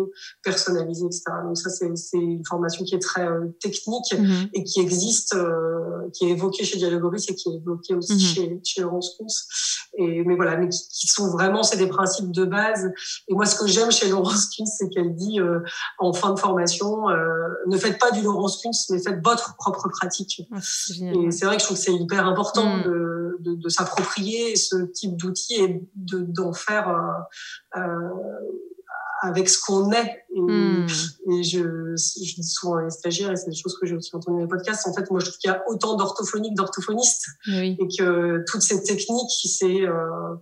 personnaliser, 0.43 1.05
etc. 1.05 1.23
Donc 1.45 1.57
ça, 1.57 1.69
c'est 1.69 2.17
une 2.17 2.43
formation 2.45 2.83
qui 2.83 2.95
est 2.95 2.99
très 2.99 3.27
technique 3.59 4.13
hmm. 4.17 4.47
et 4.53 4.63
qui 4.63 4.79
existe, 4.79 5.35
qui 6.13 6.25
est 6.25 6.31
évoquée 6.31 6.63
chez 6.63 6.77
Dialogoris 6.77 7.29
et 7.29 7.35
qui 7.35 7.49
est 7.49 7.55
évoquée 7.57 7.93
aussi 7.93 8.19
chez, 8.19 8.59
chez 8.63 8.81
Laurence 8.81 9.15
Kunz. 9.17 9.45
Et, 9.97 10.23
mais 10.23 10.35
voilà, 10.35 10.57
mais 10.57 10.69
qui, 10.69 11.07
sont 11.07 11.29
vraiment, 11.29 11.61
c'est 11.61 11.77
des 11.77 11.87
principes 11.87 12.31
de 12.31 12.45
base. 12.45 12.91
Et 13.27 13.33
moi, 13.35 13.45
ce 13.45 13.55
que 13.55 13.67
j'aime 13.67 13.91
chez 13.91 14.09
Laurence 14.09 14.49
Kunz, 14.55 14.71
c'est 14.77 14.89
qu'elle 14.89 15.13
dit 15.13 15.39
en 15.99 16.13
fin 16.13 16.33
de 16.33 16.39
formation, 16.39 17.05
ne 17.67 17.77
faites 17.77 17.99
pas 17.99 18.09
du 18.11 18.23
Laurence 18.23 18.61
Kunz, 18.63 18.87
mais 18.89 18.99
faites 18.99 19.23
votre 19.23 19.55
propre 19.57 19.90
pratique. 19.91 20.41
Ah, 20.51 20.57
et 20.57 21.31
c'est 21.31 21.45
vrai 21.45 21.55
que 21.57 21.61
je 21.61 21.65
trouve 21.65 21.77
que 21.77 21.83
c'est 21.83 21.93
hyper 21.93 22.25
important 22.25 22.77
mm. 22.77 22.83
de, 22.83 23.37
de, 23.41 23.55
de 23.55 23.69
s'approprier 23.69 24.55
ce 24.55 24.75
type 24.91 25.15
d'outils 25.15 25.55
et 25.55 25.83
d'en 25.95 26.53
faire 26.53 26.89
euh, 26.89 27.79
euh, 27.79 28.09
avec 29.21 29.49
ce 29.49 29.59
qu'on 29.63 29.91
est. 29.91 30.25
Et, 30.35 30.41
mm. 30.41 30.87
et 31.31 31.43
je, 31.43 31.95
je, 31.95 32.35
dis 32.35 32.43
souvent 32.43 32.77
à 32.77 32.83
les 32.83 32.89
stagiaires, 32.89 33.31
et 33.31 33.35
c'est 33.35 33.49
des 33.49 33.55
choses 33.55 33.77
que 33.79 33.85
j'ai 33.85 33.95
aussi 33.95 34.15
entendues 34.15 34.37
dans 34.37 34.43
les 34.43 34.47
podcasts, 34.47 34.87
en 34.87 34.93
fait, 34.93 35.09
moi, 35.11 35.19
je 35.19 35.25
trouve 35.25 35.37
qu'il 35.37 35.49
y 35.49 35.53
a 35.53 35.63
autant 35.67 35.95
d'orthophoniques 35.95 36.55
d'orthophonistes. 36.55 37.27
Et 37.47 37.77
que 37.77 38.43
toutes 38.47 38.63
ces 38.63 38.83
techniques, 38.83 39.31
c'est 39.45 39.81
euh, 39.87 40.35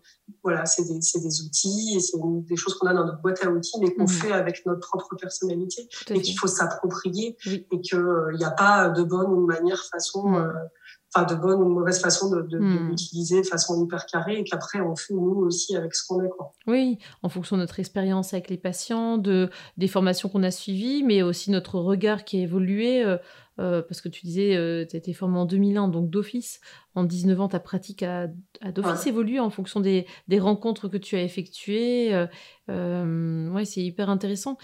voilà, 0.43 0.65
c'est 0.65 0.83
des, 0.83 0.99
des, 0.99 1.41
outils 1.41 1.95
et 1.95 1.99
c'est 1.99 2.17
des 2.21 2.55
choses 2.55 2.75
qu'on 2.75 2.87
a 2.87 2.93
dans 2.93 3.05
notre 3.05 3.21
boîte 3.21 3.43
à 3.43 3.49
outils, 3.49 3.77
mais 3.81 3.93
qu'on 3.93 4.03
mhm. 4.03 4.07
fait 4.07 4.31
avec 4.31 4.65
notre 4.65 4.87
propre 4.87 5.15
personnalité 5.15 5.87
et 6.09 6.21
qu'il 6.21 6.37
faut 6.37 6.47
s'approprier 6.47 7.35
et 7.45 7.81
qu'il 7.81 8.03
n'y 8.37 8.45
a 8.45 8.51
pas 8.51 8.89
de 8.89 9.03
bonne 9.03 9.31
ou 9.31 9.41
de 9.41 9.47
manière, 9.47 9.83
façon, 9.91 10.29
mhm. 10.29 10.35
euh, 10.35 10.53
enfin 11.13 11.25
de 11.25 11.39
bonne 11.39 11.61
ou 11.61 11.65
de 11.65 11.69
mauvaise 11.69 11.99
façon 12.01 12.29
de, 12.29 12.41
de, 12.41 12.59
mhm. 12.59 12.89
l'utiliser 12.89 13.41
de 13.41 13.47
façon 13.47 13.83
hyper 13.83 14.05
carrée 14.05 14.39
et 14.39 14.43
qu'après 14.43 14.79
on 14.81 14.95
fait 14.95 15.13
nous 15.13 15.43
aussi 15.45 15.75
avec 15.75 15.95
ce 15.95 16.05
qu'on 16.07 16.23
est. 16.23 16.29
Quoi. 16.29 16.51
Oui, 16.67 16.97
en 17.23 17.29
fonction 17.29 17.55
de 17.55 17.61
notre 17.61 17.79
expérience 17.79 18.33
avec 18.33 18.49
les 18.49 18.57
patients, 18.57 19.17
de, 19.17 19.49
des 19.77 19.87
formations 19.87 20.29
qu'on 20.29 20.43
a 20.43 20.51
suivies, 20.51 21.03
mais 21.03 21.21
aussi 21.21 21.51
notre 21.51 21.79
regard 21.79 22.23
qui 22.25 22.37
a 22.37 22.41
évolué. 22.41 23.03
Euh, 23.03 23.17
euh, 23.59 23.81
parce 23.81 23.99
que 23.99 24.07
tu 24.07 24.25
disais, 24.25 24.55
euh, 24.55 24.85
tu 24.89 24.95
as 24.95 24.99
été 24.99 25.11
formé 25.11 25.37
en 25.37 25.45
2001, 25.45 25.89
donc 25.89 26.09
d'office, 26.09 26.61
en 26.95 27.03
19 27.03 27.41
ans, 27.41 27.47
ta 27.49 27.59
pratique 27.59 28.03
a, 28.03 28.27
d'office 28.73 29.05
évolué 29.05 29.39
en 29.39 29.49
fonction 29.49 29.81
des, 29.81 30.05
des, 30.29 30.39
rencontres 30.39 30.87
que 30.87 30.95
tu 30.95 31.17
as 31.17 31.23
effectuées. 31.23 32.27
Euh, 32.69 33.49
ouais, 33.49 33.65
c'est 33.65 33.81
hyper 33.81 34.09
intéressant 34.09 34.57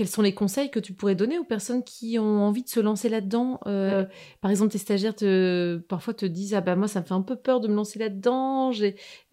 quels 0.00 0.08
sont 0.08 0.22
les 0.22 0.32
conseils 0.32 0.70
que 0.70 0.80
tu 0.80 0.94
pourrais 0.94 1.14
donner 1.14 1.38
aux 1.38 1.44
personnes 1.44 1.84
qui 1.84 2.18
ont 2.18 2.42
envie 2.42 2.62
de 2.62 2.70
se 2.70 2.80
lancer 2.80 3.10
là-dedans? 3.10 3.60
Euh, 3.66 4.06
Par 4.40 4.50
exemple, 4.50 4.72
tes 4.72 4.78
stagiaires 4.78 5.14
te, 5.14 5.76
parfois 5.76 6.14
te 6.14 6.24
disent 6.24 6.54
ah 6.54 6.62
bah 6.62 6.74
moi 6.74 6.88
ça 6.88 7.02
me 7.02 7.04
fait 7.04 7.12
un 7.12 7.20
peu 7.20 7.36
peur 7.36 7.60
de 7.60 7.68
me 7.68 7.74
lancer 7.74 7.98
là-dedans. 7.98 8.72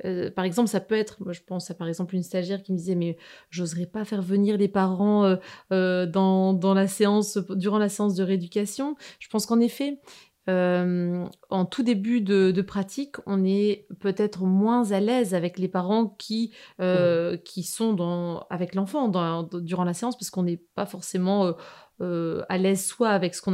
Euh, 0.03 0.29
par 0.29 0.43
exemple, 0.43 0.67
ça 0.67 0.81
peut 0.81 0.95
être, 0.95 1.23
moi 1.23 1.31
je 1.31 1.39
pense 1.39 1.71
à 1.71 1.73
par 1.73 1.87
exemple 1.87 2.15
une 2.15 2.21
stagiaire 2.21 2.61
qui 2.63 2.73
me 2.73 2.77
disait 2.77 2.95
mais 2.95 3.15
j'oserais 3.49 3.85
pas 3.85 4.03
faire 4.03 4.21
venir 4.21 4.57
les 4.57 4.67
parents 4.67 5.37
euh, 5.71 6.05
dans, 6.05 6.51
dans 6.51 6.73
la 6.73 6.87
séance 6.87 7.37
durant 7.37 7.77
la 7.77 7.87
séance 7.87 8.15
de 8.15 8.23
rééducation. 8.25 8.97
Je 9.19 9.29
pense 9.29 9.45
qu'en 9.45 9.61
effet 9.61 10.01
euh, 10.49 11.25
en 11.49 11.65
tout 11.65 11.83
début 11.83 12.21
de, 12.21 12.61
pratique, 12.61 13.15
on 13.25 13.43
est 13.43 13.87
peut-être 13.99 14.43
moins 14.43 14.91
à 14.91 14.99
l'aise 14.99 15.33
avec 15.33 15.57
les 15.57 15.67
parents 15.67 16.07
qui, 16.07 16.53
euh, 16.79 17.37
qui 17.37 17.63
sont 17.63 17.93
dans, 17.93 18.45
avec 18.49 18.75
l'enfant 18.75 19.09
durant 19.53 19.83
la 19.83 19.93
séance 19.93 20.17
parce 20.17 20.29
qu'on 20.29 20.43
n'est 20.43 20.61
pas 20.75 20.85
forcément 20.85 21.53
euh, 21.99 22.43
à 22.47 22.57
l'aise 22.57 22.85
soit 22.85 23.09
avec 23.09 23.35
ce 23.35 23.41
qu'on 23.41 23.53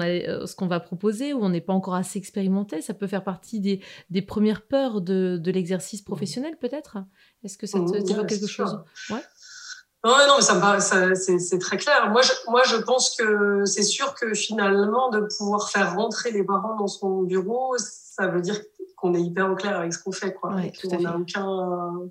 qu'on 0.57 0.67
va 0.67 0.79
proposer 0.79 1.33
ou 1.33 1.43
on 1.43 1.49
n'est 1.49 1.61
pas 1.61 1.73
encore 1.73 1.95
assez 1.95 2.19
expérimenté. 2.19 2.81
Ça 2.81 2.93
peut 2.93 3.07
faire 3.07 3.23
partie 3.23 3.59
des, 3.59 3.81
des 4.09 4.21
premières 4.21 4.65
peurs 4.67 5.01
de, 5.01 5.37
de 5.41 5.51
l'exercice 5.51 6.01
professionnel 6.01 6.57
peut-être? 6.59 6.97
Est-ce 7.43 7.57
que 7.57 7.67
ça 7.67 7.79
te 7.79 8.03
dit 8.03 8.13
quelque 8.27 8.47
chose? 8.47 8.79
Ouais 9.09 9.21
non, 10.03 10.27
non, 10.27 10.35
mais 10.35 10.41
ça 10.41 10.55
me 10.55 11.15
c'est 11.15 11.59
très 11.59 11.77
clair. 11.77 12.09
Moi, 12.11 12.21
je, 12.21 12.31
moi, 12.49 12.63
je 12.65 12.75
pense 12.75 13.15
que 13.15 13.63
c'est 13.65 13.83
sûr 13.83 14.13
que 14.15 14.33
finalement, 14.33 15.09
de 15.09 15.21
pouvoir 15.37 15.69
faire 15.69 15.95
rentrer 15.95 16.31
les 16.31 16.43
parents 16.43 16.75
dans 16.75 16.87
son 16.87 17.21
bureau, 17.23 17.75
ça 17.77 18.27
veut 18.27 18.41
dire 18.41 18.59
qu'on 18.97 19.13
est 19.13 19.21
hyper 19.21 19.49
au 19.49 19.55
clair 19.55 19.77
avec 19.79 19.93
ce 19.93 20.03
qu'on 20.03 20.11
fait, 20.11 20.33
quoi. 20.33 20.55
Ouais, 20.55 20.73
qu'on 20.81 20.99
n'a 20.99 21.17
aucun, 21.17 22.09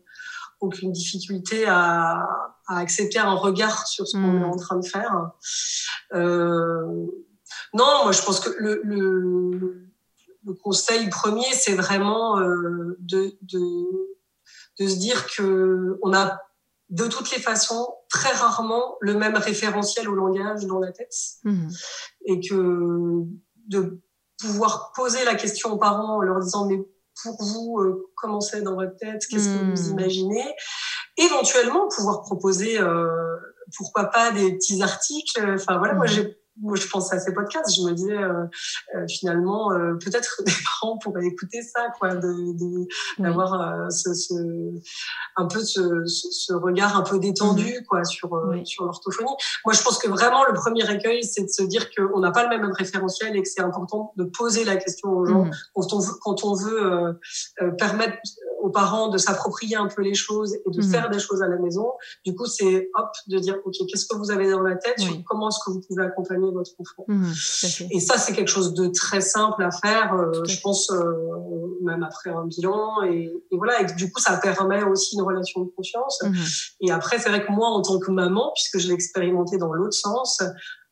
aucune 0.60 0.92
difficulté 0.92 1.66
à, 1.66 2.26
à, 2.66 2.78
accepter 2.78 3.18
un 3.18 3.34
regard 3.34 3.86
sur 3.86 4.06
ce 4.06 4.16
qu'on 4.16 4.36
est 4.36 4.46
hmm. 4.46 4.52
en 4.52 4.56
train 4.56 4.76
de 4.76 4.86
faire. 4.86 5.30
Euh, 6.14 7.06
Non, 7.74 8.04
moi 8.04 8.12
je 8.12 8.22
pense 8.22 8.40
que 8.40 8.50
le, 8.58 8.80
le, 8.84 9.88
le 10.44 10.54
conseil 10.54 11.08
premier, 11.08 11.52
c'est 11.52 11.74
vraiment 11.74 12.38
euh, 12.38 12.96
de, 13.00 13.36
de, 13.42 13.60
de, 14.78 14.88
se 14.88 14.96
dire 14.96 15.26
que 15.26 15.98
on 16.02 16.14
a 16.14 16.40
de 16.92 17.06
toutes 17.06 17.34
les 17.34 17.40
façons 17.40 17.88
très 18.10 18.32
rarement 18.32 18.96
le 19.00 19.14
même 19.14 19.36
référentiel 19.36 20.08
au 20.10 20.14
langage 20.14 20.66
dans 20.66 20.78
la 20.78 20.92
tête 20.92 21.14
mmh. 21.44 21.68
et 22.26 22.40
que 22.40 23.22
de 23.66 24.02
pouvoir 24.38 24.92
poser 24.94 25.24
la 25.24 25.34
question 25.34 25.72
aux 25.72 25.78
parents 25.78 26.18
en 26.18 26.20
leur 26.20 26.38
disant 26.40 26.66
mais 26.66 26.78
pour 27.22 27.42
vous 27.42 27.78
euh, 27.80 28.10
comment 28.14 28.40
c'est 28.40 28.60
dans 28.60 28.74
votre 28.74 28.96
tête? 28.98 29.22
Qu'est-ce 29.26 29.48
que 29.48 29.64
vous 29.64 29.88
mmh. 29.88 30.00
imaginez? 30.00 30.54
Éventuellement 31.16 31.88
pouvoir 31.88 32.20
proposer 32.20 32.78
euh, 32.78 33.36
pourquoi 33.74 34.04
pas 34.04 34.30
des 34.30 34.52
petits 34.52 34.82
articles 34.82 35.54
enfin 35.54 35.78
voilà 35.78 35.94
moi 35.94 36.04
mmh. 36.04 36.08
j'ai 36.08 36.41
moi, 36.60 36.76
je 36.76 36.86
pensais 36.86 37.16
à 37.16 37.18
ces 37.18 37.32
podcasts, 37.32 37.74
je 37.74 37.82
me 37.82 37.92
disais 37.92 38.16
euh, 38.16 38.44
euh 38.94 39.06
finalement 39.08 39.72
euh, 39.72 39.94
peut-être 39.94 40.42
des 40.46 40.52
parents 40.52 40.98
pourraient 40.98 41.24
écouter 41.24 41.62
ça, 41.62 41.88
quoi, 41.98 42.14
de 42.14 42.32
d'avoir 43.18 43.90
ce, 43.90 44.12
ce, 44.12 44.34
un 45.36 45.46
peu 45.46 45.60
ce, 45.60 46.04
ce, 46.06 46.52
regard 46.52 46.96
un 46.96 47.02
peu 47.02 47.18
détendu, 47.18 47.80
mmh. 47.80 47.84
quoi, 47.88 48.04
sur 48.04 48.28
sur 48.64 48.84
l'orthophonie. 48.84 49.32
Moi, 49.64 49.74
je 49.74 49.82
pense 49.82 49.98
que 49.98 50.08
vraiment 50.08 50.44
le 50.46 50.52
premier 50.54 50.88
écueil, 50.90 51.24
c'est 51.24 51.44
de 51.44 51.48
se 51.48 51.62
dire 51.62 51.88
qu'on 51.94 52.20
n'a 52.20 52.30
pas 52.30 52.44
le 52.44 52.58
même 52.58 52.72
référentiel 52.72 53.34
et 53.36 53.42
que 53.42 53.48
c'est 53.48 53.62
important 53.62 54.12
de 54.16 54.24
poser 54.24 54.64
la 54.64 54.76
question 54.76 55.10
aux 55.10 55.24
gens 55.24 55.44
mmh. 55.44 55.50
quand 55.74 55.94
on 55.94 56.00
veut, 56.00 56.14
quand 56.20 56.44
on 56.44 56.54
veut 56.54 57.20
permettre 57.78 58.18
aux 58.60 58.70
parents 58.70 59.08
de 59.08 59.18
s'approprier 59.18 59.76
un 59.76 59.88
peu 59.88 60.02
les 60.02 60.14
choses 60.14 60.54
et 60.54 60.70
de 60.70 60.80
mmh. 60.80 60.90
faire 60.90 61.10
des 61.10 61.18
choses 61.18 61.42
à 61.42 61.48
la 61.48 61.56
maison. 61.56 61.92
Du 62.24 62.34
coup, 62.34 62.46
c'est 62.46 62.90
hop 62.94 63.10
de 63.26 63.38
dire 63.38 63.56
ok, 63.64 63.74
qu'est-ce 63.88 64.06
que 64.06 64.16
vous 64.16 64.30
avez 64.30 64.50
dans 64.50 64.62
la 64.62 64.76
tête, 64.76 64.98
comment 65.26 65.48
est-ce 65.48 65.58
que 65.66 65.72
vous 65.72 65.80
pouvez 65.80 66.04
accompagner 66.04 66.41
votre 66.50 66.72
enfant. 66.78 67.04
Mmh, 67.08 67.32
et 67.90 68.00
ça, 68.00 68.18
c'est 68.18 68.32
quelque 68.32 68.48
chose 68.48 68.74
de 68.74 68.88
très 68.88 69.20
simple 69.20 69.62
à 69.62 69.70
faire, 69.70 70.14
euh, 70.14 70.42
je 70.46 70.60
pense, 70.60 70.90
euh, 70.90 71.12
même 71.82 72.02
après 72.02 72.30
un 72.30 72.46
bilan. 72.46 73.02
Et, 73.04 73.32
et, 73.50 73.56
voilà, 73.56 73.80
et 73.82 73.84
du 73.94 74.10
coup, 74.10 74.20
ça 74.20 74.36
permet 74.38 74.82
aussi 74.82 75.16
une 75.16 75.22
relation 75.22 75.62
de 75.62 75.70
confiance. 75.70 76.22
Mmh. 76.22 76.34
Et 76.80 76.90
après, 76.90 77.18
c'est 77.18 77.28
vrai 77.28 77.44
que 77.44 77.52
moi, 77.52 77.68
en 77.68 77.82
tant 77.82 77.98
que 77.98 78.10
maman, 78.10 78.52
puisque 78.54 78.78
je 78.78 78.88
l'ai 78.88 78.94
expérimenté 78.94 79.58
dans 79.58 79.72
l'autre 79.72 79.96
sens, 79.96 80.42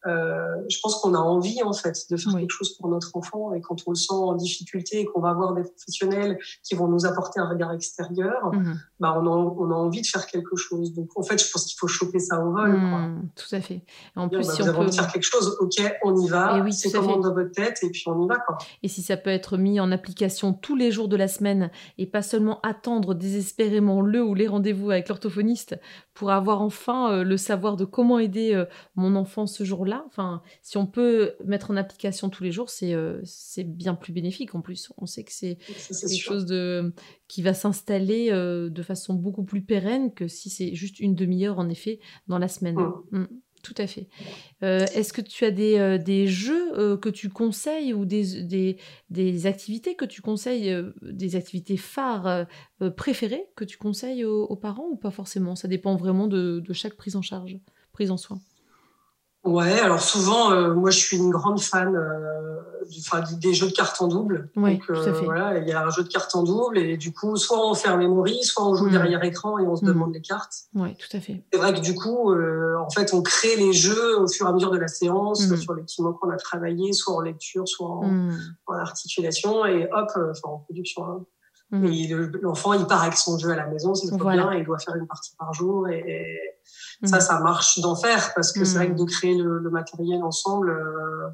euh, 0.06 0.56
je 0.68 0.78
pense 0.82 0.96
qu'on 0.96 1.14
a 1.14 1.18
envie 1.18 1.62
en 1.62 1.72
fait 1.72 2.06
de 2.10 2.16
faire 2.16 2.32
quelque 2.34 2.50
chose 2.50 2.76
pour 2.76 2.88
notre 2.88 3.14
enfant 3.14 3.52
et 3.52 3.60
quand 3.60 3.76
on 3.86 3.90
le 3.90 3.96
sent 3.96 4.14
en 4.14 4.34
difficulté 4.34 5.00
et 5.00 5.04
qu'on 5.04 5.20
va 5.20 5.30
avoir 5.30 5.54
des 5.54 5.62
professionnels 5.62 6.38
qui 6.62 6.74
vont 6.74 6.88
nous 6.88 7.04
apporter 7.04 7.40
un 7.40 7.48
regard 7.48 7.72
extérieur, 7.72 8.52
mmh 8.52 8.74
bah 9.00 9.16
on 9.18 9.26
a, 9.26 9.30
on 9.30 9.70
a 9.70 9.74
envie 9.74 10.02
de 10.02 10.06
faire 10.06 10.26
quelque 10.26 10.56
chose. 10.56 10.92
Donc 10.92 11.08
en 11.16 11.22
fait, 11.22 11.42
je 11.42 11.50
pense 11.50 11.64
qu'il 11.64 11.78
faut 11.78 11.86
choper 11.86 12.18
ça 12.18 12.44
au 12.44 12.52
vol. 12.52 12.72
Mmh, 12.72 13.30
tout 13.34 13.54
à 13.54 13.60
fait. 13.62 13.82
En 14.14 14.28
plus, 14.28 14.46
bah, 14.46 14.52
si 14.52 14.60
vous 14.60 14.68
on 14.68 14.84
peut 14.84 14.92
faire 14.92 15.10
quelque 15.10 15.24
chose, 15.24 15.56
ok, 15.58 15.98
on 16.04 16.16
y 16.16 16.28
va. 16.28 16.58
Et 16.58 16.60
oui, 16.60 16.72
c'est 16.74 16.90
comment 16.90 17.16
dans 17.16 17.32
votre 17.32 17.52
tête 17.52 17.78
et 17.82 17.88
puis 17.88 18.04
on 18.06 18.22
y 18.22 18.28
va 18.28 18.36
quoi. 18.36 18.58
Et 18.82 18.88
si 18.88 19.02
ça 19.02 19.16
peut 19.16 19.30
être 19.30 19.56
mis 19.56 19.80
en 19.80 19.90
application 19.90 20.52
tous 20.52 20.76
les 20.76 20.90
jours 20.90 21.08
de 21.08 21.16
la 21.16 21.28
semaine 21.28 21.70
et 21.96 22.06
pas 22.06 22.20
seulement 22.20 22.60
attendre 22.62 23.14
désespérément 23.14 24.02
le 24.02 24.22
ou 24.22 24.34
les 24.34 24.46
rendez-vous 24.46 24.90
avec 24.90 25.08
l'orthophoniste 25.08 25.78
pour 26.14 26.30
avoir 26.30 26.60
enfin 26.60 27.12
euh, 27.12 27.24
le 27.24 27.36
savoir 27.36 27.76
de 27.76 27.84
comment 27.84 28.18
aider 28.18 28.54
euh, 28.54 28.66
mon 28.96 29.16
enfant 29.16 29.46
ce 29.46 29.64
jour-là. 29.64 29.89
Enfin, 30.06 30.42
si 30.62 30.76
on 30.76 30.86
peut 30.86 31.34
mettre 31.44 31.70
en 31.70 31.76
application 31.76 32.30
tous 32.30 32.42
les 32.42 32.52
jours, 32.52 32.70
c'est 32.70 32.94
euh, 32.94 33.20
c'est 33.24 33.64
bien 33.64 33.94
plus 33.94 34.12
bénéfique 34.12 34.54
en 34.54 34.60
plus. 34.60 34.92
On 34.96 35.06
sait 35.06 35.24
que 35.24 35.32
c'est 35.32 35.56
quelque 35.56 36.16
chose 36.16 36.46
de, 36.46 36.94
qui 37.28 37.42
va 37.42 37.54
s'installer 37.54 38.30
de 38.30 38.82
façon 38.82 39.14
beaucoup 39.14 39.44
plus 39.44 39.62
pérenne 39.62 40.12
que 40.14 40.28
si 40.28 40.50
c'est 40.50 40.74
juste 40.74 41.00
une 41.00 41.14
demi-heure 41.14 41.58
en 41.58 41.68
effet 41.68 42.00
dans 42.28 42.38
la 42.38 42.48
semaine. 42.48 42.76
Mmh. 42.76 43.18
Mmh. 43.18 43.26
Tout 43.62 43.74
à 43.76 43.86
fait. 43.86 44.08
Euh, 44.62 44.86
est-ce 44.94 45.12
que 45.12 45.20
tu 45.20 45.44
as 45.44 45.50
des, 45.50 45.78
euh, 45.78 45.98
des 45.98 46.26
jeux 46.26 46.78
euh, 46.78 46.96
que 46.96 47.10
tu 47.10 47.28
conseilles 47.28 47.92
ou 47.92 48.06
des, 48.06 48.42
des, 48.42 48.78
des, 49.10 49.46
activités 49.46 49.96
que 49.96 50.06
tu 50.06 50.22
conseilles, 50.22 50.74
des 51.02 51.36
activités 51.36 51.76
phares 51.76 52.46
préférées 52.96 53.46
que 53.56 53.64
tu 53.64 53.76
conseilles 53.76 54.24
aux, 54.24 54.56
parents 54.56 54.88
ou 54.90 54.96
pas 54.96 55.10
forcément? 55.10 55.56
Ça 55.56 55.68
dépend 55.68 55.96
vraiment 55.96 56.26
de, 56.26 56.60
de 56.60 56.72
chaque 56.72 56.94
prise 56.94 57.16
en 57.16 57.22
charge, 57.22 57.58
prise 57.92 58.10
en 58.10 58.16
soin. 58.16 58.40
Ouais, 59.44 59.80
alors 59.80 60.02
souvent, 60.02 60.52
euh, 60.52 60.74
moi 60.74 60.90
je 60.90 60.98
suis 60.98 61.16
une 61.16 61.30
grande 61.30 61.60
fan 61.60 61.96
euh, 61.96 62.60
du, 62.90 63.36
des 63.36 63.54
jeux 63.54 63.68
de 63.68 63.72
cartes 63.72 64.00
en 64.02 64.08
double. 64.08 64.50
Donc 64.54 64.82
euh, 64.90 65.12
voilà, 65.24 65.58
il 65.58 65.66
y 65.66 65.72
a 65.72 65.82
un 65.82 65.88
jeu 65.88 66.02
de 66.02 66.08
cartes 66.08 66.34
en 66.34 66.42
double 66.42 66.76
et 66.76 66.98
du 66.98 67.14
coup, 67.14 67.36
soit 67.36 67.66
on 67.66 67.74
fait 67.74 67.88
un 67.88 67.96
memory, 67.96 68.44
soit 68.44 68.66
on 68.66 68.74
joue 68.74 68.88
mm. 68.88 68.92
derrière 68.92 69.24
écran 69.24 69.58
et 69.58 69.66
on 69.66 69.76
se 69.76 69.84
mm. 69.84 69.88
demande 69.88 70.12
les 70.12 70.20
cartes. 70.20 70.52
Ouais, 70.74 70.94
tout 70.94 71.16
à 71.16 71.20
fait. 71.20 71.42
C'est 71.50 71.58
vrai 71.58 71.72
que 71.72 71.80
du 71.80 71.94
coup, 71.94 72.34
en 72.34 72.90
fait, 72.90 73.14
on 73.14 73.22
crée 73.22 73.56
les 73.56 73.72
jeux 73.72 74.20
au 74.20 74.28
fur 74.28 74.46
et 74.46 74.50
à 74.50 74.52
mesure 74.52 74.70
de 74.70 74.78
la 74.78 74.88
séance, 74.88 75.48
mm. 75.48 75.56
sur 75.56 75.72
les 75.72 75.82
petits 75.82 76.02
mots 76.02 76.12
qu'on 76.12 76.30
a 76.30 76.36
travaillé, 76.36 76.92
soit 76.92 77.14
en 77.14 77.20
lecture, 77.20 77.66
soit 77.66 77.88
en, 77.88 78.28
articulation 78.68 79.64
et 79.64 79.88
hop, 79.90 80.10
enfin 80.16 80.48
en 80.48 80.58
production. 80.58 81.04
Hein. 81.06 81.24
L'enfant, 82.42 82.74
il 82.74 82.84
part 82.84 83.04
avec 83.04 83.16
son 83.16 83.38
jeu 83.38 83.50
à 83.50 83.56
la 83.56 83.66
maison, 83.68 83.94
c'est 83.94 84.08
trop 84.08 84.30
bien, 84.30 84.52
et 84.52 84.58
il 84.58 84.64
doit 84.64 84.78
faire 84.78 84.96
une 84.96 85.06
partie 85.06 85.34
par 85.38 85.54
jour 85.54 85.88
et 85.88 86.49
mm. 87.02 87.20
ça 87.20 87.40
marche 87.40 87.78
d'enfer 87.80 88.32
parce 88.34 88.52
que 88.52 88.64
c'est 88.64 88.76
vrai 88.76 88.88
que 88.88 88.98
de 88.98 89.02
mm. 89.02 89.06
créer 89.06 89.34
le, 89.34 89.70
matériel 89.70 90.22
ensemble, 90.22 90.70
euh, 90.70 91.28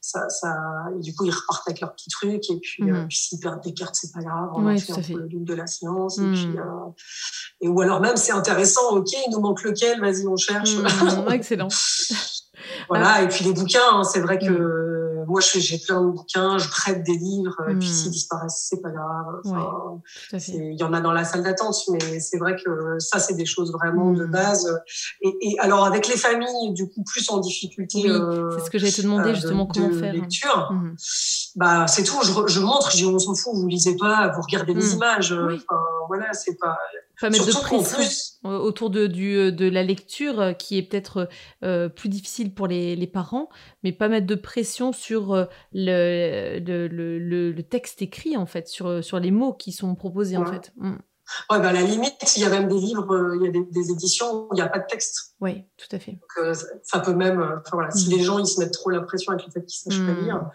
ça, 0.00 0.28
ça, 0.28 0.56
et 0.96 1.00
du 1.00 1.14
coup, 1.14 1.24
ils 1.24 1.34
repartent 1.34 1.66
avec 1.66 1.80
leurs 1.80 1.92
petits 1.92 2.10
trucs 2.10 2.50
et 2.50 2.58
puis, 2.60 2.90
euh, 2.90 3.02
mm. 3.02 3.08
puis 3.08 3.16
s'ils 3.16 3.40
perdent 3.40 3.62
des 3.62 3.74
cartes, 3.74 3.94
c'est 3.94 4.12
pas 4.12 4.20
grave, 4.20 4.50
on 4.54 4.64
ouais, 4.64 4.78
fait 4.78 5.14
le 5.14 5.28
double 5.28 5.44
de 5.44 5.54
la 5.54 5.66
séance 5.66 6.18
et 6.18 6.32
puis, 6.32 6.58
euh, 6.58 6.90
et 7.60 7.68
ou 7.68 7.80
alors 7.80 8.00
même 8.00 8.16
c'est 8.16 8.32
intéressant, 8.32 8.90
ok, 8.92 9.10
il 9.12 9.32
nous 9.32 9.40
manque 9.40 9.62
lequel, 9.62 10.00
vas-y, 10.00 10.26
on 10.26 10.36
cherche. 10.36 10.70
excellent. 11.32 11.68
voilà, 12.88 13.22
et 13.22 13.28
puis 13.28 13.44
les 13.44 13.52
bouquins, 13.52 13.80
hein, 13.92 14.04
c'est 14.04 14.20
vrai 14.20 14.38
que 14.38 14.87
moi, 15.28 15.40
j'ai 15.40 15.78
plein 15.78 16.02
de 16.02 16.10
bouquins, 16.10 16.56
je 16.56 16.68
prête 16.68 17.04
des 17.04 17.16
livres, 17.16 17.54
et 17.68 17.74
puis 17.74 17.86
s'ils 17.86 18.08
hmm. 18.08 18.12
disparaissent, 18.12 18.66
c'est 18.68 18.80
pas 18.80 18.90
grave. 18.90 20.00
il 20.48 20.74
y 20.74 20.82
en 20.82 20.92
a 20.94 21.00
dans 21.00 21.12
la 21.12 21.24
salle 21.24 21.42
d'attente, 21.42 21.76
mais 21.90 22.18
c'est 22.18 22.38
vrai 22.38 22.56
que 22.56 22.98
ça, 22.98 23.18
c'est 23.18 23.34
des 23.34 23.44
choses 23.44 23.70
vraiment 23.72 24.12
de 24.12 24.24
hmm. 24.24 24.30
base. 24.30 24.80
Et, 25.20 25.56
alors, 25.60 25.84
avec 25.84 26.08
les 26.08 26.16
familles, 26.16 26.72
du 26.72 26.88
coup, 26.88 27.04
plus 27.04 27.28
en 27.30 27.38
difficulté. 27.38 28.08
Euh, 28.08 28.50
c'est 28.56 28.64
ce 28.64 28.70
que 28.70 28.78
j'allais 28.78 28.92
te 28.92 29.02
demander, 29.02 29.30
euh, 29.30 29.34
justement, 29.34 29.66
comment 29.66 29.92
faire. 29.92 30.14
Lecture. 30.14 30.72
Hmm. 30.72 30.94
Bah, 31.56 31.86
c'est 31.86 32.04
tout. 32.04 32.18
Je, 32.22 32.32
je 32.46 32.60
montre, 32.60 32.90
je 32.90 32.96
dis, 32.96 33.04
on 33.04 33.18
s'en 33.18 33.34
fout, 33.34 33.54
vous 33.54 33.68
lisez 33.68 33.96
pas, 33.96 34.32
vous 34.34 34.40
regardez 34.40 34.72
les 34.72 34.94
images. 34.94 35.32
Enfin, 35.32 35.80
voilà, 36.08 36.32
c'est 36.32 36.56
pas 36.58 36.78
pas 37.20 37.30
mettre 37.30 37.46
de 37.46 37.52
pression 37.52 37.98
autour 38.44 38.90
de, 38.90 39.06
du, 39.06 39.36
euh, 39.36 39.50
de 39.50 39.68
la 39.68 39.82
lecture 39.82 40.40
euh, 40.40 40.52
qui 40.52 40.78
est 40.78 40.82
peut-être 40.82 41.28
euh, 41.64 41.88
plus 41.88 42.08
difficile 42.08 42.54
pour 42.54 42.66
les, 42.66 42.96
les, 42.96 43.06
parents, 43.06 43.48
mais 43.82 43.92
pas 43.92 44.08
mettre 44.08 44.26
de 44.26 44.34
pression 44.34 44.92
sur 44.92 45.48
le, 45.72 46.58
le, 46.58 46.88
le, 46.88 47.50
le, 47.50 47.62
texte 47.62 48.02
écrit 48.02 48.36
en 48.36 48.46
fait, 48.46 48.68
sur, 48.68 49.02
sur 49.02 49.18
les 49.18 49.30
mots 49.30 49.52
qui 49.52 49.72
sont 49.72 49.94
proposés 49.94 50.36
en 50.36 50.46
fait. 50.46 50.72
Mm. 50.76 50.96
Ouais, 51.50 51.60
bah, 51.60 51.68
à 51.68 51.72
la 51.72 51.82
limite, 51.82 52.14
il 52.36 52.42
y 52.42 52.46
a 52.46 52.50
même 52.50 52.68
des 52.68 52.78
livres, 52.78 53.34
il 53.36 53.44
y 53.44 53.48
a 53.48 53.50
des, 53.50 53.90
éditions 53.90 54.44
où 54.44 54.48
il 54.52 54.56
n'y 54.56 54.60
a 54.60 54.68
pas 54.68 54.78
de 54.78 54.86
texte. 54.86 55.34
Oui, 55.40 55.64
tout 55.76 55.94
à 55.94 55.98
fait. 55.98 56.12
Donc, 56.12 56.56
ça 56.82 57.00
peut 57.00 57.14
même, 57.14 57.40
enfin, 57.40 57.76
voilà, 57.76 57.90
si 57.90 58.08
mm. 58.08 58.12
les 58.12 58.22
gens 58.22 58.38
ils 58.38 58.46
se 58.46 58.60
mettent 58.60 58.72
trop 58.72 58.90
la 58.90 59.00
pression 59.00 59.32
avec 59.32 59.46
le 59.46 59.52
fait 59.52 59.64
qu'ils 59.64 59.90
ne 59.90 59.94
sachent 59.94 60.06
pas 60.06 60.20
mm. 60.20 60.24
lire, 60.24 60.50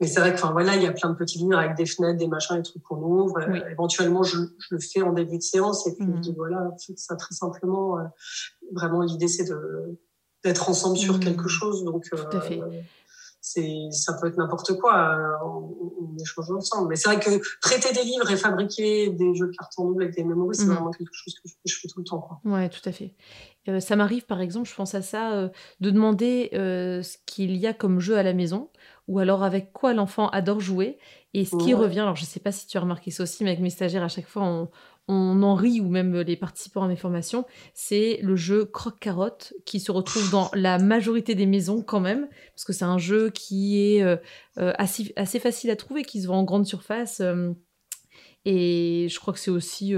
mais 0.00 0.06
c'est 0.06 0.20
vrai 0.20 0.30
que, 0.30 0.38
enfin, 0.38 0.52
voilà, 0.52 0.76
il 0.76 0.82
y 0.82 0.86
a 0.86 0.92
plein 0.92 1.10
de 1.10 1.14
petits 1.14 1.38
livres 1.38 1.58
avec 1.58 1.76
des 1.76 1.84
fenêtres, 1.84 2.18
des 2.18 2.26
machins, 2.26 2.56
des 2.56 2.62
trucs 2.62 2.82
qu'on 2.82 3.02
ouvre. 3.02 3.38
Euh, 3.38 3.70
éventuellement, 3.70 4.22
je, 4.22 4.38
je, 4.58 4.74
le 4.74 4.80
fais 4.80 5.02
en 5.02 5.12
début 5.12 5.36
de 5.36 5.42
séance 5.42 5.86
et 5.86 5.94
puis 5.94 6.06
je 6.06 6.20
dis, 6.20 6.32
mmh. 6.32 6.36
voilà, 6.36 6.70
ça 6.96 7.16
très 7.16 7.34
simplement. 7.34 7.98
Euh, 7.98 8.04
vraiment, 8.72 9.02
l'idée, 9.02 9.28
c'est 9.28 9.44
de, 9.44 9.98
d'être 10.42 10.70
ensemble 10.70 10.96
sur 10.96 11.16
mmh. 11.16 11.20
quelque 11.20 11.48
chose. 11.48 11.84
Donc, 11.84 12.04
Tout 12.08 12.16
à 12.32 12.40
fait. 12.40 12.60
Euh, 12.60 12.80
c'est, 13.52 13.88
ça 13.90 14.14
peut 14.20 14.28
être 14.28 14.36
n'importe 14.36 14.78
quoi. 14.78 15.18
On, 15.44 15.74
on, 16.00 16.16
échange 16.20 16.50
ensemble. 16.50 16.88
Mais 16.88 16.96
c'est 16.96 17.08
vrai 17.08 17.20
que 17.20 17.30
traiter 17.60 17.92
des 17.92 18.04
livres 18.04 18.30
et 18.30 18.36
fabriquer 18.36 19.10
des 19.10 19.34
jeux 19.34 19.46
de 19.46 19.56
carton 19.56 19.86
double 19.86 20.02
avec 20.04 20.16
des 20.16 20.24
mémoires, 20.24 20.54
c'est 20.54 20.64
mmh. 20.64 20.72
vraiment 20.72 20.90
quelque 20.90 21.12
chose 21.12 21.34
que 21.34 21.50
je, 21.64 21.78
fais 21.78 21.88
tout 21.88 22.00
le 22.00 22.04
temps. 22.04 22.20
Quoi. 22.20 22.40
Ouais, 22.44 22.68
tout 22.68 22.86
à 22.86 22.92
fait. 22.92 23.14
ça 23.80 23.96
m'arrive, 23.96 24.26
par 24.26 24.40
exemple, 24.40 24.68
je 24.68 24.74
pense 24.74 24.94
à 24.94 25.02
ça, 25.02 25.50
de 25.80 25.90
demander 25.90 26.50
ce 26.52 27.16
qu'il 27.26 27.56
y 27.56 27.66
a 27.66 27.74
comme 27.74 28.00
jeu 28.00 28.16
à 28.16 28.22
la 28.22 28.34
maison 28.34 28.68
ou 29.10 29.18
alors 29.18 29.42
avec 29.42 29.72
quoi 29.72 29.92
l'enfant 29.92 30.28
adore 30.28 30.60
jouer. 30.60 30.96
Et 31.32 31.44
ce 31.44 31.56
qui 31.56 31.74
revient, 31.74 32.00
alors 32.00 32.16
je 32.16 32.22
ne 32.22 32.26
sais 32.26 32.40
pas 32.40 32.50
si 32.50 32.66
tu 32.66 32.76
as 32.76 32.80
remarqué 32.80 33.10
ça 33.12 33.22
aussi, 33.22 33.44
mais 33.44 33.50
avec 33.50 33.62
mes 33.62 33.70
stagiaires, 33.70 34.02
à 34.02 34.08
chaque 34.08 34.26
fois, 34.26 34.42
on, 34.42 34.68
on 35.10 35.42
en 35.42 35.54
rit, 35.54 35.80
ou 35.80 35.88
même 35.88 36.20
les 36.20 36.36
participants 36.36 36.82
à 36.82 36.88
mes 36.88 36.96
formations, 36.96 37.44
c'est 37.74 38.18
le 38.22 38.36
jeu 38.36 38.64
croque-carotte 38.64 39.52
qui 39.64 39.80
se 39.80 39.90
retrouve 39.90 40.30
dans 40.30 40.50
la 40.54 40.78
majorité 40.78 41.34
des 41.34 41.46
maisons 41.46 41.82
quand 41.82 42.00
même, 42.00 42.28
parce 42.54 42.64
que 42.64 42.72
c'est 42.72 42.84
un 42.84 42.98
jeu 42.98 43.30
qui 43.30 43.80
est 43.80 44.02
euh, 44.02 44.16
euh, 44.58 44.72
assez, 44.78 45.12
assez, 45.16 45.40
facile 45.40 45.70
à 45.70 45.76
trouver, 45.76 46.04
qui 46.04 46.22
se 46.22 46.28
vend 46.28 46.38
en 46.38 46.44
grande 46.44 46.66
surface. 46.66 47.20
Euh, 47.20 47.52
et 48.44 49.08
je 49.10 49.20
crois 49.20 49.34
que 49.34 49.40
c'est 49.40 49.50
aussi 49.50 49.94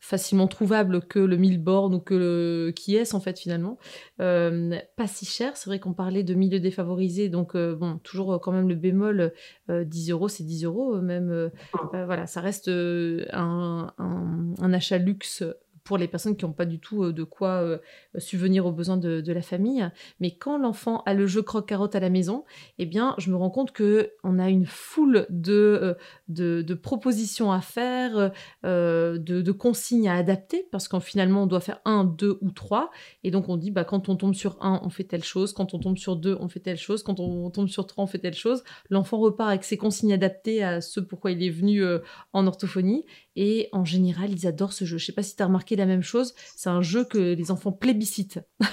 facilement 0.00 0.46
trouvable 0.46 1.00
que 1.00 1.18
le 1.18 1.36
1000 1.36 1.62
bornes 1.62 1.94
ou 1.94 2.00
que 2.00 2.14
le 2.14 2.72
qui 2.74 2.96
est 2.96 3.14
en 3.14 3.20
fait 3.20 3.38
finalement. 3.38 3.78
Euh, 4.20 4.76
pas 4.96 5.06
si 5.06 5.26
cher, 5.26 5.56
c'est 5.56 5.68
vrai 5.70 5.78
qu'on 5.78 5.92
parlait 5.94 6.22
de 6.22 6.34
milieu 6.34 6.60
défavorisé, 6.60 7.28
donc 7.28 7.54
euh, 7.54 7.74
bon, 7.74 7.98
toujours 7.98 8.34
euh, 8.34 8.38
quand 8.38 8.52
même 8.52 8.68
le 8.68 8.74
bémol, 8.74 9.32
10 9.68 10.10
euros 10.10 10.28
c'est 10.28 10.44
10 10.44 10.64
euros, 10.64 11.00
même 11.00 11.50
voilà, 11.92 12.26
ça 12.26 12.40
reste 12.40 12.68
un, 12.68 13.92
un, 13.98 14.72
achat 14.72 14.98
luxe 14.98 15.42
pour 15.86 15.96
les 15.96 16.08
personnes 16.08 16.36
qui 16.36 16.44
n'ont 16.44 16.52
pas 16.52 16.66
du 16.66 16.78
tout 16.78 17.04
euh, 17.04 17.12
de 17.12 17.22
quoi 17.22 17.62
euh, 17.62 17.78
subvenir 18.18 18.66
aux 18.66 18.72
besoins 18.72 18.96
de, 18.96 19.32
la 19.32 19.42
famille. 19.42 19.88
Mais 20.18 20.32
quand 20.34 20.58
l'enfant 20.58 21.02
a 21.04 21.14
le 21.14 21.26
jeu 21.26 21.42
croque-carotte 21.42 21.94
à 21.94 22.00
la 22.00 22.10
maison, 22.10 22.44
eh 22.78 22.86
bien, 22.86 23.14
je 23.18 23.30
me 23.30 23.36
rends 23.36 23.50
compte 23.50 23.72
que 23.72 24.12
on 24.24 24.38
a 24.38 24.48
une 24.48 24.66
foule 24.66 25.26
de, 25.28 25.96
euh, 26.38 26.76
propositions 26.76 27.52
à 27.52 27.60
faire, 27.60 28.32
de, 28.64 29.52
consignes 29.52 30.08
à 30.08 30.14
adapter, 30.14 30.66
parce 30.72 30.88
qu'en 30.88 31.00
finalement, 31.00 31.44
on 31.44 31.46
doit 31.46 31.60
faire 31.60 31.80
un, 31.84 32.04
deux 32.04 32.38
ou 32.40 32.50
trois. 32.50 32.90
Et 33.24 33.30
donc, 33.30 33.48
on 33.48 33.56
dit, 33.56 33.70
bah, 33.70 33.84
quand 33.84 34.08
on 34.08 34.16
tombe 34.16 34.34
sur 34.34 34.56
un, 34.60 34.80
on 34.82 34.90
fait 34.90 35.04
telle 35.04 35.24
chose. 35.24 35.52
Quand 35.52 35.74
on 35.74 35.78
tombe 35.78 35.98
sur 35.98 36.16
deux, 36.16 36.36
on 36.40 36.48
fait 36.48 36.60
telle 36.60 36.78
chose. 36.78 37.02
Quand 37.02 37.20
on 37.20 37.50
tombe 37.50 37.68
sur 37.68 37.86
trois, 37.86 38.04
on 38.04 38.06
fait 38.06 38.18
telle 38.18 38.34
chose. 38.34 38.64
L'enfant 38.90 39.18
repart 39.18 39.50
avec 39.50 39.64
ses 39.64 39.76
consignes 39.76 40.12
adaptées 40.12 40.64
à 40.64 40.80
ce 40.80 41.00
pourquoi 41.00 41.30
il 41.30 41.42
est 41.42 41.50
venu 41.50 41.84
en 42.32 42.46
orthophonie. 42.46 43.04
Et 43.36 43.68
en 43.72 43.84
général, 43.84 44.32
ils 44.32 44.46
adorent 44.46 44.72
ce 44.72 44.84
jeu. 44.84 44.98
Je 44.98 45.06
sais 45.06 45.12
pas 45.12 45.22
si 45.22 45.36
tu 45.36 45.42
as 45.42 45.46
remarqué 45.46 45.76
la 45.76 45.86
même 45.86 46.02
chose. 46.02 46.34
C'est 46.56 46.70
un 46.70 46.82
jeu 46.82 47.04
que 47.04 47.18
les 47.18 47.50
enfants 47.50 47.72
plébiscitent. 47.72 48.40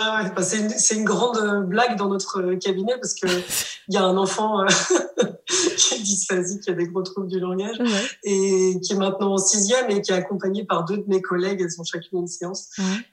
Ah 0.00 0.30
bah, 0.34 0.42
c'est 0.42 0.96
une, 0.96 1.04
grande 1.04 1.36
euh, 1.38 1.60
blague 1.60 1.96
dans 1.96 2.08
notre 2.08 2.40
euh, 2.40 2.56
cabinet 2.56 2.94
parce 3.00 3.14
qu'il 3.14 3.30
y 3.88 3.96
a 3.96 4.02
un 4.02 4.16
enfant 4.16 4.62
euh, 4.62 4.66
qui 5.46 5.94
est 5.94 6.02
dysphasique, 6.02 6.62
qui 6.62 6.70
a 6.70 6.72
des 6.72 6.88
gros 6.88 7.02
troubles 7.02 7.28
du 7.28 7.38
langage 7.38 7.76
et 8.24 8.80
qui 8.82 8.92
est 8.92 8.96
maintenant 8.96 9.34
en 9.34 9.38
sixième 9.38 9.88
et 9.90 10.02
qui 10.02 10.10
est 10.10 10.16
accompagné 10.16 10.64
par 10.64 10.84
deux 10.84 10.98
de 10.98 11.04
mes 11.06 11.22
collègues. 11.22 11.60
Elles 11.60 11.80
ont 11.80 11.84
chacune 11.84 12.20
une 12.20 12.26
séance. 12.26 12.70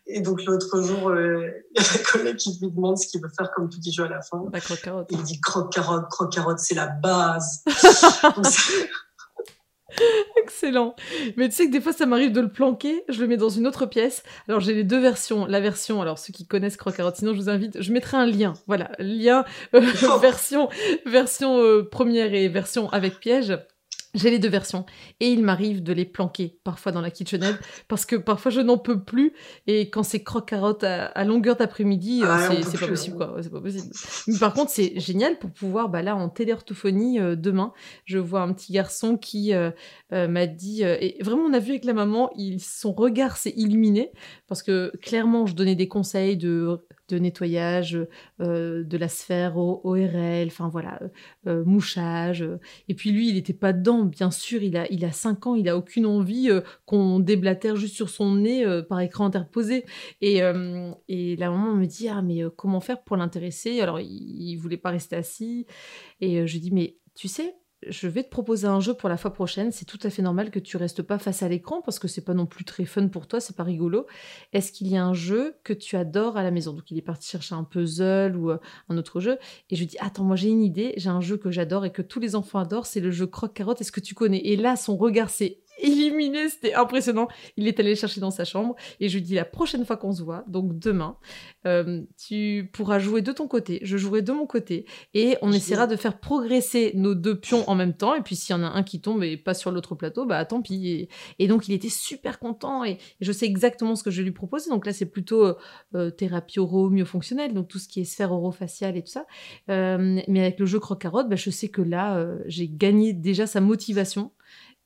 Et 0.07 0.21
donc 0.21 0.43
l'autre 0.45 0.81
jour, 0.81 1.13
il 1.15 1.53
y 1.75 1.79
a 1.79 1.83
un 1.83 2.03
collègue 2.11 2.37
qui 2.37 2.57
lui 2.59 2.71
demande 2.71 2.97
ce 2.97 3.07
qu'il 3.07 3.21
veut 3.21 3.31
faire 3.37 3.51
comme 3.55 3.69
petit 3.69 3.91
jeu 3.91 4.05
à 4.05 4.09
la 4.09 4.21
fin. 4.21 4.43
Bah, 4.51 4.59
croque-carotte. 4.59 5.07
Il 5.11 5.21
dit 5.21 5.39
croque-carotte, 5.39 6.09
croque-carotte, 6.09 6.59
c'est 6.59 6.75
la 6.75 6.87
base. 6.87 7.63
Excellent. 10.41 10.95
Mais 11.37 11.49
tu 11.49 11.55
sais 11.55 11.67
que 11.67 11.71
des 11.71 11.81
fois, 11.81 11.93
ça 11.93 12.05
m'arrive 12.05 12.31
de 12.31 12.41
le 12.41 12.49
planquer. 12.49 13.03
Je 13.09 13.21
le 13.21 13.27
mets 13.27 13.37
dans 13.37 13.49
une 13.49 13.67
autre 13.67 13.85
pièce. 13.85 14.23
Alors, 14.47 14.59
j'ai 14.59 14.73
les 14.73 14.83
deux 14.83 14.99
versions. 14.99 15.45
La 15.45 15.59
version, 15.59 16.01
alors 16.01 16.19
ceux 16.19 16.33
qui 16.33 16.45
connaissent 16.45 16.77
Crocarotte, 16.77 17.17
sinon 17.17 17.33
je 17.33 17.37
vous 17.37 17.49
invite, 17.49 17.81
je 17.81 17.91
mettrai 17.91 18.17
un 18.17 18.25
lien. 18.25 18.53
Voilà, 18.67 18.91
lien, 18.99 19.45
euh, 19.73 19.79
version, 20.21 20.69
version 21.05 21.59
euh, 21.59 21.83
première 21.83 22.33
et 22.33 22.47
version 22.47 22.89
avec 22.89 23.19
piège. 23.19 23.57
J'ai 24.15 24.31
les 24.31 24.39
deux 24.39 24.49
versions. 24.49 24.85
Et 25.19 25.29
il 25.29 25.43
m'arrive 25.43 25.83
de 25.83 25.93
les 25.93 26.05
planquer 26.05 26.57
parfois 26.63 26.91
dans 26.91 27.01
la 27.01 27.11
kitchenette 27.11 27.57
parce 27.87 28.05
que 28.05 28.15
parfois 28.15 28.49
je 28.49 28.61
n'en 28.61 28.77
peux 28.77 29.03
plus. 29.03 29.33
Et 29.67 29.89
quand 29.89 30.03
c'est 30.03 30.23
croque-carotte 30.23 30.83
à, 30.83 31.23
longueur 31.25 31.57
d'après-midi, 31.57 32.21
euh, 32.23 32.27
ah 32.29 32.49
c'est 32.63 32.79
pas 32.79 32.87
possible 32.87 33.17
quoi, 33.17 33.35
c'est 33.41 33.51
pas 33.51 33.61
possible. 33.61 33.91
Mais 34.27 34.39
par 34.39 34.53
contre, 34.53 34.71
c'est 34.71 34.99
génial 34.99 35.37
pour 35.37 35.51
pouvoir, 35.51 35.89
bah 35.89 36.01
là 36.01 36.15
en 36.15 36.29
téléorthophonie 36.29 37.19
euh, 37.19 37.35
demain, 37.35 37.73
je 38.05 38.17
vois 38.17 38.41
un 38.41 38.53
petit 38.53 38.71
garçon 38.71 39.17
qui 39.17 39.53
euh, 39.53 39.71
m'a 40.11 40.47
dit 40.47 40.83
et 40.83 41.17
vraiment 41.21 41.43
on 41.43 41.53
a 41.53 41.59
vu 41.59 41.71
avec 41.71 41.85
la 41.85 41.93
maman, 41.93 42.31
il, 42.37 42.61
son 42.61 42.93
regard 42.93 43.37
s'est 43.37 43.53
illuminé 43.57 44.11
parce 44.47 44.63
que 44.63 44.93
clairement 45.01 45.45
je 45.45 45.55
donnais 45.55 45.75
des 45.75 45.87
conseils 45.87 46.37
de 46.37 46.79
de 47.09 47.19
nettoyage 47.19 47.99
euh, 48.41 48.83
de 48.83 48.97
la 48.97 49.07
sphère 49.07 49.57
ORL, 49.57 50.47
enfin 50.47 50.69
voilà, 50.69 50.99
euh, 51.01 51.07
euh, 51.47 51.63
mouchage. 51.65 52.47
Et 52.87 52.95
puis 52.95 53.11
lui, 53.11 53.29
il 53.29 53.35
n'était 53.35 53.53
pas 53.53 53.73
dedans, 53.73 54.03
bien 54.03 54.31
sûr, 54.31 54.63
il 54.63 54.75
a, 54.77 54.91
il 54.91 55.05
a 55.05 55.11
5 55.11 55.47
ans, 55.47 55.55
il 55.55 55.69
a 55.69 55.77
aucune 55.77 56.05
envie 56.05 56.49
qu'on 56.85 57.19
déblatère 57.19 57.75
juste 57.75 57.95
sur 57.95 58.09
son 58.09 58.35
nez 58.35 58.65
par 58.89 58.99
écran 59.01 59.25
interposé. 59.25 59.85
Et, 60.21 60.41
et 61.07 61.35
la 61.35 61.49
maman 61.49 61.75
me 61.75 61.85
dit, 61.85 62.09
ah 62.09 62.21
mais 62.21 62.41
comment 62.55 62.79
faire 62.79 63.03
pour 63.03 63.17
l'intéresser? 63.17 63.81
Alors 63.81 63.99
il, 63.99 64.51
il 64.51 64.55
voulait 64.57 64.77
pas 64.77 64.89
rester 64.89 65.15
assis. 65.15 65.65
Et 66.21 66.45
je 66.47 66.57
dis, 66.57 66.71
mais 66.71 66.97
tu 67.13 67.27
sais, 67.27 67.55
je 67.89 68.07
vais 68.07 68.23
te 68.23 68.29
proposer 68.29 68.67
un 68.67 68.79
jeu 68.79 68.93
pour 68.93 69.09
la 69.09 69.17
fois 69.17 69.33
prochaine. 69.33 69.71
C'est 69.71 69.85
tout 69.85 69.99
à 70.03 70.09
fait 70.09 70.21
normal 70.21 70.51
que 70.51 70.59
tu 70.59 70.77
restes 70.77 71.01
pas 71.01 71.17
face 71.17 71.43
à 71.43 71.49
l'écran 71.49 71.81
parce 71.81 71.99
que 71.99 72.07
c'est 72.07 72.23
pas 72.23 72.33
non 72.33 72.45
plus 72.45 72.65
très 72.65 72.85
fun 72.85 73.07
pour 73.07 73.27
toi, 73.27 73.39
c'est 73.39 73.55
pas 73.55 73.63
rigolo. 73.63 74.05
Est-ce 74.53 74.71
qu'il 74.71 74.87
y 74.87 74.97
a 74.97 75.05
un 75.05 75.13
jeu 75.13 75.55
que 75.63 75.73
tu 75.73 75.95
adores 75.95 76.37
à 76.37 76.43
la 76.43 76.51
maison? 76.51 76.73
Donc 76.73 76.89
il 76.91 76.97
est 76.97 77.01
parti 77.01 77.29
chercher 77.29 77.55
un 77.55 77.63
puzzle 77.63 78.35
ou 78.35 78.51
euh, 78.51 78.57
un 78.89 78.97
autre 78.97 79.19
jeu 79.19 79.37
et 79.69 79.75
je 79.75 79.81
lui 79.81 79.87
dis 79.87 79.97
attends 79.99 80.23
moi 80.23 80.35
j'ai 80.35 80.49
une 80.49 80.63
idée, 80.63 80.93
j'ai 80.97 81.09
un 81.09 81.21
jeu 81.21 81.37
que 81.37 81.51
j'adore 81.51 81.85
et 81.85 81.91
que 81.91 82.01
tous 82.01 82.19
les 82.19 82.35
enfants 82.35 82.59
adorent, 82.59 82.85
c'est 82.85 83.01
le 83.01 83.11
jeu 83.11 83.27
croque 83.27 83.53
carotte. 83.53 83.81
Est-ce 83.81 83.91
que 83.91 83.99
tu 83.99 84.13
connais? 84.13 84.39
Et 84.45 84.55
là 84.55 84.75
son 84.75 84.97
regard 84.97 85.29
s'est 85.29 85.59
illuminé, 85.81 86.49
c'était 86.49 86.73
impressionnant. 86.73 87.27
Il 87.57 87.67
est 87.67 87.79
allé 87.79 87.89
le 87.89 87.95
chercher 87.95 88.21
dans 88.21 88.31
sa 88.31 88.45
chambre 88.45 88.75
et 88.99 89.09
je 89.09 89.15
lui 89.15 89.21
dis 89.21 89.35
la 89.35 89.45
prochaine 89.45 89.85
fois 89.85 89.97
qu'on 89.97 90.11
se 90.11 90.23
voit, 90.23 90.43
donc 90.47 90.77
demain, 90.77 91.17
euh, 91.65 92.01
tu 92.17 92.69
pourras 92.73 92.99
jouer 92.99 93.21
de 93.21 93.31
ton 93.31 93.47
côté, 93.47 93.79
je 93.83 93.97
jouerai 93.97 94.21
de 94.21 94.31
mon 94.31 94.45
côté 94.45 94.85
et 95.13 95.37
on 95.41 95.51
essaiera 95.51 95.87
de 95.87 95.95
faire 95.95 96.19
progresser 96.19 96.91
nos 96.95 97.15
deux 97.15 97.39
pions 97.39 97.67
en 97.69 97.75
même 97.75 97.93
temps. 97.93 98.15
Et 98.15 98.21
puis 98.21 98.35
s'il 98.35 98.55
y 98.55 98.59
en 98.59 98.63
a 98.63 98.67
un 98.67 98.83
qui 98.83 99.01
tombe 99.01 99.23
et 99.23 99.37
pas 99.37 99.53
sur 99.53 99.71
l'autre 99.71 99.95
plateau, 99.95 100.25
bah 100.25 100.43
tant 100.45 100.61
pis. 100.61 101.09
Et, 101.39 101.47
donc 101.47 101.67
il 101.67 101.73
était 101.73 101.89
super 101.89 102.39
content 102.39 102.83
et, 102.83 102.97
je 103.21 103.31
sais 103.31 103.45
exactement 103.45 103.95
ce 103.95 104.03
que 104.03 104.11
je 104.11 104.21
lui 104.21 104.31
proposer. 104.31 104.69
Donc 104.69 104.85
là 104.85 104.93
c'est 104.93 105.05
plutôt 105.05 105.45
euh, 105.45 105.55
euh, 105.95 106.09
thérapie 106.09 106.59
oro 106.59 106.91
fonctionnelle 107.05 107.53
donc 107.53 107.67
tout 107.67 107.79
ce 107.79 107.87
qui 107.87 108.01
est 108.01 108.05
sphère 108.05 108.31
orofaciale 108.31 108.97
et 108.97 109.03
tout 109.03 109.11
ça. 109.11 109.25
mais 109.67 110.39
avec 110.39 110.59
le 110.59 110.65
jeu 110.65 110.79
croque-carotte, 110.79 111.29
bah, 111.29 111.35
je 111.35 111.49
sais 111.49 111.69
que 111.69 111.81
là 111.81 112.25
j'ai 112.47 112.67
gagné 112.69 113.13
déjà 113.13 113.47
sa 113.47 113.61
motivation 113.61 114.31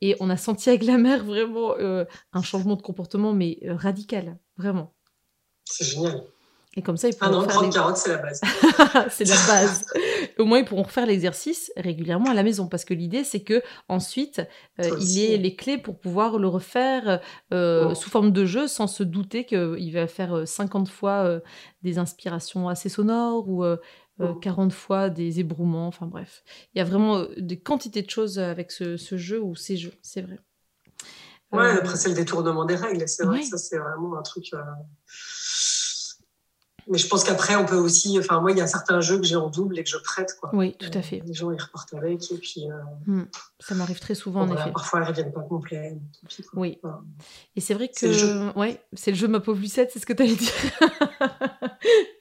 et 0.01 0.15
on 0.19 0.29
a 0.29 0.37
senti 0.37 0.69
avec 0.69 0.83
la 0.83 0.97
mère 0.97 1.23
vraiment 1.23 1.75
euh, 1.77 2.05
un 2.33 2.41
changement 2.41 2.75
de 2.75 2.81
comportement, 2.81 3.33
mais 3.33 3.59
euh, 3.63 3.75
radical, 3.75 4.37
vraiment. 4.57 4.93
C'est 5.65 5.85
génial. 5.85 6.23
Et 6.75 6.83
comme 6.83 6.97
ça, 6.97 7.09
ils 7.09 7.15
pourront. 7.15 7.45
Ah 7.49 7.61
non, 7.63 7.71
faire 7.71 7.97
c'est 7.97 8.09
la 8.09 8.17
base. 8.17 8.41
c'est 9.09 9.27
la 9.27 9.35
base. 9.47 9.85
Au 10.37 10.45
moins, 10.45 10.59
ils 10.59 10.65
pourront 10.65 10.83
refaire 10.83 11.07
l'exercice 11.07 11.71
régulièrement 11.75 12.29
à 12.29 12.33
la 12.35 12.43
maison. 12.43 12.67
Parce 12.67 12.85
que 12.85 12.93
l'idée, 12.93 13.23
c'est 13.23 13.41
que 13.41 13.63
ensuite, 13.89 14.39
euh, 14.79 14.89
il 15.01 15.19
ait 15.19 15.37
les 15.37 15.55
clés 15.55 15.79
pour 15.79 15.99
pouvoir 15.99 16.37
le 16.37 16.47
refaire 16.47 17.21
oh. 17.51 17.93
sous 17.95 18.09
forme 18.09 18.31
de 18.31 18.45
jeu 18.45 18.67
sans 18.67 18.85
se 18.85 19.01
douter 19.01 19.45
qu'il 19.45 19.91
va 19.91 20.05
faire 20.05 20.47
50 20.47 20.89
fois 20.89 21.41
des 21.81 21.97
inspirations 21.97 22.69
assez 22.69 22.87
sonores 22.87 23.49
ou 23.49 23.65
40 24.41 24.71
euh, 24.71 24.75
fois 24.75 25.09
des 25.09 25.39
ébrouements, 25.39 25.87
enfin 25.87 26.05
bref. 26.05 26.43
Il 26.73 26.79
y 26.79 26.81
a 26.81 26.85
vraiment 26.85 27.19
euh, 27.19 27.27
des 27.37 27.59
quantités 27.59 28.01
de 28.01 28.09
choses 28.09 28.39
avec 28.39 28.71
ce, 28.71 28.97
jeu 28.97 29.41
ou 29.41 29.55
ces 29.55 29.77
jeux, 29.77 29.93
c'est 30.01 30.21
vrai. 30.21 30.39
Ouais, 31.51 31.65
euh, 31.65 31.77
après 31.79 31.95
c'est 31.95 32.09
le 32.09 32.15
détournement 32.15 32.65
des 32.65 32.75
règles, 32.75 33.07
c'est 33.07 33.25
vrai 33.25 33.41
ça 33.43 33.57
c'est 33.57 33.79
vraiment 33.79 34.17
un 34.17 34.21
truc. 34.21 34.51
Mais 36.89 36.97
je 36.97 37.07
pense 37.07 37.23
qu'après 37.23 37.55
on 37.55 37.65
peut 37.65 37.77
aussi, 37.77 38.17
enfin 38.19 38.41
moi 38.41 38.51
il 38.51 38.57
y 38.57 38.61
a 38.61 38.67
certains 38.67 38.99
jeux 39.01 39.17
que 39.17 39.25
j'ai 39.25 39.35
en 39.35 39.49
double 39.49 39.79
et 39.79 39.83
que 39.83 39.89
je 39.89 39.97
prête 39.97 40.35
quoi. 40.39 40.49
Oui, 40.53 40.75
tout 40.77 40.91
à 40.93 41.01
fait. 41.01 41.21
Les 41.25 41.33
gens 41.33 41.51
ils 41.51 41.61
repartent 41.61 41.93
avec 41.93 42.31
et 42.31 42.37
puis. 42.37 42.65
Hmm. 43.05 43.23
Ça 43.59 43.75
m'arrive 43.75 43.99
très 43.99 44.15
souvent 44.15 44.41
en 44.41 44.53
effet. 44.53 44.71
Parfois 44.71 44.99
elles 44.99 45.07
reviennent 45.07 45.31
pas 45.31 45.41
complètes. 45.41 45.97
Oui. 46.53 46.79
Et 47.55 47.61
c'est 47.61 47.73
vrai 47.73 47.87
que 47.87 47.93
c'est 47.95 48.07
le 48.07 48.13
jeu. 48.13 48.51
Ouais, 48.55 48.81
c'est 48.93 49.11
le 49.11 49.17
jeu 49.17 49.27
ma 49.27 49.39
pauvre 49.39 49.59
Lucette, 49.59 49.91
c'est 49.93 49.99
ce 49.99 50.05
que 50.05 50.13
tu 50.13 50.23
allais 50.23 50.35
dire. 50.35 50.51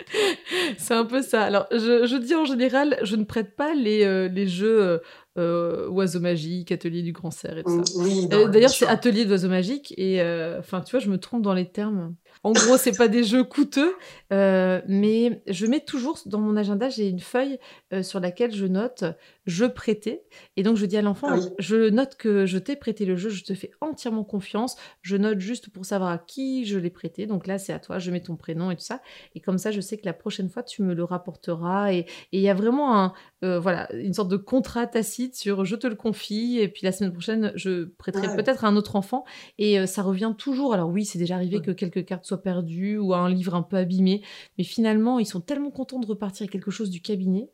c'est 0.79 0.95
un 0.95 1.05
peu 1.05 1.23
ça. 1.23 1.43
Alors, 1.43 1.66
je, 1.71 2.16
dis 2.16 2.35
en 2.35 2.45
général, 2.45 2.99
je 3.03 3.16
ne 3.16 3.25
prête 3.25 3.57
pas 3.57 3.75
les, 3.75 4.05
euh, 4.05 4.29
les 4.29 4.47
jeux 4.47 4.83
euh, 4.83 4.99
euh, 5.39 5.89
Oiseau 5.89 6.21
Magique, 6.21 6.73
Atelier 6.73 7.03
du 7.03 7.12
Grand 7.12 7.31
Cerf 7.31 7.59
et 7.59 7.64
tout 7.64 7.85
ça. 7.85 7.99
Oui, 7.99 8.27
D'ailleurs, 8.29 8.71
c'est 8.71 8.87
Atelier 8.87 9.25
d'Oiseau 9.25 9.49
Magique 9.49 9.95
et 9.97 10.21
enfin, 10.59 10.81
tu 10.81 10.93
vois, 10.93 11.01
je 11.01 11.11
me 11.11 11.19
trompe 11.19 11.43
dans 11.43 11.55
les 11.55 11.71
termes. 11.71 12.14
En 12.45 12.53
gros, 12.53 12.76
c'est 12.76 12.97
pas 12.97 13.09
des 13.09 13.24
jeux 13.24 13.45
coûteux, 13.45 13.95
mais 14.30 15.43
je 15.47 15.66
mets 15.66 15.80
toujours 15.80 16.18
dans 16.26 16.39
mon 16.39 16.57
agenda, 16.57 16.89
j'ai 16.89 17.09
une 17.09 17.20
feuille 17.20 17.59
sur 18.03 18.20
laquelle 18.20 18.55
je 18.55 18.66
note 18.66 19.05
je 19.49 19.65
prêtais. 19.65 20.23
Et 20.57 20.63
donc, 20.63 20.77
je 20.77 20.85
dis 20.85 20.99
à 20.99 21.03
l'enfant, 21.03 21.29
ah 21.31 21.39
je 21.59 21.89
note 21.89 22.17
que 22.17 22.45
je 22.45 22.59
t'ai 22.59 22.77
prêté 22.77 23.07
le 23.07 23.17
jeu, 23.17 23.31
je 23.31 23.43
te 23.43 23.55
fais 23.55 23.71
entièrement 23.81 24.23
confiance. 24.23 24.77
Je 25.01 25.17
note 25.17 25.41
juste 25.41 25.71
pour 25.71 25.87
savoir 25.87 26.11
à 26.11 26.19
qui 26.19 26.67
je 26.67 26.79
l'ai 26.79 26.91
prêté. 26.91 27.27
Donc 27.27 27.47
là, 27.47 27.59
c'est 27.59 27.73
à 27.73 27.79
toi, 27.79 27.99
je 27.99 28.11
mets 28.11 28.21
ton 28.21 28.37
prénom 28.37 28.71
et 28.71 28.77
tout 28.77 28.85
ça. 28.85 29.01
Et 29.35 29.41
comme 29.41 29.57
ça, 29.57 29.71
je 29.71 29.81
sais 29.81 29.97
que 29.97 30.05
la 30.05 30.13
prochaine 30.13 30.51
fois, 30.51 30.63
tu 30.63 30.83
me 30.83 30.93
le 30.93 31.03
rapporteras. 31.03 31.95
Et 31.95 32.05
il 32.33 32.41
y 32.41 32.51
a 32.51 32.55
vraiment 32.55 32.95
un, 32.99 33.15
euh, 33.43 33.59
voilà, 33.59 33.91
une 33.95 34.13
sorte 34.13 34.29
de 34.29 34.37
contrat 34.37 34.87
tacite 34.87 35.35
sur 35.35 35.65
je 35.65 35.77
te 35.77 35.87
le 35.87 35.95
confie. 35.95 36.59
Et 36.61 36.69
puis 36.69 36.83
la 36.85 36.93
semaine 36.93 37.13
prochaine, 37.13 37.53
je 37.55 37.85
prêterai 37.85 38.37
peut-être 38.37 38.67
à 38.67 38.69
un 38.69 38.77
autre 38.77 38.97
enfant. 38.97 39.25
Et 39.57 39.81
euh, 39.81 39.87
ça 39.87 40.03
revient 40.03 40.35
toujours. 40.37 40.75
Alors 40.75 40.91
oui, 40.91 41.07
c'est 41.07 41.19
déjà 41.19 41.37
arrivé 41.37 41.63
que 41.63 41.71
quelques 41.71 42.05
cartes 42.05 42.27
soient 42.27 42.43
perdues 42.43 42.99
ou 42.99 43.15
un 43.15 43.31
livre 43.31 43.55
un 43.55 43.63
peu 43.63 43.77
abîmé. 43.77 44.23
Mais 44.59 44.65
finalement, 44.65 45.19
ils 45.19 45.27
sont 45.27 45.41
tellement 45.41 45.71
contents 45.71 46.01
de 46.01 46.07
repartir 46.07 46.43
avec 46.43 46.53
quelque 46.53 46.71
chose 46.71 46.91
du 46.91 47.01
cabinet 47.01 47.49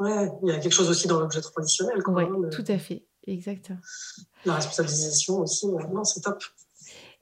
Ouais, 0.00 0.28
il 0.42 0.48
y 0.48 0.52
a 0.52 0.58
quelque 0.58 0.72
chose 0.72 0.90
aussi 0.90 1.08
dans 1.08 1.20
l'objet 1.20 1.40
traditionnel. 1.40 2.02
Oui, 2.06 2.24
tout 2.50 2.64
à 2.68 2.78
fait, 2.78 3.04
exactement. 3.26 3.78
La 4.44 4.54
responsabilisation 4.54 5.40
aussi, 5.40 5.66
non, 5.66 6.04
c'est 6.04 6.20
top. 6.20 6.42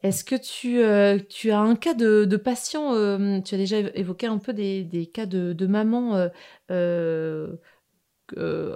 Est-ce 0.02 0.24
que 0.24 0.34
tu, 0.34 0.82
euh, 0.82 1.18
tu 1.28 1.52
as 1.52 1.60
un 1.60 1.76
cas 1.76 1.94
de, 1.94 2.24
de 2.24 2.36
patient, 2.36 2.92
euh, 2.94 3.40
tu 3.40 3.54
as 3.54 3.58
déjà 3.58 3.78
évoqué 3.78 4.26
un 4.26 4.38
peu 4.38 4.52
des, 4.52 4.82
des 4.82 5.06
cas 5.06 5.26
de, 5.26 5.52
de 5.52 5.66
maman 5.66 6.28
euh, 6.70 7.56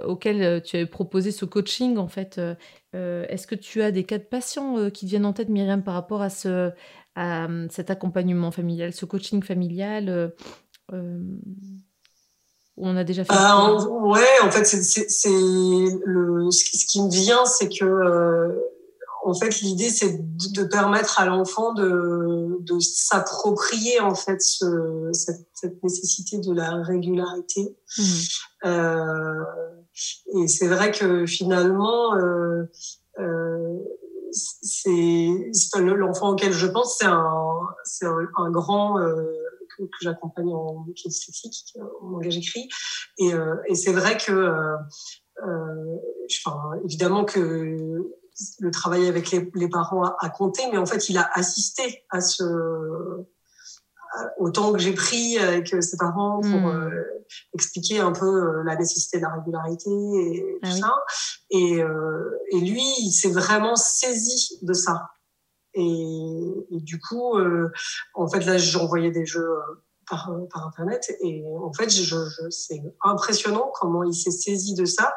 auxquels 0.05 0.61
tu 0.63 0.77
avais 0.77 0.85
proposé 0.85 1.31
ce 1.31 1.43
coaching 1.43 1.97
en 1.97 2.07
fait. 2.07 2.39
Est-ce 2.93 3.45
que 3.47 3.55
tu 3.55 3.81
as 3.81 3.91
des 3.91 4.05
cas 4.05 4.19
de 4.19 4.23
patients 4.23 4.89
qui 4.89 5.05
viennent 5.05 5.25
en 5.25 5.33
tête, 5.33 5.49
Myriam, 5.49 5.83
par 5.83 5.95
rapport 5.95 6.21
à, 6.21 6.29
ce, 6.29 6.71
à 7.15 7.47
cet 7.69 7.89
accompagnement 7.89 8.51
familial, 8.51 8.93
ce 8.93 9.05
coaching 9.05 9.43
familial 9.43 10.33
on 12.77 12.95
a 12.95 13.03
déjà 13.03 13.23
fait 13.23 13.33
euh, 13.33 13.85
Ouais, 14.01 14.21
en 14.43 14.51
fait, 14.51 14.65
c'est 14.65 15.29
le 15.29 16.51
ce 16.51 16.85
qui 16.85 17.01
me 17.01 17.09
vient, 17.09 17.45
c'est 17.45 17.69
que 17.69 17.85
euh, 17.85 18.53
en 19.23 19.33
fait, 19.33 19.59
l'idée, 19.59 19.89
c'est 19.89 20.19
de, 20.53 20.63
permettre 20.63 21.19
à 21.19 21.25
l'enfant 21.25 21.73
de, 21.73 22.57
de 22.61 22.79
s'approprier 22.79 23.99
en 23.99 24.15
fait 24.15 24.41
ce, 24.41 25.09
cette, 25.11 25.45
cette, 25.53 25.83
nécessité 25.83 26.37
de 26.37 26.53
la 26.53 26.81
régularité. 26.81 27.75
Mmh. 27.97 28.03
Euh, 28.65 29.43
et 30.35 30.47
c'est 30.47 30.67
vrai 30.67 30.91
que 30.91 31.25
finalement, 31.25 32.15
euh, 32.15 32.63
euh, 33.19 33.77
c'est 34.31 35.27
l'enfant 35.79 36.29
auquel 36.29 36.53
je 36.53 36.67
pense, 36.67 36.97
c'est 36.97 37.05
un, 37.05 37.59
c'est 37.83 38.05
un, 38.05 38.27
un, 38.37 38.51
grand 38.51 38.99
euh, 38.99 39.25
que, 39.77 39.83
que 39.83 39.97
j'accompagne 40.01 40.53
en 40.53 40.85
est 40.87 41.07
dyslexique, 41.07 41.77
en 42.01 42.09
langage 42.09 42.37
écrit. 42.37 42.67
Et, 43.19 43.33
euh, 43.33 43.55
et 43.67 43.75
c'est 43.75 43.93
vrai 43.93 44.17
que, 44.17 44.31
euh, 44.31 44.75
euh, 45.45 45.97
enfin, 46.45 46.59
évidemment 46.85 47.25
que 47.25 47.77
le 48.59 48.71
travail 48.71 49.07
avec 49.07 49.31
les, 49.31 49.49
les 49.55 49.69
parents 49.69 50.03
a, 50.03 50.15
a, 50.19 50.29
compté, 50.29 50.63
mais 50.71 50.77
en 50.77 50.85
fait, 50.85 51.09
il 51.09 51.17
a 51.17 51.29
assisté 51.33 52.05
à 52.09 52.21
ce 52.21 52.43
autant 54.39 54.71
que 54.71 54.79
j'ai 54.79 54.93
pris 54.93 55.37
avec 55.37 55.67
ses 55.67 55.97
parents 55.97 56.39
pour 56.41 56.49
mmh. 56.49 56.91
expliquer 57.53 57.99
un 57.99 58.11
peu 58.11 58.63
la 58.63 58.75
nécessité 58.75 59.17
de 59.17 59.23
la 59.23 59.33
régularité 59.33 59.89
et 59.89 60.59
ah 60.63 60.69
tout 60.69 60.77
ça. 60.77 60.93
Et, 61.49 61.81
euh, 61.81 62.37
et 62.51 62.59
lui, 62.59 62.83
il 62.99 63.11
s'est 63.11 63.31
vraiment 63.31 63.75
saisi 63.75 64.59
de 64.61 64.73
ça. 64.73 65.09
Et, 65.77 66.75
et 66.75 66.81
du 66.81 66.99
coup, 66.99 67.37
euh, 67.37 67.71
en 68.15 68.27
fait, 68.27 68.45
là, 68.45 68.57
j'envoyais 68.57 69.11
des 69.11 69.25
jeux 69.25 69.47
par, 70.09 70.31
par 70.51 70.67
Internet. 70.67 71.15
Et 71.21 71.43
en 71.45 71.71
fait, 71.71 71.89
je, 71.89 72.03
je, 72.03 72.49
c'est 72.49 72.81
impressionnant 73.03 73.71
comment 73.79 74.03
il 74.03 74.13
s'est 74.13 74.31
saisi 74.31 74.73
de 74.73 74.85
ça. 74.85 75.13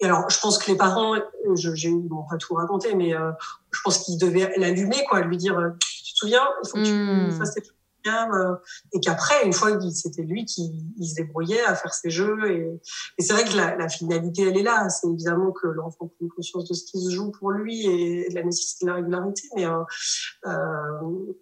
Et 0.00 0.06
alors, 0.06 0.28
je 0.30 0.40
pense 0.40 0.58
que 0.58 0.70
les 0.70 0.76
parents, 0.76 1.14
j'ai 1.54 1.90
bon, 1.92 2.24
pas 2.28 2.38
tout 2.38 2.54
raconté, 2.54 2.94
mais 2.94 3.14
euh, 3.14 3.30
je 3.70 3.80
pense 3.84 3.98
qu'ils 3.98 4.18
devaient 4.18 4.52
l'allumer, 4.56 5.04
quoi, 5.08 5.20
lui 5.20 5.36
dire, 5.36 5.56
tu 5.78 6.14
te 6.14 6.18
souviens, 6.18 6.48
il 6.64 6.68
faut 6.68 6.78
que 6.78 6.84
tu 6.84 6.92
mmh. 6.92 7.30
fasses 7.32 7.54
tes 7.54 7.60
euh, 7.60 7.79
et 8.92 9.00
qu'après, 9.00 9.44
une 9.44 9.52
fois, 9.52 9.70
c'était 9.90 10.22
lui 10.22 10.44
qui 10.44 10.84
se 11.00 11.14
débrouillait 11.14 11.64
à 11.64 11.74
faire 11.74 11.92
ses 11.92 12.10
jeux. 12.10 12.50
Et, 12.50 12.80
c'est 13.18 13.32
vrai 13.32 13.44
que 13.44 13.56
la, 13.56 13.88
finalité, 13.88 14.48
elle 14.48 14.56
est 14.56 14.62
là. 14.62 14.88
C'est 14.88 15.08
évidemment 15.08 15.52
que 15.52 15.66
l'enfant 15.66 16.08
prenne 16.08 16.28
conscience 16.28 16.68
de 16.68 16.74
ce 16.74 16.84
qui 16.84 17.02
se 17.02 17.10
joue 17.10 17.30
pour 17.30 17.50
lui 17.50 17.86
et 17.86 18.28
de 18.28 18.34
la 18.34 18.42
nécessité 18.42 18.86
de 18.86 18.90
la 18.90 18.96
régularité. 18.96 19.42
Mais 19.56 19.66
euh, 19.66 19.82
euh, 20.46 21.32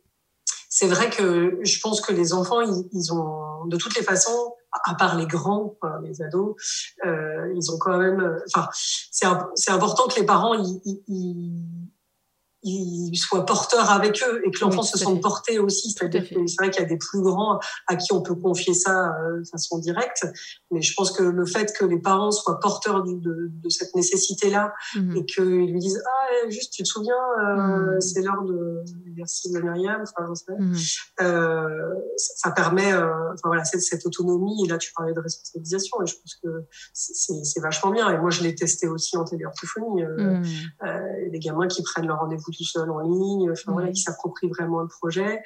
c'est 0.69 0.89
vrai 0.89 1.11
que 1.11 1.59
je 1.63 1.81
pense 1.81 2.01
que 2.01 2.13
les 2.13 2.33
enfants, 2.33 2.61
ils, 2.61 3.13
ont, 3.13 3.65
de 3.67 3.77
toutes 3.77 3.97
les 3.97 4.03
façons, 4.03 4.55
à 4.85 4.95
part 4.95 5.17
les 5.17 5.27
grands, 5.27 5.77
les 6.03 6.23
ados, 6.23 6.55
euh, 7.07 7.53
ils 7.55 7.71
ont 7.71 7.79
quand 7.79 7.99
même. 7.99 8.39
Enfin, 8.55 8.69
c'est 9.11 9.71
important 9.71 10.07
que 10.09 10.21
les 10.21 10.27
parents, 10.27 10.55
ils, 10.55 11.03
ils 11.09 11.88
ils 12.63 13.17
soient 13.17 13.47
porteurs 13.47 13.91
avec 13.91 14.23
eux 14.27 14.43
et 14.45 14.51
que 14.51 14.61
l'enfant 14.61 14.83
se 14.83 14.99
sente 14.99 15.21
porté 15.23 15.59
aussi. 15.59 15.93
C'est 15.93 16.09
vrai 16.59 16.71
qu'il 16.71 16.83
y 16.83 16.85
a 16.85 16.89
des 16.89 16.99
plus 16.99 17.23
grands 17.23 17.59
à 17.87 17.97
qui 17.97 18.13
on 18.13 18.23
peut 18.23 18.35
confier 18.35 18.75
ça 18.75 19.11
euh, 19.11 19.41
de 19.41 19.49
façon 19.49 19.79
directe, 19.79 20.27
mais 20.71 20.83
je 20.83 20.93
pense 20.95 21.13
que 21.13 21.23
le 21.23 21.47
fait 21.47 21.73
que 21.79 21.85
les 21.85 21.99
parents 21.99 22.31
soient 22.31 22.59
porteurs 22.61 23.05
de, 23.05 23.21
de, 23.23 23.69
cette 23.69 23.95
nécessité-là 23.95 24.73
mmh. 24.97 25.17
et 25.17 25.25
qu'ils 25.27 25.73
lui 25.73 25.79
disent 25.79 26.03
ah 26.05 26.49
juste 26.49 26.73
tu 26.73 26.83
te 26.83 26.89
souviens 26.89 27.15
euh, 27.41 27.97
mmh. 27.97 28.01
c'est 28.01 28.23
l'heure 28.23 28.43
de 28.43 28.83
l'exercice 29.05 29.53
de 29.53 29.61
Myriam, 29.61 30.03
enfin 30.03 30.35
sais, 30.35 30.53
mmh. 30.59 30.75
euh, 31.23 31.95
ça, 32.17 32.51
permet 32.51 32.93
euh, 32.93 33.13
enfin 33.35 33.49
voilà 33.49 33.65
cette, 33.65 33.83
cette, 33.83 34.05
autonomie 34.07 34.65
et 34.65 34.69
là 34.69 34.79
tu 34.79 34.93
parlais 34.95 35.13
de 35.13 35.21
responsabilisation 35.21 36.03
et 36.03 36.07
je 36.07 36.15
pense 36.17 36.35
que 36.43 36.49
c'est 36.93 37.61
vachement 37.61 37.91
bien 37.91 38.11
et 38.11 38.19
moi 38.19 38.31
je 38.31 38.43
l'ai 38.43 38.55
testé 38.55 38.89
aussi 38.89 39.17
en 39.17 39.25
téléorthophonie. 39.25 40.03
Euh, 40.03 40.43
euh, 40.85 41.31
des 41.31 41.39
gamins 41.39 41.67
qui 41.67 41.83
prennent 41.83 42.07
leur 42.07 42.21
rendez-vous 42.21 42.48
tout 42.51 42.65
seul 42.65 42.91
en 42.91 43.01
ligne, 43.01 43.51
enfin, 43.51 43.73
voilà, 43.73 43.91
qui 43.91 44.01
s'approprient 44.01 44.49
vraiment 44.49 44.81
le 44.81 44.89
projet 44.89 45.43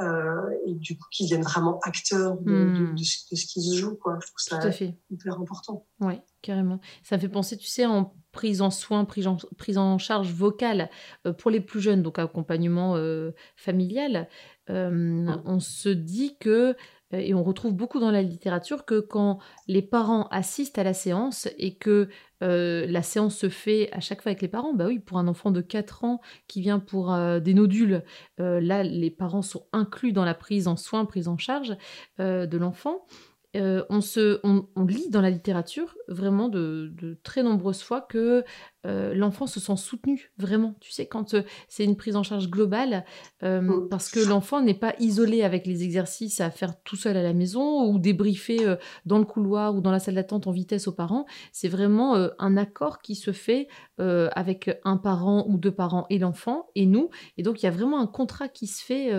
euh, 0.00 0.50
et 0.66 0.74
du 0.74 0.96
coup 0.96 1.06
qui 1.10 1.24
deviennent 1.24 1.42
vraiment 1.42 1.78
acteurs 1.82 2.36
de, 2.40 2.52
hmm. 2.52 2.94
de, 2.94 3.04
ce, 3.04 3.46
qui 3.46 3.62
se 3.62 3.76
joue. 3.76 3.96
Quoi. 3.96 4.18
Je 4.20 4.26
trouve 4.26 4.60
ça 4.60 4.84
hyper 5.10 5.40
important. 5.40 5.86
Oui, 6.00 6.14
carrément. 6.42 6.80
Ça 7.02 7.18
fait 7.18 7.28
penser, 7.28 7.56
tu 7.56 7.66
sais, 7.66 7.86
en 7.86 8.14
prise 8.32 8.62
en 8.62 8.70
soin, 8.70 9.04
prise 9.04 9.26
en, 9.26 9.36
prise 9.58 9.78
en 9.78 9.98
charge 9.98 10.32
vocale 10.32 10.90
euh, 11.26 11.32
pour 11.32 11.50
les 11.50 11.60
plus 11.60 11.80
jeunes, 11.80 12.02
donc 12.02 12.18
accompagnement 12.18 12.96
euh, 12.96 13.32
familial. 13.56 14.28
On 14.68 15.60
se 15.60 15.90
dit 15.90 16.38
que 16.38 16.74
et 17.12 17.34
on 17.34 17.42
retrouve 17.42 17.74
beaucoup 17.74 18.00
dans 18.00 18.10
la 18.10 18.22
littérature 18.22 18.84
que 18.84 19.00
quand 19.00 19.38
les 19.66 19.82
parents 19.82 20.28
assistent 20.30 20.78
à 20.78 20.84
la 20.84 20.94
séance 20.94 21.48
et 21.58 21.76
que 21.76 22.08
euh, 22.42 22.86
la 22.86 23.02
séance 23.02 23.36
se 23.36 23.48
fait 23.48 23.90
à 23.92 24.00
chaque 24.00 24.22
fois 24.22 24.30
avec 24.30 24.42
les 24.42 24.48
parents, 24.48 24.74
bah 24.74 24.86
oui, 24.86 24.98
pour 24.98 25.18
un 25.18 25.28
enfant 25.28 25.50
de 25.50 25.60
4 25.60 26.04
ans 26.04 26.20
qui 26.48 26.60
vient 26.60 26.78
pour 26.78 27.12
euh, 27.12 27.40
des 27.40 27.54
nodules, 27.54 28.02
là, 28.38 28.82
les 28.82 29.10
parents 29.10 29.42
sont 29.42 29.66
inclus 29.72 30.12
dans 30.12 30.24
la 30.24 30.34
prise 30.34 30.68
en 30.68 30.76
soin, 30.76 31.04
prise 31.04 31.28
en 31.28 31.38
charge 31.38 31.76
de 32.18 32.56
l'enfant. 32.58 33.06
on, 33.54 34.00
se, 34.00 34.40
on, 34.42 34.84
lit 34.84 35.10
dans 35.10 35.20
la 35.20 35.30
littérature 35.30 35.96
vraiment 36.08 36.48
de 36.48 37.20
très 37.22 37.42
nombreuses 37.42 37.82
fois 37.82 38.00
que 38.00 38.44
euh, 38.84 39.14
l'enfant 39.14 39.46
se 39.46 39.60
sent 39.60 39.76
soutenu, 39.76 40.32
vraiment. 40.38 40.74
Tu 40.80 40.90
sais, 40.90 41.06
quand 41.06 41.34
euh, 41.34 41.42
c'est 41.68 41.84
une 41.84 41.96
prise 41.96 42.16
en 42.16 42.22
charge 42.22 42.50
globale, 42.50 43.04
euh, 43.42 43.60
mm. 43.60 43.88
parce 43.88 44.10
que 44.10 44.20
l'enfant 44.20 44.60
n'est 44.60 44.74
pas 44.74 44.94
isolé 44.98 45.42
avec 45.42 45.66
les 45.66 45.84
exercices 45.84 46.40
à 46.40 46.50
faire 46.50 46.80
tout 46.82 46.96
seul 46.96 47.16
à 47.16 47.22
la 47.22 47.32
maison 47.32 47.88
ou 47.88 47.98
débriefer 47.98 48.76
dans 49.06 49.18
le 49.18 49.24
couloir 49.24 49.74
ou 49.74 49.80
dans 49.80 49.90
la 49.90 49.98
salle 49.98 50.16
d'attente 50.16 50.46
en 50.46 50.50
vitesse 50.50 50.88
aux 50.88 50.92
parents. 50.92 51.26
C'est 51.52 51.68
vraiment 51.68 52.14
un 52.38 52.56
accord 52.56 53.00
qui 53.00 53.14
se 53.14 53.32
fait 53.32 53.68
avec 53.98 54.70
un 54.84 54.96
parent 54.96 55.44
ou 55.48 55.58
deux 55.58 55.72
parents 55.72 56.06
et 56.10 56.18
l'enfant 56.18 56.66
et 56.74 56.86
nous. 56.86 57.10
Et 57.36 57.42
donc, 57.42 57.62
il 57.62 57.66
y 57.66 57.68
a 57.68 57.72
vraiment 57.72 58.00
un 58.00 58.06
contrat 58.06 58.48
qui 58.48 58.66
se 58.66 58.84
fait. 58.84 59.10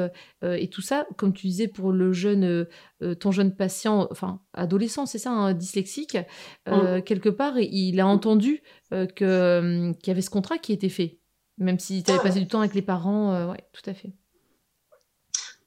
et 0.42 0.70
tout 0.70 0.82
ça, 0.82 1.08
comme 1.18 1.34
tu 1.34 1.48
disais 1.48 1.68
pour 1.68 1.92
le 1.92 2.12
jeune, 2.12 2.68
ton 3.20 3.32
jeune 3.32 3.56
patient, 3.56 4.08
enfin, 4.12 4.42
adolescent, 4.54 5.06
c'est 5.06 5.18
ça, 5.18 5.32
un 5.32 5.54
dyslexique, 5.54 6.18
mm. 6.68 7.02
quelque 7.02 7.30
part, 7.30 7.58
il 7.58 8.00
a 8.00 8.08
entendu 8.08 8.62
euh, 8.94 9.08
euh, 9.22 9.94
qu'il 9.94 10.08
y 10.08 10.12
avait 10.12 10.22
ce 10.22 10.30
contrat 10.30 10.58
qui 10.58 10.72
était 10.72 10.90
fait, 10.90 11.20
même 11.58 11.80
si 11.80 12.04
tu 12.04 12.12
avais 12.12 12.22
passé 12.22 12.40
du 12.40 12.48
temps 12.48 12.60
avec 12.60 12.76
les 12.76 12.82
parents. 12.82 13.34
Euh, 13.34 13.52
ouais, 13.52 13.64
tout 13.74 13.90
à 13.90 13.94
fait. 13.94 14.14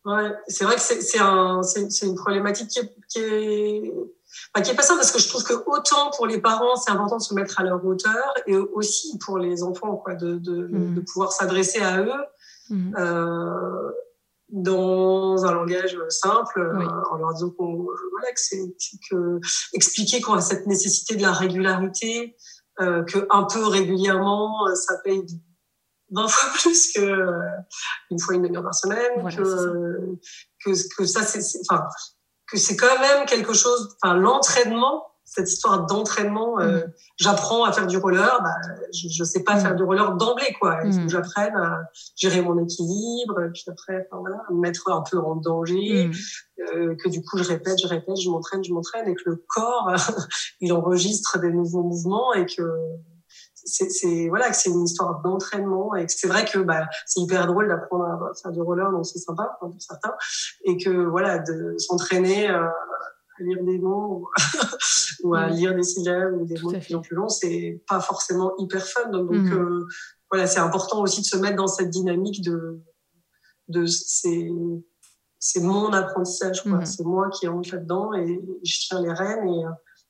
Ouais, 0.04 0.30
c'est 0.46 0.64
vrai 0.64 0.76
que 0.76 0.80
c'est 0.80 1.18
un, 1.18 1.60
une 2.02 2.14
problématique 2.14 2.68
qui 2.68 2.78
est, 2.78 2.94
qui 3.08 3.18
est, 3.18 3.92
qui 4.62 4.70
est 4.70 4.76
pas 4.76 4.82
simple 4.82 5.00
parce 5.00 5.10
que 5.10 5.18
je 5.18 5.28
trouve 5.28 5.42
que 5.42 5.54
autant 5.66 6.10
pour 6.16 6.28
les 6.28 6.40
parents, 6.40 6.76
c'est 6.76 6.92
important 6.92 7.16
de 7.16 7.22
se 7.22 7.34
mettre 7.34 7.58
à 7.58 7.64
leur 7.64 7.84
hauteur 7.84 8.32
et 8.46 8.56
aussi 8.56 9.18
pour 9.18 9.38
les 9.38 9.64
enfants, 9.64 9.96
quoi, 9.96 10.14
de, 10.14 10.36
de, 10.36 10.68
mmh. 10.68 10.94
de 10.94 11.00
pouvoir 11.00 11.32
s'adresser 11.32 11.80
à 11.80 12.02
eux. 12.02 12.24
Mmh. 12.70 12.94
Euh, 14.52 14.62
dans 14.62 15.44
un 15.44 15.52
langage 15.52 15.98
simple, 16.08 16.60
en 17.10 17.16
leur 17.16 17.34
disant 17.34 17.50
qu'on 17.50 17.82
voilà, 17.82 18.32
que 18.32 18.40
c'est 18.40 18.76
que 19.10 19.40
expliquer 19.72 20.20
qu'on 20.20 20.34
a 20.34 20.40
cette 20.40 20.66
nécessité 20.66 21.16
de 21.16 21.22
la 21.22 21.32
régularité, 21.32 22.36
euh, 22.80 23.04
que 23.04 23.26
un 23.30 23.44
peu 23.44 23.66
régulièrement, 23.66 24.68
euh, 24.68 24.74
ça 24.74 24.98
paye 25.02 25.24
20 26.10 26.28
fois 26.28 26.50
plus 26.60 26.92
que 26.92 27.00
euh, 27.00 27.40
une 28.10 28.18
fois 28.18 28.34
une 28.34 28.42
demi-heure 28.42 28.62
par 28.62 28.74
semaine, 28.74 29.24
que, 29.34 30.16
que, 30.64 30.96
que 30.96 31.06
ça 31.06 31.22
c'est, 31.22 31.40
enfin 31.68 31.84
que 32.50 32.58
c'est 32.58 32.76
quand 32.76 33.00
même 33.00 33.26
quelque 33.26 33.54
chose, 33.54 33.96
enfin 34.02 34.14
l'entraînement 34.14 35.06
cette 35.26 35.50
histoire 35.50 35.84
d'entraînement. 35.86 36.58
Euh, 36.60 36.78
mm. 36.78 36.92
J'apprends 37.18 37.64
à 37.64 37.72
faire 37.72 37.86
du 37.86 37.98
roller, 37.98 38.40
bah, 38.42 38.72
je 38.94 39.22
ne 39.22 39.26
sais 39.26 39.42
pas 39.42 39.56
faire 39.56 39.74
mm. 39.74 39.76
du 39.76 39.82
roller 39.82 40.12
d'emblée, 40.12 40.54
quoi. 40.58 40.78
Il 40.84 40.92
faut 40.92 41.00
que 41.00 41.04
mm. 41.04 41.10
j'apprenne 41.10 41.56
à 41.56 41.90
gérer 42.16 42.40
mon 42.40 42.58
équilibre, 42.62 43.50
puis 43.52 43.64
après, 43.66 44.08
enfin, 44.10 44.20
voilà, 44.20 44.42
me 44.50 44.60
mettre 44.60 44.90
un 44.90 45.02
peu 45.02 45.18
en 45.18 45.36
danger, 45.36 46.10
euh, 46.74 46.94
que 46.96 47.08
du 47.10 47.22
coup 47.22 47.36
je 47.38 47.44
répète, 47.44 47.78
je 47.82 47.88
répète, 47.88 48.16
je 48.16 48.30
m'entraîne, 48.30 48.64
je 48.64 48.72
m'entraîne, 48.72 49.08
et 49.08 49.14
que 49.14 49.22
le 49.26 49.44
corps, 49.48 49.92
il 50.60 50.72
enregistre 50.72 51.38
des 51.40 51.50
nouveaux 51.50 51.82
mouvements 51.82 52.32
et 52.32 52.46
que 52.46 52.62
c'est 53.66 54.28
voilà 54.28 54.50
que 54.50 54.56
c'est 54.56 54.70
une 54.70 54.84
histoire 54.84 55.20
d'entraînement 55.22 55.94
et 55.94 56.06
que 56.06 56.12
c'est 56.12 56.28
vrai 56.28 56.44
que 56.44 56.58
bah, 56.58 56.86
c'est 57.04 57.20
hyper 57.20 57.46
drôle 57.46 57.68
d'apprendre 57.68 58.04
à 58.04 58.32
faire 58.40 58.52
du 58.52 58.60
roller 58.60 58.90
donc 58.92 59.04
c'est 59.06 59.18
sympa 59.18 59.56
pour 59.58 59.74
certains 59.78 60.14
et 60.64 60.76
que 60.76 60.90
voilà 60.90 61.38
de 61.38 61.74
s'entraîner 61.78 62.48
euh, 62.48 62.62
à 62.64 63.42
lire 63.42 63.64
des 63.64 63.78
mots 63.78 64.28
ou, 65.26 65.34
à 65.34 65.48
lire 65.48 65.74
des 65.74 65.82
syllabes 65.82 66.34
ou 66.40 66.44
des 66.46 66.60
mots 66.60 66.72
plus 66.72 66.94
en 66.94 67.00
plus 67.00 67.16
longs, 67.16 67.28
c'est 67.28 67.82
pas 67.88 68.00
forcément 68.00 68.52
hyper 68.58 68.84
fun. 68.86 69.08
Donc, 69.10 69.30
mm. 69.30 69.52
euh, 69.52 69.86
voilà, 70.30 70.46
c'est 70.46 70.60
important 70.60 71.02
aussi 71.02 71.20
de 71.20 71.26
se 71.26 71.36
mettre 71.36 71.56
dans 71.56 71.66
cette 71.66 71.90
dynamique 71.90 72.42
de, 72.42 72.80
de 73.68 73.86
c'est, 73.86 74.48
c'est 75.38 75.60
mon 75.60 75.92
apprentissage, 75.92 76.62
quoi. 76.62 76.78
Mm. 76.78 76.86
C'est 76.86 77.04
moi 77.04 77.30
qui 77.30 77.46
rentre 77.46 77.74
là-dedans 77.74 78.12
et 78.14 78.40
je 78.64 78.78
tiens 78.86 79.02
les 79.02 79.12
rênes 79.12 79.48
et, 79.48 79.64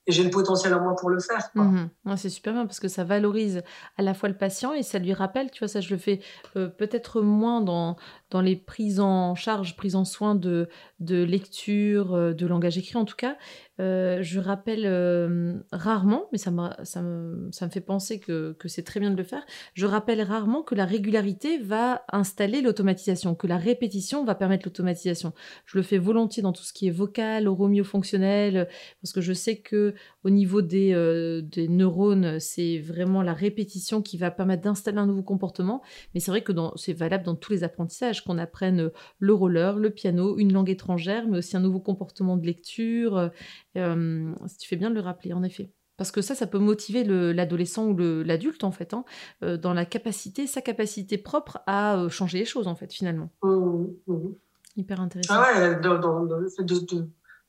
et 0.06 0.12
j'ai 0.12 0.22
le 0.22 0.30
potentiel 0.30 0.72
en 0.74 0.80
moi 0.80 0.94
pour 0.96 1.10
le 1.10 1.18
faire. 1.18 1.50
Mhm. 1.54 1.90
c'est 2.16 2.28
super 2.28 2.52
bien 2.52 2.66
parce 2.66 2.80
que 2.80 2.88
ça 2.88 3.04
valorise 3.04 3.62
à 3.96 4.02
la 4.02 4.14
fois 4.14 4.28
le 4.28 4.36
patient 4.36 4.72
et 4.72 4.82
ça 4.82 4.98
lui 4.98 5.12
rappelle, 5.12 5.50
tu 5.50 5.60
vois, 5.60 5.68
ça 5.68 5.80
je 5.80 5.90
le 5.90 5.98
fais 5.98 6.20
euh, 6.56 6.68
peut-être 6.68 7.20
moins 7.20 7.60
dans, 7.60 7.96
dans 8.31 8.41
les 8.41 8.57
prises 8.57 9.01
en 9.01 9.35
charge, 9.35 9.77
prises 9.77 9.95
en 9.95 10.05
soin 10.05 10.35
de, 10.35 10.68
de 11.01 11.22
lecture, 11.22 12.14
euh, 12.14 12.33
de 12.33 12.47
langage 12.47 12.77
écrit 12.77 12.97
en 12.97 13.05
tout 13.05 13.16
cas, 13.16 13.37
euh, 13.79 14.22
je 14.22 14.41
rappelle 14.41 14.85
euh, 14.85 15.55
rarement, 15.70 16.27
mais 16.33 16.39
ça 16.39 16.51
ça, 16.85 17.03
me, 17.03 17.49
ça 17.53 17.66
me 17.66 17.70
fait 17.70 17.81
penser 17.81 18.18
que, 18.18 18.57
que 18.59 18.68
c'est 18.68 18.83
très 18.83 19.01
bien 19.01 19.11
de 19.11 19.16
le 19.16 19.22
faire, 19.22 19.45
je 19.74 19.87
rappelle 19.87 20.22
rarement 20.22 20.62
que 20.62 20.74
la 20.74 20.87
régularité 20.87 21.59
va 21.59 22.05
installer 22.11 22.62
l'automatisation, 22.62 23.35
que 23.35 23.47
la 23.47 23.59
répétition 23.59 24.24
va 24.24 24.35
permettre 24.35 24.66
l'automatisation. 24.66 25.33
Je 25.64 25.77
le 25.77 25.83
fais 25.83 25.99
volontiers 25.99 26.43
dans 26.43 26.53
tout 26.53 26.62
ce 26.62 26.72
qui 26.72 26.89
est 26.89 26.93
vocal, 26.93 27.49
oromio-fonctionnel, 27.49 28.68
parce 29.03 29.12
que 29.12 29.20
je 29.20 29.33
sais 29.33 29.59
que 29.59 29.95
au 30.24 30.31
niveau 30.31 30.62
des, 30.62 31.43
des 31.43 31.68
neurones, 31.68 32.41
c'est 32.41 32.79
vraiment 32.79 33.22
la 33.22 33.35
répétition 33.35 34.03
qui 34.03 34.16
va 34.16 34.31
permettre 34.31 34.62
d'installer 34.62 34.99
un 34.99 35.07
nouveau 35.07 35.22
comportement. 35.22 35.83
Mais 36.14 36.20
c'est 36.20 36.31
vrai 36.31 36.43
que 36.43 36.53
c'est 36.77 36.93
valable 36.93 37.24
dans 37.24 37.35
tous 37.35 37.53
les 37.53 37.64
apprentissages, 37.64 38.15
qu'on 38.22 38.38
apprenne 38.38 38.90
le 39.18 39.34
roller, 39.34 39.76
le 39.76 39.90
piano, 39.90 40.38
une 40.38 40.52
langue 40.52 40.70
étrangère, 40.70 41.26
mais 41.28 41.38
aussi 41.38 41.56
un 41.56 41.60
nouveau 41.60 41.80
comportement 41.80 42.36
de 42.36 42.46
lecture 42.46 43.30
euh, 43.76 44.34
tu 44.58 44.68
fais 44.68 44.76
bien 44.76 44.90
de 44.90 44.94
le 44.94 45.00
rappeler, 45.00 45.32
en 45.32 45.42
effet. 45.42 45.72
Parce 45.96 46.10
que 46.10 46.20
ça, 46.20 46.34
ça 46.34 46.46
peut 46.46 46.58
motiver 46.58 47.04
l'adolescent 47.04 47.86
ou 47.86 47.96
l'adulte, 47.96 48.64
en 48.64 48.70
fait, 48.70 48.92
hein, 48.92 49.04
euh, 49.42 49.56
dans 49.56 49.72
la 49.72 49.86
capacité, 49.86 50.46
sa 50.46 50.60
capacité 50.60 51.16
propre 51.16 51.60
à 51.66 51.96
euh, 51.96 52.08
changer 52.08 52.38
les 52.38 52.44
choses, 52.44 52.66
en 52.66 52.74
fait, 52.74 52.92
finalement. 52.92 53.30
Mmh, 53.42 53.86
mmh. 54.06 54.34
Hyper 54.76 55.00
intéressant. 55.00 55.34
Ah 55.34 55.58
ouais, 55.58 55.80
dans, 55.80 56.22
le 56.22 56.48
fait 56.50 56.64
de, 56.64 56.78
de, 56.80 57.08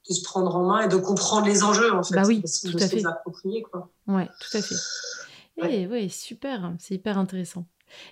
se 0.09 0.23
prendre 0.23 0.55
en 0.55 0.65
main 0.65 0.81
et 0.81 0.87
de 0.87 0.95
comprendre 0.95 1.45
les 1.45 1.63
enjeux, 1.63 1.93
en 1.93 2.03
fait. 2.03 2.15
Bah 2.15 2.23
oui, 2.25 2.41
tout 2.41 2.77
à 2.77 2.87
fait. 2.87 3.03
quoi. 3.63 3.91
Ouais, 4.07 4.29
tout 4.39 4.57
à 4.57 4.61
fait. 4.61 4.75
Eh 5.63 5.87
oui, 5.87 6.09
super, 6.09 6.73
c'est 6.79 6.95
hyper 6.95 7.17
intéressant. 7.17 7.65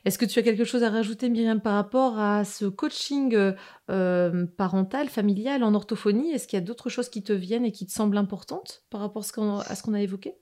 Est-ce 0.06 0.18
que 0.18 0.26
tu 0.26 0.40
as 0.40 0.44
quelque 0.44 0.64
chose 0.64 0.84
à 0.84 0.90
rajouter, 0.90 1.30
Myriam, 1.30 1.62
par 1.62 1.74
rapport 1.74 2.20
à 2.20 2.46
ce 2.46 2.66
coaching 2.66 3.34
euh, 3.36 3.54
euh, 3.90 4.46
parental, 4.58 5.10
familial 5.10 5.64
en 5.64 5.74
orthophonie? 5.74 6.32
Est-ce 6.32 6.48
qu'il 6.48 6.58
y 6.58 6.62
a 6.62 6.66
d'autres 6.66 6.90
choses 6.90 7.10
qui 7.10 7.24
te 7.24 7.34
viennent 7.34 7.66
et 7.66 7.72
qui 7.72 7.86
te 7.86 7.92
semblent 7.92 8.18
importantes 8.18 8.84
par 8.90 9.02
rapport 9.02 9.24
à 9.24 9.76
ce 9.76 9.84
qu'on 9.84 9.94
a 9.94 10.02
évoqué? 10.02 10.36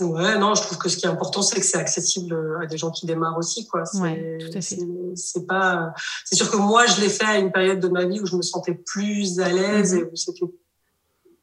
Ouais, 0.00 0.38
non, 0.38 0.54
je 0.54 0.62
trouve 0.62 0.76
que 0.76 0.90
ce 0.90 0.98
qui 0.98 1.06
est 1.06 1.08
important, 1.08 1.40
c'est 1.40 1.58
que 1.58 1.64
c'est 1.64 1.78
accessible 1.78 2.36
à 2.62 2.66
des 2.66 2.76
gens 2.76 2.90
qui 2.90 3.06
démarrent 3.06 3.38
aussi, 3.38 3.66
quoi. 3.66 3.84
Ouais, 3.94 4.36
tout 4.38 4.58
à 4.58 4.60
fait. 4.60 4.78
C'est 5.14 5.46
pas, 5.46 5.94
c'est 6.26 6.36
sûr 6.36 6.50
que 6.50 6.58
moi, 6.58 6.84
je 6.84 7.00
l'ai 7.00 7.08
fait 7.08 7.24
à 7.24 7.38
une 7.38 7.50
période 7.50 7.80
de 7.80 7.88
ma 7.88 8.04
vie 8.04 8.20
où 8.20 8.26
je 8.26 8.36
me 8.36 8.42
sentais 8.42 8.74
plus 8.74 9.40
à 9.40 9.48
l'aise 9.48 9.94
mmh 9.94 9.98
et 9.98 10.02
où 10.02 10.16
c'était 10.16 10.46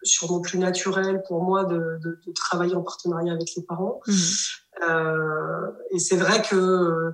sûrement 0.04 0.42
plus 0.42 0.60
naturel 0.60 1.24
pour 1.28 1.42
moi 1.42 1.64
de, 1.64 1.98
de, 2.04 2.20
de, 2.26 2.32
travailler 2.34 2.76
en 2.76 2.84
partenariat 2.84 3.34
avec 3.34 3.56
les 3.56 3.64
parents. 3.64 4.02
Mmh 4.06 4.12
euh, 4.12 4.63
et 4.82 6.00
c'est 6.00 6.18
vrai 6.18 6.42
que 6.42 7.14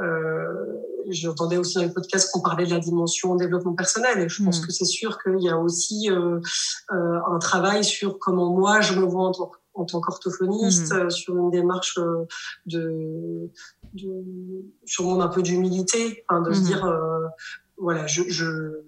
euh, 0.00 0.76
j'entendais 1.08 1.56
aussi 1.56 1.74
dans 1.74 1.82
les 1.82 1.92
podcasts 1.92 2.30
qu'on 2.32 2.40
parlait 2.40 2.66
de 2.66 2.70
la 2.70 2.78
dimension 2.78 3.34
développement 3.34 3.74
personnel. 3.74 4.18
Et 4.20 4.28
je 4.28 4.44
pense 4.44 4.60
mmh. 4.60 4.66
que 4.66 4.72
c'est 4.72 4.84
sûr 4.84 5.18
qu'il 5.22 5.40
y 5.40 5.48
a 5.48 5.58
aussi 5.58 6.10
euh, 6.10 6.40
euh, 6.92 7.20
un 7.26 7.38
travail 7.38 7.82
sur 7.84 8.18
comment 8.18 8.50
moi 8.50 8.80
je 8.80 8.98
me 8.98 9.04
vois 9.04 9.28
en 9.28 9.32
tant, 9.32 9.52
en 9.74 9.84
tant 9.84 10.00
qu'orthophoniste, 10.00 10.92
mmh. 10.92 11.10
sur 11.10 11.36
une 11.36 11.50
démarche 11.50 11.98
de, 12.66 13.50
de 13.94 14.24
sûrement 14.84 15.20
un 15.20 15.28
peu 15.28 15.42
d'humilité, 15.42 16.24
enfin, 16.28 16.42
de 16.42 16.52
se 16.52 16.60
dire 16.60 16.86
voilà, 17.76 18.06
je, 18.06 18.22
je 18.28 18.82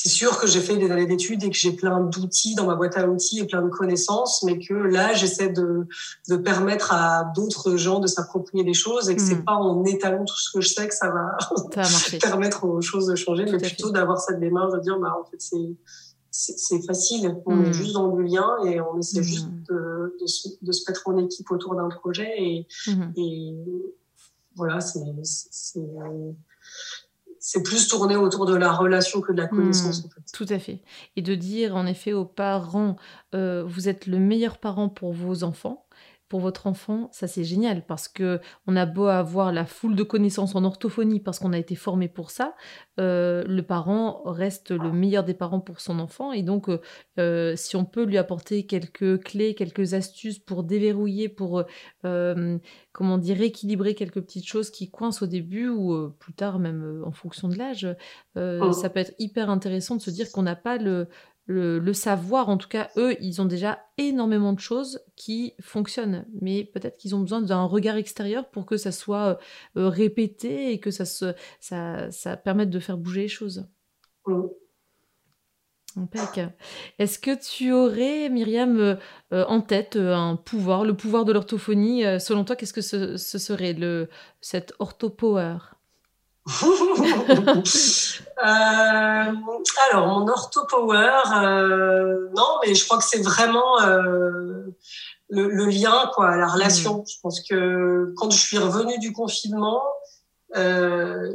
c'est 0.00 0.10
sûr 0.10 0.38
que 0.38 0.46
j'ai 0.46 0.60
fait 0.60 0.76
des 0.76 0.92
années 0.92 1.06
d'études 1.06 1.42
et 1.42 1.50
que 1.50 1.56
j'ai 1.56 1.72
plein 1.72 1.98
d'outils 1.98 2.54
dans 2.54 2.66
ma 2.66 2.76
boîte 2.76 2.96
à 2.96 3.08
outils 3.08 3.40
et 3.40 3.46
plein 3.46 3.62
de 3.62 3.68
connaissances, 3.68 4.44
mais 4.44 4.56
que 4.60 4.72
là, 4.72 5.12
j'essaie 5.12 5.48
de, 5.48 5.88
de 6.28 6.36
permettre 6.36 6.92
à 6.92 7.32
d'autres 7.34 7.76
gens 7.76 7.98
de 7.98 8.06
s'approprier 8.06 8.62
les 8.62 8.74
choses 8.74 9.10
et 9.10 9.16
que 9.16 9.20
c'est 9.20 9.34
hmm. 9.34 9.44
pas 9.44 9.56
en 9.56 9.84
étalant 9.84 10.24
tout 10.24 10.36
ce 10.36 10.52
que 10.52 10.60
je 10.60 10.68
sais 10.68 10.86
que 10.86 10.94
ça 10.94 11.10
va, 11.10 11.36
permettre 12.22 12.62
aux 12.62 12.80
choses 12.80 13.08
de 13.08 13.16
changer, 13.16 13.44
mais 13.50 13.58
plutôt 13.58 13.90
d'avoir 13.90 14.20
cette 14.20 14.38
démarche 14.38 14.72
de 14.72 14.78
dire, 14.78 15.00
bah, 15.00 15.16
en 15.20 15.28
fait, 15.28 15.40
c'est, 15.40 15.74
c'est 16.30 16.86
facile. 16.86 17.36
On 17.44 17.64
est 17.64 17.70
hmm. 17.70 17.72
juste 17.72 17.94
dans 17.94 18.14
le 18.14 18.22
lien 18.22 18.56
et 18.66 18.80
on 18.80 19.00
essaie 19.00 19.24
juste 19.24 19.48
hmm. 19.48 19.64
de, 19.68 20.16
de, 20.20 20.26
se, 20.28 20.48
de, 20.62 20.70
se, 20.70 20.88
mettre 20.88 21.08
en 21.08 21.18
équipe 21.18 21.50
autour 21.50 21.74
d'un 21.74 21.88
projet 21.88 22.32
et, 22.38 22.68
et 23.16 23.52
voilà, 24.54 24.80
c'est, 24.80 25.00
c'est 27.40 27.62
plus 27.62 27.88
tourné 27.88 28.16
autour 28.16 28.46
de 28.46 28.54
la 28.54 28.72
relation 28.72 29.20
que 29.20 29.32
de 29.32 29.38
la 29.38 29.46
hmm, 29.46 29.56
connaissance. 29.56 30.04
en 30.04 30.08
fait. 30.08 30.32
Tout 30.32 30.46
à 30.48 30.58
fait. 30.58 30.80
Et 31.16 31.22
de 31.22 31.34
dire 31.34 31.76
en 31.76 31.86
effet 31.86 32.12
aux 32.12 32.24
parents, 32.24 32.96
euh, 33.34 33.64
vous 33.66 33.88
êtes 33.88 34.06
le 34.06 34.18
meilleur 34.18 34.58
parent 34.58 34.88
pour 34.88 35.12
vos 35.12 35.44
enfants, 35.44 35.86
pour 36.28 36.40
votre 36.40 36.66
enfant, 36.66 37.08
ça 37.12 37.26
c'est 37.26 37.44
génial 37.44 37.86
parce 37.86 38.06
que 38.06 38.40
on 38.66 38.76
a 38.76 38.84
beau 38.84 39.06
avoir 39.06 39.50
la 39.50 39.64
foule 39.64 39.96
de 39.96 40.02
connaissances 40.02 40.54
en 40.54 40.64
orthophonie 40.64 41.20
parce 41.20 41.38
qu'on 41.38 41.52
a 41.52 41.58
été 41.58 41.74
formé 41.74 42.08
pour 42.08 42.30
ça, 42.30 42.54
euh, 43.00 43.44
le 43.46 43.62
parent 43.62 44.22
reste 44.24 44.70
le 44.70 44.92
meilleur 44.92 45.24
des 45.24 45.34
parents 45.34 45.60
pour 45.60 45.80
son 45.80 45.98
enfant 45.98 46.32
et 46.32 46.42
donc 46.42 46.68
euh, 46.68 46.80
euh, 47.18 47.56
si 47.56 47.76
on 47.76 47.86
peut 47.86 48.04
lui 48.04 48.18
apporter 48.18 48.66
quelques 48.66 49.22
clés, 49.22 49.54
quelques 49.54 49.94
astuces 49.94 50.38
pour 50.38 50.64
déverrouiller, 50.64 51.28
pour 51.28 51.64
comment 52.02 53.18
dire 53.18 53.38
rééquilibrer 53.38 53.94
quelques 53.94 54.20
petites 54.20 54.46
choses 54.46 54.70
qui 54.70 54.90
coincent 54.90 55.24
au 55.24 55.28
début 55.28 55.68
ou 55.68 56.10
plus 56.18 56.34
tard 56.34 56.58
même 56.58 57.02
en 57.06 57.12
fonction 57.12 57.48
de 57.48 57.56
l'âge, 57.56 57.86
oh. 58.36 58.72
ça 58.72 58.90
peut 58.90 59.00
être 59.00 59.14
hyper 59.18 59.48
intéressant 59.48 59.96
de 59.96 60.02
se 60.02 60.10
dire 60.10 60.30
qu'on 60.30 60.42
n'a 60.42 60.56
pas 60.56 60.76
le 60.76 61.08
le, 61.48 61.92
savoir, 61.94 62.50
en 62.50 62.58
tout 62.58 62.68
cas, 62.68 62.90
eux, 62.96 63.16
ils 63.20 63.40
ont 63.40 63.46
déjà 63.46 63.78
énormément 63.96 64.52
de 64.52 64.60
choses 64.60 65.00
qui 65.16 65.54
fonctionnent. 65.60 66.26
Mais 66.42 66.64
peut-être 66.64 66.98
qu'ils 66.98 67.14
ont 67.14 67.20
besoin 67.20 67.40
d'un 67.40 67.64
regard 67.64 67.96
extérieur 67.96 68.50
pour 68.50 68.66
que 68.66 68.76
ça 68.76 68.92
soit 68.92 69.38
euh, 69.76 69.88
répété 69.88 70.72
et 70.72 70.78
que 70.78 70.90
ça, 70.90 71.06
se, 71.06 71.34
ça, 71.58 72.10
ça 72.10 72.36
permette 72.36 72.68
de 72.68 72.78
faire 72.78 72.98
bouger 72.98 73.22
les 73.22 73.28
choses. 73.28 73.66
Est-ce 76.98 77.18
que 77.18 77.34
tu 77.34 77.72
aurais, 77.72 78.28
Myriam, 78.28 78.78
euh, 78.78 78.96
euh, 79.32 79.46
en 79.46 79.62
tête 79.62 79.96
un 79.96 80.36
pouvoir, 80.36 80.84
le 80.84 80.94
pouvoir 80.94 81.24
de 81.24 81.32
l'orthophonie 81.32 82.02
Selon 82.20 82.44
toi, 82.44 82.56
qu'est-ce 82.56 82.74
que 82.74 82.82
ce, 82.82 83.16
serait, 83.16 83.72
le, 83.72 84.10
cette 84.42 84.74
orthopower 84.80 85.56
euh, 88.44 89.32
alors, 89.90 90.06
mon 90.06 90.26
orthopower, 90.28 91.20
euh, 91.36 92.28
non, 92.36 92.58
mais 92.62 92.74
je 92.74 92.84
crois 92.84 92.98
que 92.98 93.04
c'est 93.04 93.22
vraiment 93.22 93.80
euh, 93.82 94.66
le, 95.28 95.66
lien, 95.66 96.10
quoi, 96.14 96.36
la 96.36 96.48
relation. 96.48 96.98
Hmm. 96.98 97.04
Je 97.06 97.16
pense 97.22 97.40
que 97.48 98.12
quand 98.16 98.30
je 98.30 98.38
suis 98.38 98.58
revenue 98.58 98.98
du 98.98 99.12
confinement, 99.12 99.82
euh, 100.56 101.32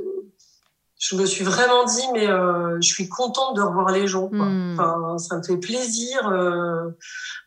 je 1.04 1.18
me 1.18 1.26
suis 1.26 1.44
vraiment 1.44 1.84
dit, 1.84 2.08
mais 2.14 2.30
euh, 2.30 2.78
je 2.80 2.88
suis 2.88 3.10
contente 3.10 3.58
de 3.58 3.62
revoir 3.62 3.92
les 3.92 4.08
gens. 4.08 4.30
Quoi. 4.30 4.46
Hmm. 4.46 4.80
Enfin, 4.80 5.18
ça 5.18 5.38
me 5.38 5.44
fait 5.44 5.58
plaisir 5.58 6.30
euh, 6.30 6.92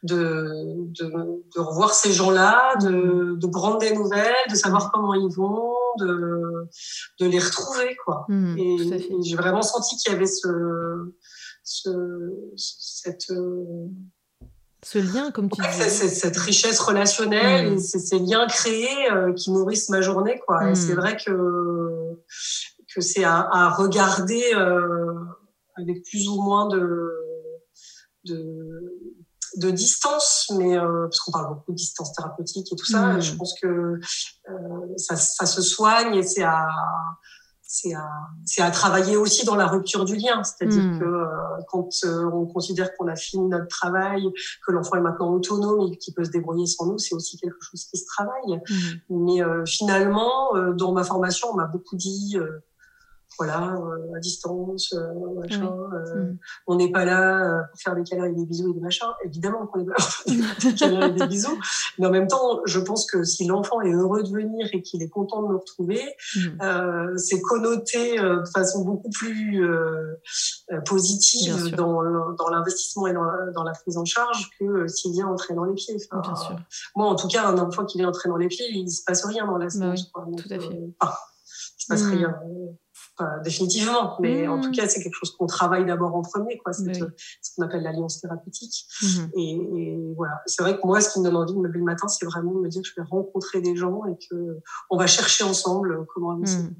de, 0.03 0.45
de, 0.93 1.11
de, 1.55 1.61
revoir 1.61 1.95
ces 1.95 2.13
gens-là, 2.13 2.75
de, 2.83 2.91
hmm. 2.91 3.39
de 3.39 3.47
prendre 3.47 3.79
des 3.79 3.95
nouvelles, 3.95 4.35
de 4.51 4.55
savoir 4.55 4.93
comment 4.93 5.15
ils 5.15 5.35
vont, 5.35 5.73
de, 5.99 6.69
de 7.19 7.27
les 7.27 7.39
retrouver. 7.39 7.97
Quoi. 8.05 8.27
Hmm, 8.29 8.59
et, 8.59 8.77
j'ai 9.25 9.37
vraiment 9.37 9.63
senti 9.63 9.97
qu'il 9.97 10.13
y 10.13 10.17
avait 10.17 10.27
ce, 10.27 11.15
ce, 11.65 11.91
cette... 12.57 13.31
Euh, 13.31 13.87
ce 14.85 14.99
lien, 14.99 15.31
comme 15.31 15.51
tu 15.51 15.63
dis. 15.63 15.89
Cette 15.89 16.37
richesse 16.37 16.79
relationnelle 16.79 17.73
et 17.73 17.79
ces 17.79 18.19
liens 18.19 18.47
créés 18.47 19.11
euh, 19.11 19.33
qui 19.33 19.51
nourrissent 19.51 19.89
ma 19.89 20.03
journée. 20.03 20.39
Quoi. 20.47 20.71
Et 20.71 20.75
c'est 20.75 20.95
vrai 20.95 21.17
que 21.17 21.33
que 22.97 23.03
c'est 23.03 23.25
à, 23.25 23.75
regarder 23.77 24.43
euh, 24.55 25.13
avec 25.77 26.03
plus 26.05 26.29
ou 26.29 26.41
moins 26.41 26.67
de, 26.67 27.13
de, 28.25 29.71
distance, 29.71 30.51
mais 30.57 30.79
euh, 30.79 31.05
parce 31.05 31.21
qu'on 31.21 31.33
parle 31.33 31.55
beaucoup 31.55 31.73
de 31.73 31.77
distance 31.77 32.15
thérapeutique 32.15 32.73
et 32.73 32.77
tout 32.77 32.87
ça, 32.87 33.13
mmh. 33.13 33.21
je 33.21 33.35
pense 33.35 33.55
que 33.61 33.67
euh, 33.69 34.95
ça, 34.97 35.17
se 35.17 35.61
soigne 35.61 36.15
et 36.15 36.23
c'est 36.23 36.43
à 36.43 36.67
c'est 37.69 37.95
à, 37.95 38.65
à, 38.65 38.71
travailler 38.71 39.17
aussi 39.17 39.45
dans 39.45 39.57
la 39.57 39.67
rupture 39.67 40.05
du 40.05 40.15
lien. 40.15 40.43
C'est-à-dire 40.45 40.83
mmh. 40.83 41.01
que 41.01 41.25
quand 41.69 41.89
on 42.33 42.47
considère 42.47 42.95
qu'on 42.95 43.09
a 43.09 43.17
fini 43.17 43.49
notre 43.49 43.67
travail, 43.67 44.23
que 44.65 44.73
l'enfant 44.73 44.97
est 44.97 45.01
maintenant 45.01 45.33
autonome 45.33 45.93
et 45.93 45.99
qu'il 45.99 46.15
peut 46.15 46.25
se 46.25 46.31
débrouiller 46.31 46.67
sans 46.67 46.87
nous, 46.87 46.99
c'est 46.99 47.15
aussi 47.15 47.39
quelque 47.39 47.59
chose 47.61 47.85
qui 47.85 47.99
se 47.99 48.07
travaille. 48.07 48.63
Mmh. 49.11 49.17
Mais 49.27 49.67
finalement, 49.67 50.53
dans 50.75 50.93
ma 50.93 51.03
formation, 51.03 51.49
on 51.51 51.57
m'a 51.57 51.67
beaucoup 51.67 51.97
dit 51.97 52.39
voilà, 53.39 53.75
euh, 53.75 54.17
à 54.17 54.21
distance, 54.21 54.93
euh, 54.95 55.41
machin. 55.41 55.71
Euh, 55.93 56.23
mm. 56.23 56.39
On 56.67 56.77
n'est 56.77 56.91
pas 56.91 57.05
là 57.05 57.65
pour 57.71 57.81
faire 57.81 57.95
des 57.95 58.03
câlins 58.03 58.27
et 58.27 58.33
des 58.33 58.47
bisous 58.47 58.71
et 58.71 58.75
des 58.75 58.81
machins. 58.81 59.07
Évidemment 59.25 59.67
qu'on 59.67 59.81
est 59.81 59.85
pas 59.85 59.93
là 59.93 60.05
pour 60.05 60.33
faire 60.33 60.57
des 60.71 60.75
câlins 60.75 61.09
et 61.09 61.13
des 61.13 61.27
bisous. 61.27 61.59
Mais 61.99 62.07
en 62.07 62.11
même 62.11 62.29
temps, 62.29 62.61
je 62.65 62.81
pense 62.81 63.11
que 63.11 63.25
si 63.25 63.47
l'enfant 63.47 63.81
est 63.83 63.93
heureux 63.93 64.23
de 64.23 64.29
venir 64.29 64.69
et 64.73 64.83
qu'il 64.83 65.03
est 65.03 65.09
content 65.09 65.43
de 65.43 65.49
nous 65.49 65.59
retrouver, 65.59 66.01
mm. 66.35 67.17
c'est 67.17 67.41
connoté 67.41 68.19
de 68.19 68.45
façon 68.55 68.85
beaucoup 68.85 69.11
plus 69.11 69.65
positive 70.85 71.75
dans, 71.75 72.03
dans 72.39 72.49
l'investissement 72.49 73.07
et 73.07 73.13
dans 73.13 73.25
la, 73.25 73.51
dans 73.53 73.63
la, 73.63 73.73
prise 73.73 73.99
en 73.99 74.05
charge 74.05 74.51
que 74.59 74.87
s'il 74.89 75.13
vient 75.13 75.29
entrer 75.29 75.55
dans 75.55 75.65
les 75.65 75.75
pieds. 75.75 75.97
Moi, 76.95 77.07
en 77.07 77.15
tout 77.15 77.29
cas, 77.29 77.47
un 77.47 77.59
enfant 77.59 77.85
qui 77.85 77.99
vient 77.99 78.09
entrer 78.09 78.29
dans 78.29 78.37
les 78.37 78.49
pieds, 78.49 78.67
il 78.71 78.91
se 78.91 79.03
passe 79.05 79.25
rien 79.25 79.47
dans 79.47 79.59
la 79.59 79.67
bah 79.67 79.71
séance. 79.71 80.11
tout 80.13 80.49
à 80.51 80.59
fait 80.59 80.81
se 81.87 81.95
passe 81.95 82.03
mmh. 82.03 82.19
rien 82.19 82.35
définitivement, 83.43 84.17
mais 84.21 84.47
en 84.47 84.61
tout 84.61 84.69
mmh. 84.69 84.73
cas, 84.73 84.89
c'est 84.89 85.03
quelque 85.03 85.15
chose 85.15 85.35
qu'on 85.37 85.47
travaille 85.47 85.87
d'abord 85.87 86.15
en 86.15 86.23
premier, 86.23 86.59
quoi. 86.59 86.73
C'est 86.73 86.93
ce 86.95 87.55
qu'on 87.55 87.63
appelle 87.63 87.83
l'alliance 87.83 88.21
thérapeutique. 88.21 88.87
Mmh. 89.03 89.39
Et, 89.39 89.99
voilà. 90.17 90.43
C'est 90.47 90.63
vrai 90.63 90.77
que 90.77 90.87
moi, 90.87 91.01
ce 91.01 91.13
qui 91.13 91.21
me 91.21 91.25
donne 91.25 91.37
envie 91.37 91.53
de 91.53 91.59
me 91.59 91.67
lever 91.67 91.79
le 91.79 91.85
matin, 91.85 92.09
c'est 92.09 92.27
vraiment 92.27 92.53
de 92.53 92.61
me 92.61 92.69
dire 92.69 92.83
que 92.83 92.89
je 92.89 92.95
vais 92.97 93.07
rencontrer 93.07 93.61
des 93.61 93.77
gens 93.77 94.03
et 94.07 94.17
que 94.29 94.61
on 94.91 94.97
va 94.97 95.07
chercher 95.07 95.45
ensemble 95.45 96.07
comment 96.13 96.33
avancer. 96.33 96.59
Mmh. 96.59 96.75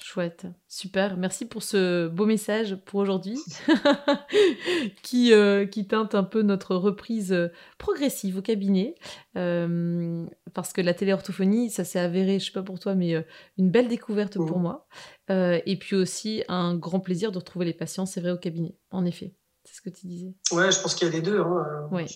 Chouette, 0.00 0.46
super. 0.68 1.16
Merci 1.16 1.44
pour 1.44 1.64
ce 1.64 2.06
beau 2.06 2.24
message 2.24 2.76
pour 2.84 3.00
aujourd'hui 3.00 3.36
qui, 5.02 5.32
euh, 5.32 5.66
qui 5.66 5.88
teinte 5.88 6.14
un 6.14 6.22
peu 6.22 6.42
notre 6.42 6.76
reprise 6.76 7.32
euh, 7.32 7.48
progressive 7.78 8.38
au 8.38 8.42
cabinet. 8.42 8.94
Euh, 9.36 10.24
parce 10.54 10.72
que 10.72 10.80
la 10.80 10.94
téléorthophonie, 10.94 11.70
ça 11.70 11.82
s'est 11.82 11.98
avéré, 11.98 12.38
je 12.38 12.46
sais 12.46 12.52
pas 12.52 12.62
pour 12.62 12.78
toi, 12.78 12.94
mais 12.94 13.14
une 13.56 13.70
belle 13.70 13.88
découverte 13.88 14.34
pour 14.34 14.58
moi. 14.58 14.86
et 15.28 15.78
puis 15.80 15.96
aussi 15.96 16.44
un 16.48 16.76
grand 16.76 17.00
plaisir 17.00 17.32
de 17.32 17.38
retrouver 17.38 17.66
les 17.66 17.74
patients, 17.74 18.06
c'est 18.06 18.20
vrai, 18.20 18.30
au 18.30 18.38
cabinet, 18.38 18.76
en 18.92 19.04
effet. 19.04 19.34
C'est 19.64 19.76
ce 19.76 19.82
que 19.82 19.90
tu 19.90 20.06
disais. 20.06 20.32
Ouais, 20.52 20.70
je 20.70 20.80
pense 20.80 20.94
qu'il 20.94 21.08
y 21.08 21.10
a 21.10 21.12
les 21.12 21.22
deux. 21.22 21.40
Hein. 21.40 21.88
Ouais. 21.90 22.06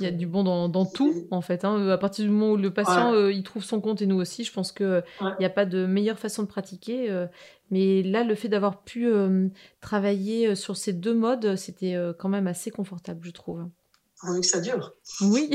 Il 0.00 0.04
y 0.04 0.06
a 0.06 0.10
du 0.10 0.26
bon 0.26 0.44
dans, 0.44 0.68
dans 0.70 0.86
tout, 0.86 1.26
en 1.30 1.42
fait. 1.42 1.64
Hein. 1.64 1.88
À 1.88 1.98
partir 1.98 2.24
du 2.24 2.30
moment 2.30 2.52
où 2.52 2.56
le 2.56 2.72
patient 2.72 3.12
euh, 3.12 3.30
il 3.30 3.42
trouve 3.42 3.62
son 3.62 3.82
compte 3.82 4.00
et 4.00 4.06
nous 4.06 4.16
aussi, 4.16 4.42
je 4.42 4.52
pense 4.52 4.72
qu'il 4.72 5.02
n'y 5.38 5.44
a 5.44 5.50
pas 5.50 5.66
de 5.66 5.84
meilleure 5.84 6.18
façon 6.18 6.42
de 6.42 6.48
pratiquer. 6.48 7.10
Euh. 7.10 7.26
mais 7.70 8.02
là, 8.02 8.24
le 8.24 8.34
fait 8.34 8.48
d'avoir 8.48 8.82
pu 8.82 9.06
euh, 9.06 9.48
travailler 9.82 10.54
sur 10.54 10.76
ces 10.76 10.94
deux 10.94 11.14
modes, 11.14 11.56
c'était 11.56 11.96
quand 12.18 12.30
même 12.30 12.46
assez 12.46 12.70
confortable, 12.70 13.20
je 13.24 13.30
trouve. 13.30 13.66
Pourvu 14.20 14.40
que 14.40 14.46
ça 14.46 14.60
dure. 14.60 14.94
Oui, 15.20 15.50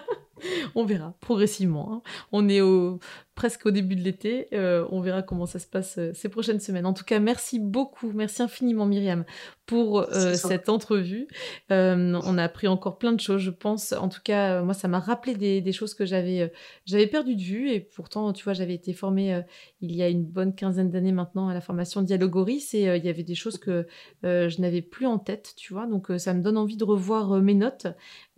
on 0.74 0.84
verra 0.84 1.14
progressivement. 1.20 1.90
Hein. 1.92 2.02
On 2.32 2.48
est 2.50 2.60
au, 2.60 2.98
presque 3.34 3.66
au 3.66 3.70
début 3.70 3.96
de 3.96 4.02
l'été. 4.02 4.48
Euh, 4.52 4.86
on 4.90 5.00
verra 5.00 5.22
comment 5.22 5.46
ça 5.46 5.58
se 5.58 5.66
passe 5.66 5.98
euh, 5.98 6.12
ces 6.14 6.28
prochaines 6.28 6.60
semaines. 6.60 6.86
En 6.86 6.92
tout 6.92 7.04
cas, 7.04 7.18
merci 7.18 7.58
beaucoup, 7.58 8.12
merci 8.12 8.42
infiniment 8.42 8.86
Myriam 8.86 9.24
pour 9.66 10.00
euh, 10.00 10.34
cette 10.34 10.68
entrevue. 10.68 11.26
on 11.70 12.38
a 12.38 12.42
appris 12.42 12.68
encore 12.68 12.98
plein 12.98 13.12
de 13.12 13.20
choses, 13.20 13.40
je 13.40 13.50
pense. 13.50 13.92
En 13.92 14.08
tout 14.08 14.20
cas, 14.22 14.62
moi, 14.62 14.74
ça 14.74 14.88
m'a 14.88 15.00
rappelé 15.00 15.60
des, 15.60 15.72
choses 15.72 15.94
que 15.94 16.04
j'avais 16.04 16.52
j'avais 16.84 17.06
perdu 17.06 17.34
de 17.34 17.40
vue 17.40 17.70
et 17.70 17.80
pourtant, 17.80 18.32
tu 18.34 18.44
vois, 18.44 18.52
j'avais 18.52 18.74
été 18.74 18.92
formée 18.92 19.42
il 19.80 19.96
y 19.96 20.02
a 20.02 20.08
une 20.08 20.24
bonne 20.24 20.54
quinzaine 20.54 20.90
d'années 20.90 21.12
maintenant 21.12 21.48
à 21.48 21.54
la 21.54 21.62
formation 21.62 22.02
Dialogoris 22.02 22.74
et 22.74 22.82
il 22.82 23.04
y 23.04 23.08
avait 23.08 23.22
des 23.22 23.34
choses 23.34 23.56
que 23.56 23.86
je 24.22 24.60
n'avais 24.60 24.82
plus 24.82 25.06
en 25.06 25.18
tête, 25.18 25.54
tu 25.56 25.72
vois. 25.72 25.86
Donc, 25.86 26.12
ça 26.18 26.34
me 26.34 26.42
donne 26.42 26.58
envie 26.58 26.76
de 26.76 26.84
revoir 26.84 27.40
mes 27.40 27.54
notes 27.54 27.86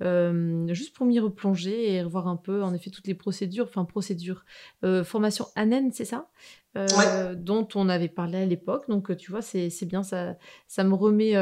juste 0.01 0.94
pour 0.94 1.07
m'y 1.07 1.18
replonger 1.18 1.92
et 1.92 2.03
revoir 2.03 2.28
un 2.28 2.36
peu, 2.36 2.62
en 2.62 2.72
effet, 2.72 2.90
toutes 2.90 3.09
les 3.09 3.14
procédures, 3.14 3.64
enfin 3.64 3.84
procédures 3.84 4.44
euh, 4.87 5.05
formation 5.05 5.47
ANEN, 5.57 5.91
c'est 5.93 6.05
ça? 6.05 6.28
Euh, 6.76 7.34
Dont 7.34 7.66
on 7.74 7.89
avait 7.89 8.09
parlé 8.09 8.39
à 8.39 8.45
l'époque. 8.45 8.89
Donc, 8.89 9.11
euh, 9.11 9.16
tu 9.16 9.30
vois, 9.30 9.43
c'est 9.43 9.70
bien, 9.84 10.03
ça, 10.03 10.37
ça 10.68 10.84
me 10.84 10.95
remet 10.95 11.34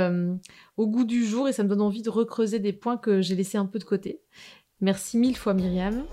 au 0.76 0.86
goût 0.86 1.04
du 1.04 1.24
jour 1.24 1.48
et 1.48 1.52
ça 1.52 1.62
me 1.62 1.68
donne 1.68 1.80
envie 1.80 2.02
de 2.02 2.10
recreuser 2.10 2.58
des 2.58 2.72
points 2.72 2.96
que 2.96 3.20
j'ai 3.20 3.34
laissés 3.34 3.58
un 3.58 3.66
peu 3.66 3.78
de 3.78 3.84
côté. 3.84 4.20
Merci 4.80 5.18
mille 5.18 5.36
fois, 5.36 5.54
Myriam. 5.54 6.04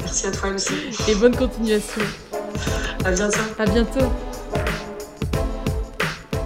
Merci 0.00 0.26
à 0.26 0.32
toi 0.32 0.50
aussi. 0.50 0.74
Et 1.08 1.14
bonne 1.14 1.36
continuation. 1.36 2.02
À 3.04 3.12
bientôt. 3.12 3.38
À 3.58 3.64
bientôt. 3.64 4.12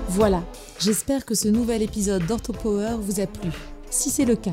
Voilà, 0.08 0.42
j'espère 0.78 1.26
que 1.26 1.34
ce 1.34 1.48
nouvel 1.48 1.82
épisode 1.82 2.24
d'OrthoPower 2.26 2.96
vous 2.98 3.20
a 3.20 3.26
plu. 3.26 3.50
Si 3.90 4.08
c'est 4.10 4.24
le 4.24 4.36
cas, 4.36 4.52